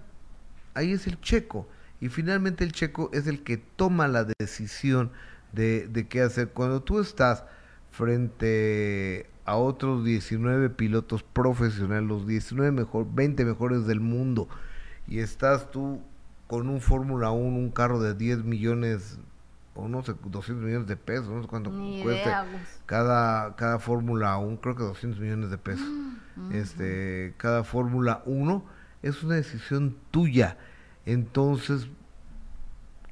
[0.75, 1.67] ahí es el checo
[1.99, 5.09] y finalmente el checo es el que toma la decisión
[5.51, 6.49] de, de qué hacer.
[6.49, 7.43] Cuando tú estás
[7.89, 14.47] frente a otros 19 pilotos profesionales, los 19 mejor, 20 mejores del mundo,
[15.07, 16.03] y estás tú
[16.45, 19.17] con un Fórmula 1, un carro de 10 millones
[19.75, 21.71] o no sé, 200 millones de pesos, no sé cuánto
[22.01, 22.45] cuesta
[22.85, 25.87] cada, cada Fórmula 1, creo que 200 millones de pesos.
[26.35, 28.63] Mm, este, cada Fórmula 1
[29.03, 30.57] es una decisión tuya.
[31.05, 31.87] Entonces,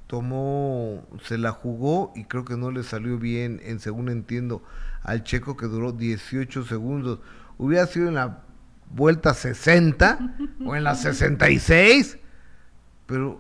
[0.08, 4.64] tomó, se la jugó y creo que no le salió bien, en según entiendo,
[5.02, 7.20] al checo que duró 18 segundos.
[7.58, 8.44] Hubiera sido en la
[8.90, 10.36] vuelta 60
[10.66, 12.18] o en la 66,
[13.06, 13.40] pero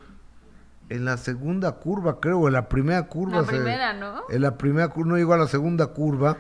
[0.94, 3.42] en la segunda curva, creo, en la primera curva.
[3.42, 4.22] La primera, ¿no?
[4.30, 6.38] En la primera curva, no llegó a la segunda curva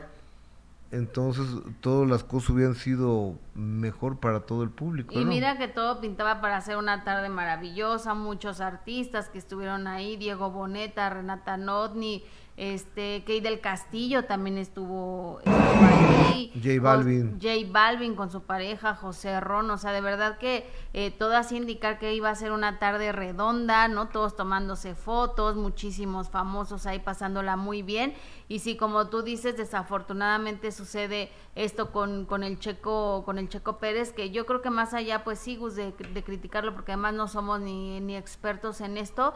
[0.93, 1.47] entonces
[1.81, 5.19] todas las cosas hubieran sido mejor para todo el público.
[5.19, 10.17] Y mira que todo pintaba para hacer una tarde maravillosa, muchos artistas que estuvieron ahí,
[10.17, 12.23] Diego Boneta, Renata Notni,
[12.55, 16.51] este, Key del Castillo también estuvo, ahí.
[16.55, 17.39] J Balvin.
[17.41, 21.57] J Balvin con su pareja, José Ron, o sea, de verdad que eh, todo hacía
[21.57, 24.09] indicar que iba a ser una tarde redonda, ¿no?
[24.09, 28.13] Todos tomándose fotos, muchísimos famosos ahí pasándola muy bien.
[28.47, 33.77] Y sí, como tú dices, desafortunadamente sucede esto con, con el Checo, con el Checo
[33.77, 37.15] Pérez, que yo creo que más allá, pues sí, Gus, de, de criticarlo, porque además
[37.15, 39.33] no somos ni, ni expertos en esto,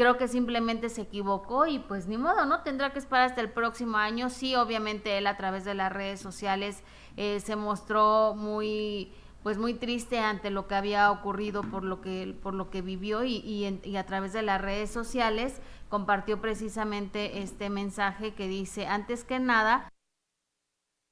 [0.00, 2.62] creo que simplemente se equivocó y pues ni modo, ¿no?
[2.62, 4.30] Tendrá que esperar hasta el próximo año.
[4.30, 6.82] Sí, obviamente él a través de las redes sociales
[7.18, 9.12] eh, se mostró muy
[9.42, 13.24] pues muy triste ante lo que había ocurrido por lo que por lo que vivió
[13.24, 13.42] y,
[13.82, 15.60] y, a través de las redes sociales
[15.90, 19.88] compartió precisamente este mensaje que dice antes que nada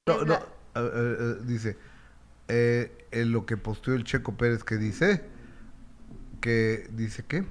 [0.07, 0.37] no, no,
[1.41, 1.75] dice
[2.49, 5.25] eh, en lo que posteó el Checo Pérez que dice
[6.39, 7.45] que dice que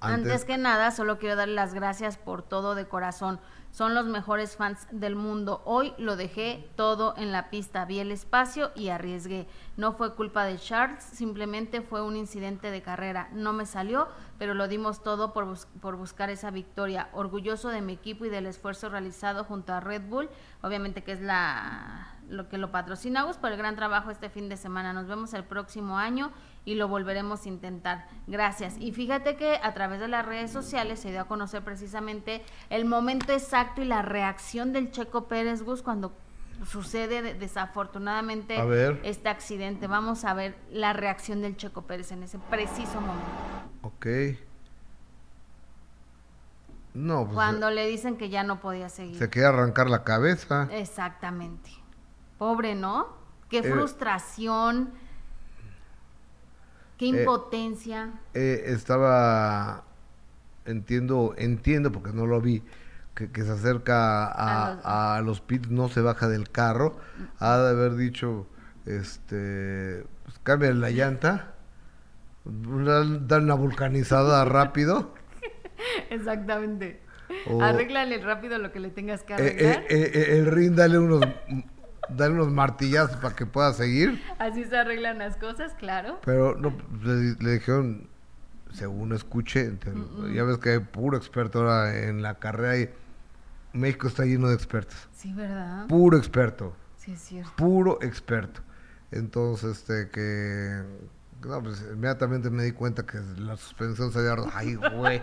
[0.00, 3.38] Antes, que nada, solo quiero darle las gracias por todo de corazón.
[3.70, 5.62] Son los mejores fans del mundo.
[5.64, 9.46] Hoy lo dejé todo en la pista, vi el espacio y arriesgué.
[9.76, 13.28] No fue culpa de Charles, simplemente fue un incidente de carrera.
[13.32, 14.08] No me salió,
[14.38, 17.10] pero lo dimos todo por, por buscar esa victoria.
[17.12, 20.28] Orgulloso de mi equipo y del esfuerzo realizado junto a Red Bull,
[20.62, 24.56] obviamente que es la lo que lo patrocina por el gran trabajo este fin de
[24.56, 24.92] semana.
[24.92, 26.30] Nos vemos el próximo año
[26.70, 28.06] y lo volveremos a intentar.
[28.28, 28.76] Gracias.
[28.78, 32.84] Y fíjate que a través de las redes sociales se dio a conocer precisamente el
[32.84, 36.12] momento exacto y la reacción del Checo Pérez Gus cuando
[36.64, 38.56] sucede desafortunadamente
[39.02, 39.88] este accidente.
[39.88, 43.26] Vamos a ver la reacción del Checo Pérez en ese preciso momento.
[43.82, 44.06] Ok.
[46.94, 49.18] No, pues, Cuando le dicen que ya no podía seguir.
[49.18, 50.68] Se quería arrancar la cabeza.
[50.70, 51.70] Exactamente.
[52.38, 53.08] Pobre, ¿no?
[53.48, 54.92] Qué eh, frustración.
[57.00, 58.12] Qué eh, impotencia.
[58.34, 59.84] Eh, estaba,
[60.66, 62.62] entiendo, entiendo porque no lo vi,
[63.14, 65.40] que, se acerca a, los...
[65.40, 66.98] pits, no se baja del carro.
[67.38, 68.46] Ha de haber dicho,
[68.84, 71.54] este, pues, cambia la llanta,
[72.44, 75.14] dar una vulcanizada rápido.
[76.10, 77.00] Exactamente.
[77.62, 79.86] Arréglale rápido lo que le tengas que arreglar.
[79.88, 81.22] el ring, dale unos
[82.16, 84.22] darle unos martillazos para que pueda seguir.
[84.38, 86.20] Así se arreglan las cosas, claro.
[86.24, 86.72] Pero no,
[87.02, 88.08] le, dijeron,
[88.72, 89.72] según escuche,
[90.34, 92.90] ya ves que hay puro experto ahora en la carrera y
[93.72, 95.08] México está lleno de expertos.
[95.12, 95.86] Sí, ¿verdad?
[95.86, 96.74] Puro experto.
[96.96, 97.52] Sí, es cierto.
[97.56, 98.60] Puro experto.
[99.10, 100.82] Entonces, este, que...
[101.42, 104.36] No, pues inmediatamente me di cuenta que la suspensión se había...
[104.52, 105.22] Ay, güey.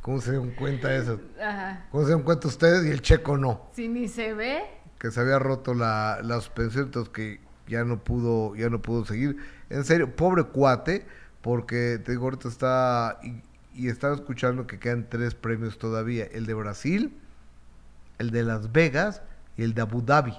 [0.00, 1.20] ¿Cómo se dieron cuenta eso?
[1.42, 1.86] Ajá.
[1.90, 3.68] ¿Cómo se dieron cuenta ustedes y el checo no?
[3.72, 4.62] Si ni se ve
[5.00, 9.04] que se había roto la, la suspensión, entonces que ya no pudo, ya no pudo
[9.04, 9.38] seguir.
[9.70, 11.06] En serio, pobre cuate,
[11.40, 13.40] porque te digo, ahorita está, y,
[13.74, 17.16] y estaba escuchando que quedan tres premios todavía, el de Brasil,
[18.18, 19.22] el de Las Vegas
[19.56, 20.34] y el de Abu Dhabi.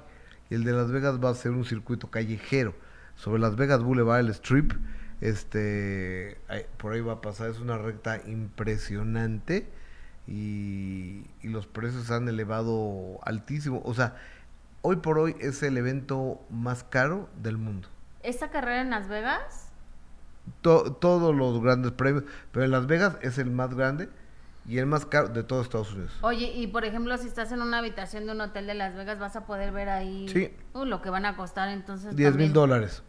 [0.51, 2.75] Y el de Las Vegas va a ser un circuito callejero.
[3.15, 4.73] Sobre Las Vegas Boulevard, el Strip,
[5.21, 6.37] este,
[6.77, 9.67] por ahí va a pasar, es una recta impresionante
[10.27, 13.81] y, y los precios han elevado altísimo.
[13.85, 14.17] O sea,
[14.81, 17.87] hoy por hoy es el evento más caro del mundo.
[18.23, 19.67] ¿Esta carrera en Las Vegas?
[20.61, 24.09] todos los grandes premios, pero en Las Vegas es el más grande
[24.67, 26.17] y el más caro de todo Estados Unidos.
[26.21, 29.19] Oye, y por ejemplo, si estás en una habitación de un hotel de Las Vegas,
[29.19, 30.53] vas a poder ver ahí sí.
[30.73, 32.15] uh, lo que van a costar entonces.
[32.15, 33.03] 10 mil dólares.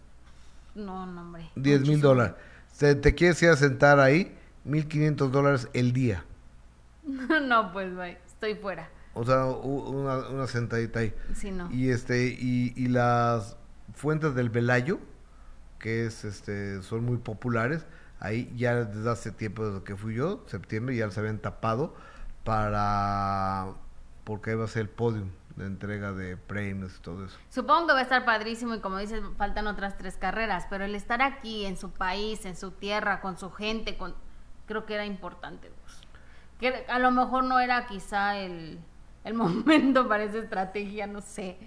[0.74, 1.51] No, no, hombre.
[1.57, 2.35] 10 mil dólares.
[2.78, 4.35] Te, te, quieres ir a sentar ahí,
[4.66, 6.24] 1.500 dólares el día.
[7.05, 8.19] no, pues, bye.
[8.27, 8.89] estoy fuera.
[9.14, 11.14] O sea, una, una sentadita ahí.
[11.34, 11.70] Sí, no.
[11.70, 13.56] Y, este, y, y las
[13.94, 14.98] fuentes del Velayo,
[15.78, 17.86] que es, este, son muy populares,
[18.20, 21.94] ahí ya desde hace tiempo desde que fui yo, septiembre, ya se habían tapado
[22.44, 23.74] para,
[24.24, 27.36] porque ahí va a ser el podium de entrega de premios y todo eso.
[27.51, 30.94] Supongo que va a estar padrísimo y como dices, faltan otras tres carreras, pero el
[30.94, 34.14] estar aquí en su país, en su tierra, con su gente, con
[34.66, 35.70] creo que era importante.
[35.82, 36.01] Pues.
[36.59, 38.80] Que a lo mejor no era quizá el,
[39.24, 41.59] el momento para esa estrategia, no sé.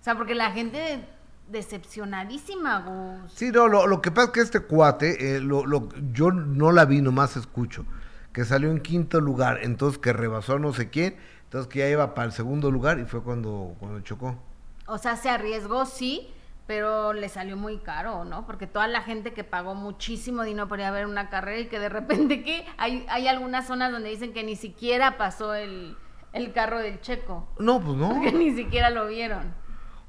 [0.00, 1.04] O sea, porque la gente
[1.48, 3.32] decepcionadísima, Gus.
[3.32, 6.84] Sí, no, lo, que pasa es que este cuate, eh, lo, lo, yo no la
[6.84, 7.84] vi, nomás escucho,
[8.32, 11.88] que salió en quinto lugar, entonces que rebasó a no sé quién, entonces que ya
[11.88, 14.38] iba para el segundo lugar y fue cuando, cuando chocó.
[14.86, 16.28] O sea, se arriesgó, sí,
[16.66, 18.46] pero le salió muy caro, ¿no?
[18.46, 21.66] Porque toda la gente que pagó muchísimo dinero para ir a ver una carrera y
[21.66, 25.96] que de repente que hay, hay algunas zonas donde dicen que ni siquiera pasó el
[26.32, 27.48] el carro del checo.
[27.58, 28.10] No, pues no.
[28.10, 29.54] Porque ni siquiera lo vieron.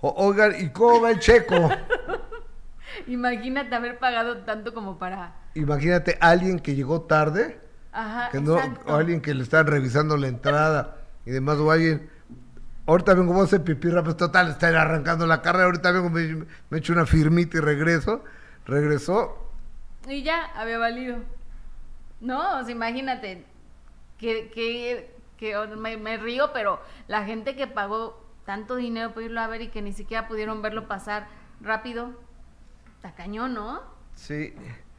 [0.02, 1.69] oigan, ¿y cómo va el checo?
[3.07, 5.35] Imagínate haber pagado tanto como para...
[5.56, 7.60] Imagínate alguien que llegó tarde.
[7.93, 12.10] Ajá, que no, o alguien que le están revisando la entrada y demás, o alguien...
[12.88, 16.45] Ahorita vengo, voy a hacer pipí rápido, total, está arrancando la carrera, ahorita vengo, me,
[16.69, 18.23] me echo una firmita y regreso.
[18.65, 19.52] Regresó.
[20.07, 21.18] Y ya, había valido.
[22.19, 23.45] No, o sea, imagínate,
[24.18, 29.47] que, que que me, río, pero la gente que pagó tanto dinero por irlo a
[29.47, 31.27] ver y que ni siquiera pudieron verlo pasar
[31.59, 32.11] rápido,
[32.97, 33.81] está cañón, ¿no?
[34.13, 34.53] Sí.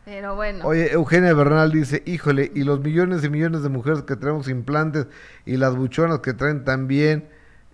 [0.04, 0.66] Pero bueno.
[0.66, 5.06] Oye, Eugenia Bernal dice, híjole, y los millones y millones de mujeres que traemos implantes
[5.46, 7.28] y las buchonas que traen también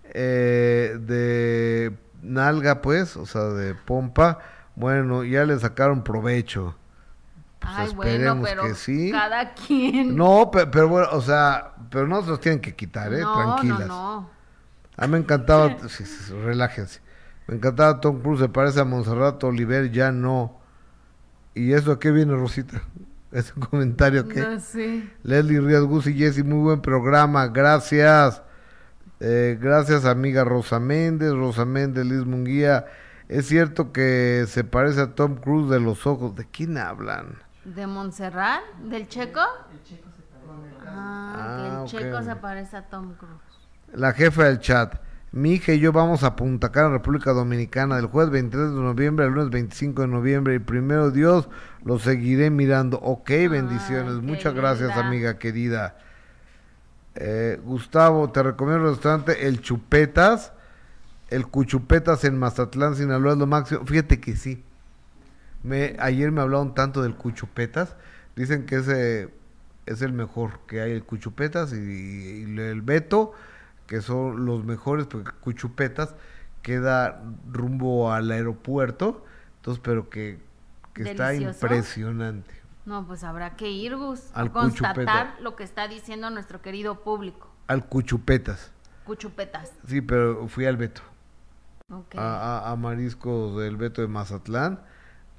[0.04, 4.40] eh, de nalga, pues, o sea, de pompa,
[4.76, 6.76] bueno, ya le sacaron provecho.
[7.60, 8.62] Pues Ay, bueno, pero
[9.10, 10.16] cada quien.
[10.16, 13.20] No, pero, bueno, o sea, pero no se los tienen que quitar, ¿eh?
[13.20, 13.88] Tranquilas.
[13.88, 14.30] No, no.
[14.96, 15.76] A mí me encantaba,
[16.44, 17.00] relájense.
[17.46, 20.60] Me encantaba Tom Cruise, se parece a Monserrat Oliver, ya no.
[21.54, 22.82] ¿Y eso a qué viene, Rosita?
[23.32, 24.40] Ese comentario que.
[24.40, 25.10] No, sí.
[25.22, 28.42] Leslie Ríos, y Jessy, muy buen programa, gracias.
[29.20, 32.86] Eh, gracias, amiga Rosa Méndez, Rosa Méndez, Liz Munguía.
[33.28, 36.34] Es cierto que se parece a Tom Cruise de los ojos.
[36.36, 37.36] ¿De quién hablan?
[37.74, 38.62] ¿De Montserrat?
[38.82, 39.40] ¿Del checo?
[39.72, 40.86] El checo se parece.
[40.86, 43.32] Ah, que el Ah, checo se parece a Tom Cruise.
[43.92, 45.00] La jefa del chat.
[45.30, 49.26] Mi hija y yo vamos a Punta Cana, República Dominicana, del jueves 23 de noviembre
[49.26, 50.54] al lunes 25 de noviembre.
[50.54, 51.48] Y primero Dios,
[51.84, 52.98] lo seguiré mirando.
[53.00, 54.14] Ok, bendiciones.
[54.22, 55.98] Muchas gracias, amiga querida.
[57.14, 60.52] Eh, Gustavo, te recomiendo el restaurante El Chupetas.
[61.28, 63.84] El Cuchupetas en Mazatlán, Sinaloa es lo máximo.
[63.84, 64.64] Fíjate que sí.
[65.68, 67.94] Me, ayer me hablaron tanto del Cuchupetas.
[68.36, 69.28] Dicen que ese
[69.86, 71.76] es el mejor que hay, el Cuchupetas y,
[72.46, 73.32] y el Beto,
[73.86, 76.14] que son los mejores, porque Cuchupetas
[76.62, 79.24] queda rumbo al aeropuerto.
[79.56, 80.38] Entonces, pero que,
[80.94, 82.54] que está impresionante.
[82.86, 85.34] No, pues habrá que ir, Gus, a constatar Cuchupeta.
[85.42, 87.50] lo que está diciendo nuestro querido público.
[87.66, 88.70] Al Cuchupetas.
[89.04, 89.72] Cuchupetas.
[89.86, 91.02] Sí, pero fui al Beto.
[92.16, 94.80] A- a Mariscos del Beto de Mazatlán.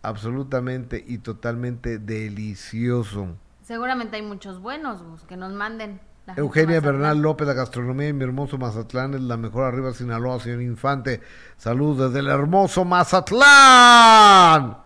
[0.02, 3.36] Absolutamente y totalmente delicioso.
[3.62, 6.00] Seguramente hay muchos buenos, Gus, que nos manden.
[6.26, 6.80] la Eugenia.
[6.80, 11.22] Bernal López, la gastronomía en mi hermoso Mazatlán es la mejor arriba Sinaloa, señor Infante.
[11.58, 14.78] Saludos desde el hermoso Mazatlán.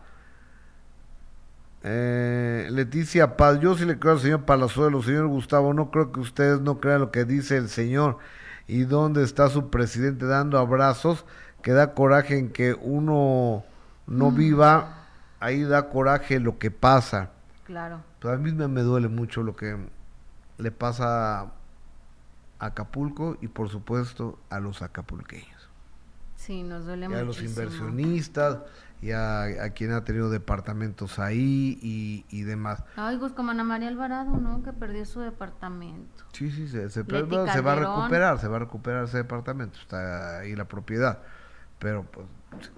[1.84, 6.22] Eh, Leticia Paz, yo sí le creo al señor Palazuelo, señor Gustavo, no creo que
[6.22, 8.19] ustedes no crean lo que dice el señor.
[8.68, 11.26] ¿Y dónde está su presidente dando abrazos?
[11.61, 13.64] Que da coraje en que uno
[14.07, 14.35] no Mm.
[14.35, 15.02] viva,
[15.43, 17.31] ahí da coraje lo que pasa.
[17.65, 18.01] Claro.
[18.19, 19.77] Pues a mí me, me duele mucho lo que
[20.57, 21.51] le pasa a
[22.59, 25.69] Acapulco y por supuesto a los acapulqueños.
[26.35, 28.59] Sí, nos duele Y a los inversionistas
[29.01, 32.83] y a, a quien ha tenido departamentos ahí y, y demás.
[32.95, 34.63] Ay, Gus, como Ana María Alvarado, ¿no?
[34.63, 36.23] Que perdió su departamento.
[36.31, 40.39] Sí, sí, se, se, se va a recuperar, se va a recuperar ese departamento, está
[40.39, 41.19] ahí la propiedad,
[41.79, 42.27] pero pues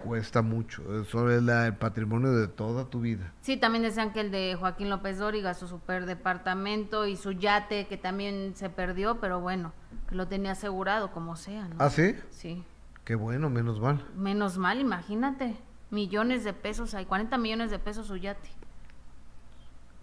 [0.03, 3.31] cuesta mucho, eso es la- el patrimonio de toda tu vida.
[3.41, 7.87] Sí, también decían que el de Joaquín López Dóriga, su super departamento y su yate,
[7.87, 9.73] que también se perdió, pero bueno,
[10.09, 11.75] que lo tenía asegurado como sea, ¿no?
[11.79, 12.15] ¿Ah, sí?
[12.31, 12.63] Sí.
[13.03, 14.03] Qué bueno, menos mal.
[14.15, 15.55] Menos mal, imagínate.
[15.91, 18.49] Millones de pesos, hay 40 millones de pesos su yate.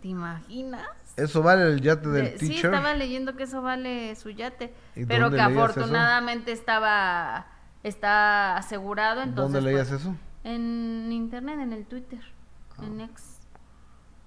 [0.00, 0.86] ¿Te imaginas?
[1.16, 2.66] ¿Eso vale el yate del De- sí, teacher?
[2.74, 5.44] estaba leyendo que eso vale su yate, ¿Y pero que eso?
[5.44, 7.46] afortunadamente estaba
[7.82, 10.16] está asegurado, entonces ¿Dónde leías pues, eso?
[10.44, 12.20] En internet, en el Twitter,
[12.82, 13.38] en X.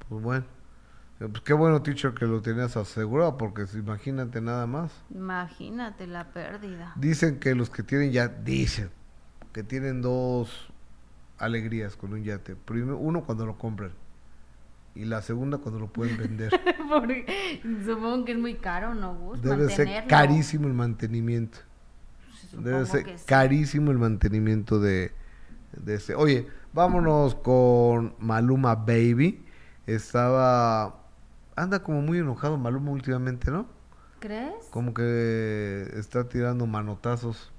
[0.09, 0.45] Pues bueno.
[1.19, 4.91] Eh, Pues qué bueno, teacher, que lo tenías asegurado, porque imagínate nada más.
[5.09, 6.93] Imagínate la pérdida.
[6.95, 8.89] Dicen que los que tienen ya, dicen,
[9.53, 10.71] que tienen dos
[11.37, 12.55] alegrías con un yate.
[12.55, 13.91] Primero, uno cuando lo compran
[14.93, 16.51] y la segunda cuando lo pueden vender.
[16.89, 19.41] Porque supongo que es muy caro, ¿no, Gus?
[19.41, 20.09] Debe ser Mantenerlo.
[20.09, 21.59] carísimo el mantenimiento.
[22.63, 23.25] Debe ser sí.
[23.25, 25.13] carísimo el mantenimiento de,
[25.73, 26.15] de ese.
[26.15, 29.45] Oye, vámonos con Maluma Baby.
[29.87, 31.01] Estaba...
[31.55, 33.67] Anda como muy enojado Maluma últimamente, ¿no?
[34.19, 34.65] ¿Crees?
[34.71, 37.51] Como que está tirando manotazos.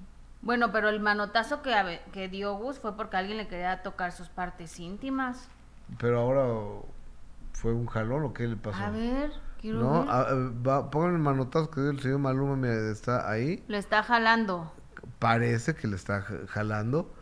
[0.43, 4.79] Bueno, pero el manotazo que, dio Gus fue porque alguien le quería tocar sus partes
[4.79, 5.49] íntimas.
[5.99, 6.47] Pero ahora
[7.53, 8.83] fue un jalón o qué le pasó.
[8.85, 10.11] A ver, quiero no, ver.
[10.11, 10.35] a- a-
[10.67, 13.65] va- pongan el manotazo que dio el señor Maluma, mira, está ahí.
[13.69, 14.73] Lo está jalando.
[15.19, 17.13] Parece que le está ja- jalando.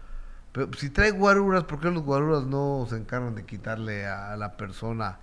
[0.52, 4.56] Pero si trae guaruras, ¿por qué los guaruras no se encargan de quitarle a la
[4.56, 5.18] persona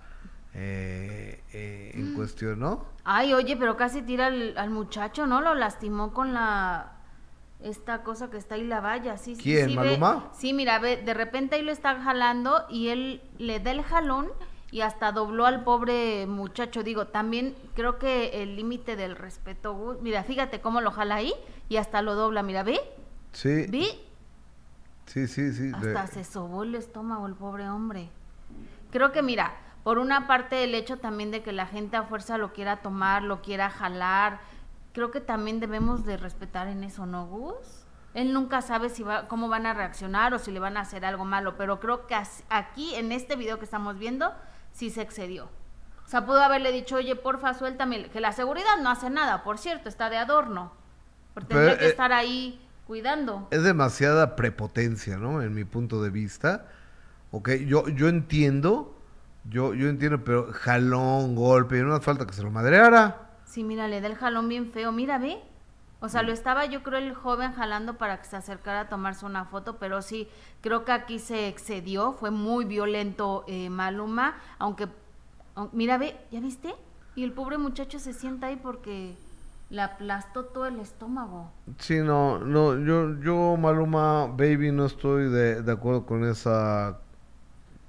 [0.54, 2.00] eh, eh, Mm.
[2.00, 2.84] en cuestión, no?
[3.04, 5.40] Ay, oye, pero casi tira al, al muchacho, ¿no?
[5.40, 6.92] Lo lastimó con la...
[7.60, 10.30] Esta cosa que está ahí, la valla, sí, sí, ¿Quién, sí, ve- Maluma?
[10.34, 14.28] sí, mira, ve, de repente ahí lo está jalando y él le da el jalón
[14.72, 16.82] y hasta dobló al pobre muchacho.
[16.82, 21.32] Digo, también creo que el límite del respeto, Gus, mira, fíjate cómo lo jala ahí
[21.68, 22.80] y hasta lo dobla, mira, ¿ve?
[23.32, 23.66] Sí.
[23.68, 23.86] ¿Vi?
[25.06, 25.70] Sí, sí, sí.
[25.70, 28.08] de- Hasta se sobó el estómago el pobre hombre.
[28.90, 29.52] Creo que mira,
[29.84, 33.22] por una parte el hecho también de que la gente a fuerza lo quiera tomar,
[33.22, 34.40] lo quiera jalar,
[34.92, 37.84] creo que también debemos de respetar en eso, ¿no, Gus?
[38.14, 41.04] Él nunca sabe si va, cómo van a reaccionar o si le van a hacer
[41.04, 42.14] algo malo, pero creo que
[42.50, 44.32] aquí en este video que estamos viendo
[44.72, 45.48] sí se excedió.
[46.04, 49.56] O sea, pudo haberle dicho, oye, porfa, suéltame, que la seguridad no hace nada, por
[49.56, 50.72] cierto, está de adorno.
[51.34, 53.48] Pero, tendría que eh, estar ahí cuidando.
[53.50, 55.42] es demasiada prepotencia, ¿no?
[55.42, 56.66] En mi punto de vista.
[57.30, 58.94] Ok, yo, yo entiendo,
[59.48, 63.30] yo, yo entiendo, pero jalón, golpe, no hace falta que se lo madreara.
[63.46, 64.92] Sí, mira, le da el jalón bien feo.
[64.92, 65.38] Mira, ve.
[66.00, 69.24] O sea, lo estaba yo creo el joven jalando para que se acercara a tomarse
[69.24, 70.28] una foto, pero sí,
[70.60, 74.88] creo que aquí se excedió, fue muy violento eh, Maluma, aunque
[75.70, 76.74] mira, ve, ¿ya viste?
[77.14, 79.16] Y el pobre muchacho se sienta ahí porque
[79.72, 81.50] le aplastó todo el estómago.
[81.78, 86.98] Sí, no, no, yo, yo Maluma Baby no estoy de, de acuerdo con esa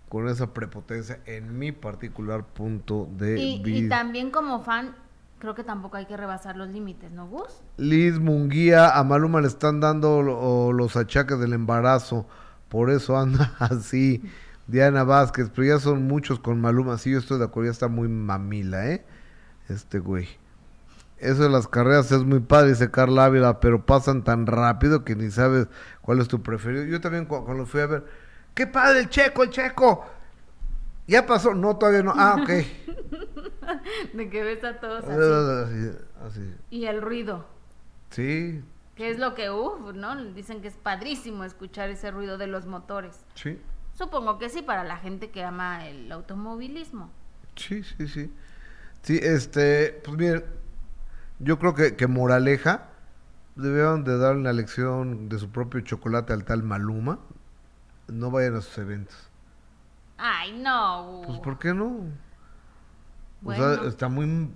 [0.09, 3.85] con esa prepotencia en mi particular punto de Y, vista.
[3.85, 4.95] y también como fan,
[5.39, 7.61] creo que tampoco hay que rebasar los límites, ¿no, Gus?
[7.77, 12.27] Liz Munguía, a Maluma le están dando lo- los achaques del embarazo,
[12.69, 14.21] por eso anda así.
[14.67, 17.87] Diana Vázquez, pero ya son muchos con Maluma, sí, yo estoy de acuerdo, ya está
[17.89, 19.03] muy mamila, ¿eh?
[19.67, 20.27] Este güey.
[21.23, 25.15] Eso de las carreras es muy padre, dice Carla Ávila, pero pasan tan rápido que
[25.15, 25.67] ni sabes
[26.01, 26.83] cuál es tu preferido.
[26.85, 28.05] Yo también cu- cuando fui a ver,
[28.53, 30.05] ¡qué padre el checo, el checo!
[31.07, 32.49] Ya pasó, no, todavía no, ah, ok.
[34.13, 35.11] De que ves a todos así.
[35.11, 36.55] así, así.
[36.69, 37.45] Y el ruido,
[38.09, 38.61] Sí,
[38.95, 40.15] que es lo que, uff, ¿no?
[40.33, 43.19] Dicen que es padrísimo escuchar ese ruido de los motores.
[43.35, 43.59] sí.
[43.95, 47.11] Supongo que sí, para la gente que ama el automovilismo.
[47.55, 48.33] Sí, sí, sí.
[49.03, 50.43] Sí, este, pues miren,
[51.43, 52.89] yo creo que, que Moraleja
[53.55, 57.19] debieron de dar una lección de su propio chocolate al tal Maluma.
[58.07, 59.29] No vayan a sus eventos.
[60.17, 61.21] Ay, no.
[61.25, 61.87] Pues, ¿por qué no?
[63.45, 63.83] O sea, Bueno.
[63.87, 64.49] está muy,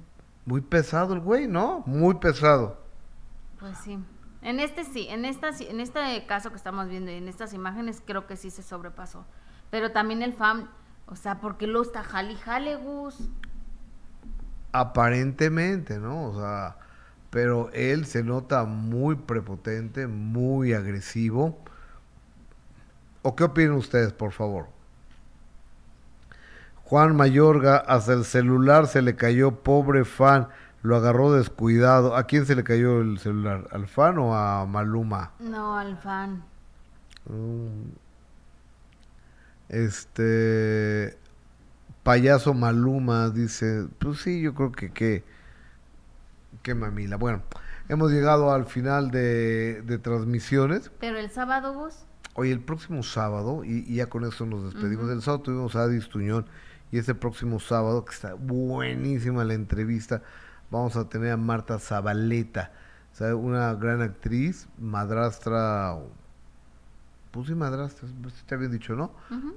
[0.46, 1.84] muy pesado el güey, ¿no?
[1.86, 2.82] Muy pesado.
[3.60, 4.00] Pues sí.
[4.42, 7.54] En este sí, en esta sí- en este caso que estamos viendo y en estas
[7.54, 9.26] imágenes creo que sí se sobrepasó.
[9.72, 10.70] Pero también el fan,
[11.08, 13.30] o sea, ¿por qué lo está jale jale, Gus?
[14.80, 16.26] Aparentemente, ¿no?
[16.26, 16.78] O sea,
[17.32, 21.58] pero él se nota muy prepotente, muy agresivo.
[23.24, 24.68] ¿O qué opinan ustedes, por favor?
[26.84, 30.48] Juan Mayorga, hasta el celular se le cayó, pobre fan,
[30.84, 32.16] lo agarró descuidado.
[32.16, 33.68] ¿A quién se le cayó el celular?
[33.72, 35.32] ¿Al fan o a Maluma?
[35.40, 36.44] No, al fan.
[37.26, 37.90] Mm.
[39.70, 41.18] Este
[42.08, 45.26] payaso Maluma dice, pues sí, yo creo que que
[46.64, 47.18] que mamila.
[47.18, 47.42] Bueno,
[47.90, 50.90] hemos llegado al final de, de transmisiones.
[51.02, 51.96] Pero el sábado, Gus,
[52.34, 55.10] Hoy el próximo sábado, y, y ya con eso nos despedimos.
[55.10, 56.46] El sábado tuvimos a Adis Tuñón
[56.92, 60.22] y este próximo sábado, que está buenísima la entrevista,
[60.72, 62.72] vamos a tener a Marta Zabaleta,
[63.12, 63.34] ¿sabe?
[63.34, 65.98] una gran actriz, madrastra,
[67.32, 69.12] pues sí, madrastra, pues te habían dicho, ¿no?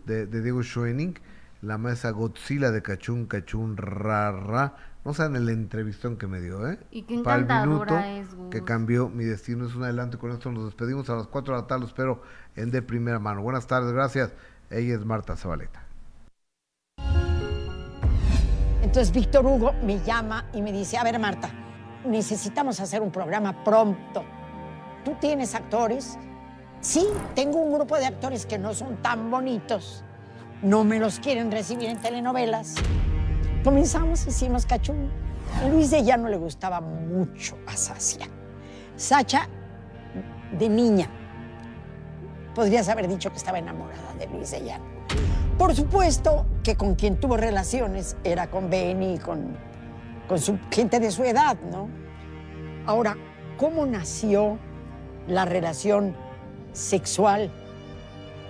[0.07, 1.15] De, de Diego Schoening,
[1.63, 4.75] la maestra Godzilla de Cachún, Cachún, Ra, Ra.
[5.05, 6.79] No saben el entrevistón que me dio, ¿eh?
[6.91, 8.51] Y qué Para el encantadora minuto es, Gus.
[8.51, 9.67] que cambió mi destino.
[9.67, 11.81] Es un adelanto con esto nos despedimos a las 4 de la tarde.
[11.83, 12.23] Los espero
[12.57, 13.43] en de primera mano.
[13.43, 14.33] Buenas tardes, gracias.
[14.71, 15.85] Ella es Marta Zabaleta.
[18.83, 21.51] Entonces Víctor Hugo me llama y me dice, a ver Marta,
[22.05, 24.25] necesitamos hacer un programa pronto.
[25.05, 26.19] ¿Tú tienes actores?
[26.81, 30.05] Sí, tengo un grupo de actores que no son tan bonitos.
[30.63, 32.75] No me los quieren recibir en telenovelas.
[33.65, 35.11] Comenzamos, hicimos cachún.
[35.71, 38.29] Luis de Llano le gustaba mucho a Sacia.
[38.95, 39.49] Sacha,
[40.59, 41.09] de niña,
[42.55, 44.85] podrías haber dicho que estaba enamorada de Luis de Llano.
[45.57, 49.57] Por supuesto que con quien tuvo relaciones era con Benny con,
[50.29, 51.89] con su gente de su edad, ¿no?
[52.85, 53.17] Ahora,
[53.57, 54.59] ¿cómo nació
[55.27, 56.15] la relación
[56.73, 57.51] sexual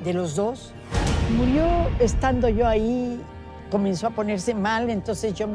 [0.03, 0.75] de los dos?
[1.37, 1.65] Murió
[2.01, 3.21] estando yo ahí,
[3.71, 5.47] comenzó a ponerse mal, entonces yo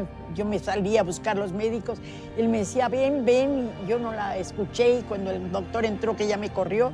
[0.46, 2.00] me, salí a buscar los médicos.
[2.38, 6.16] Él me decía, ven, ven, y yo no la escuché y cuando el doctor entró
[6.16, 6.92] que ya me corrió,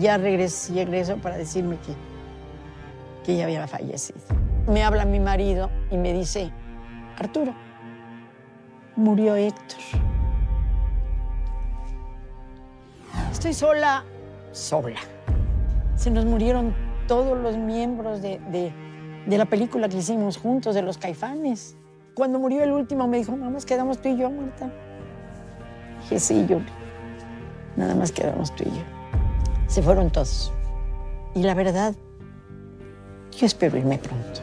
[0.00, 1.94] ya regresé, regresó para decirme que,
[3.24, 4.18] que ella había fallecido.
[4.66, 6.50] Me habla mi marido y me dice,
[7.16, 7.54] Arturo,
[8.96, 9.80] murió Héctor.
[13.30, 14.04] Estoy sola,
[14.50, 14.98] sola.
[15.94, 18.72] Se nos murieron todos los miembros de, de-
[19.38, 21.76] la película que hicimos juntos, de los caifanes.
[22.14, 24.70] Cuando murió el último me dijo, más quedamos tú y yo, Marta.
[26.02, 26.60] Dije, sí, yo.
[27.76, 28.82] Nada más quedamos tú y yo.
[29.66, 30.52] Se fueron todos.
[31.34, 31.94] Y la verdad,
[33.36, 34.40] yo espero irme pronto.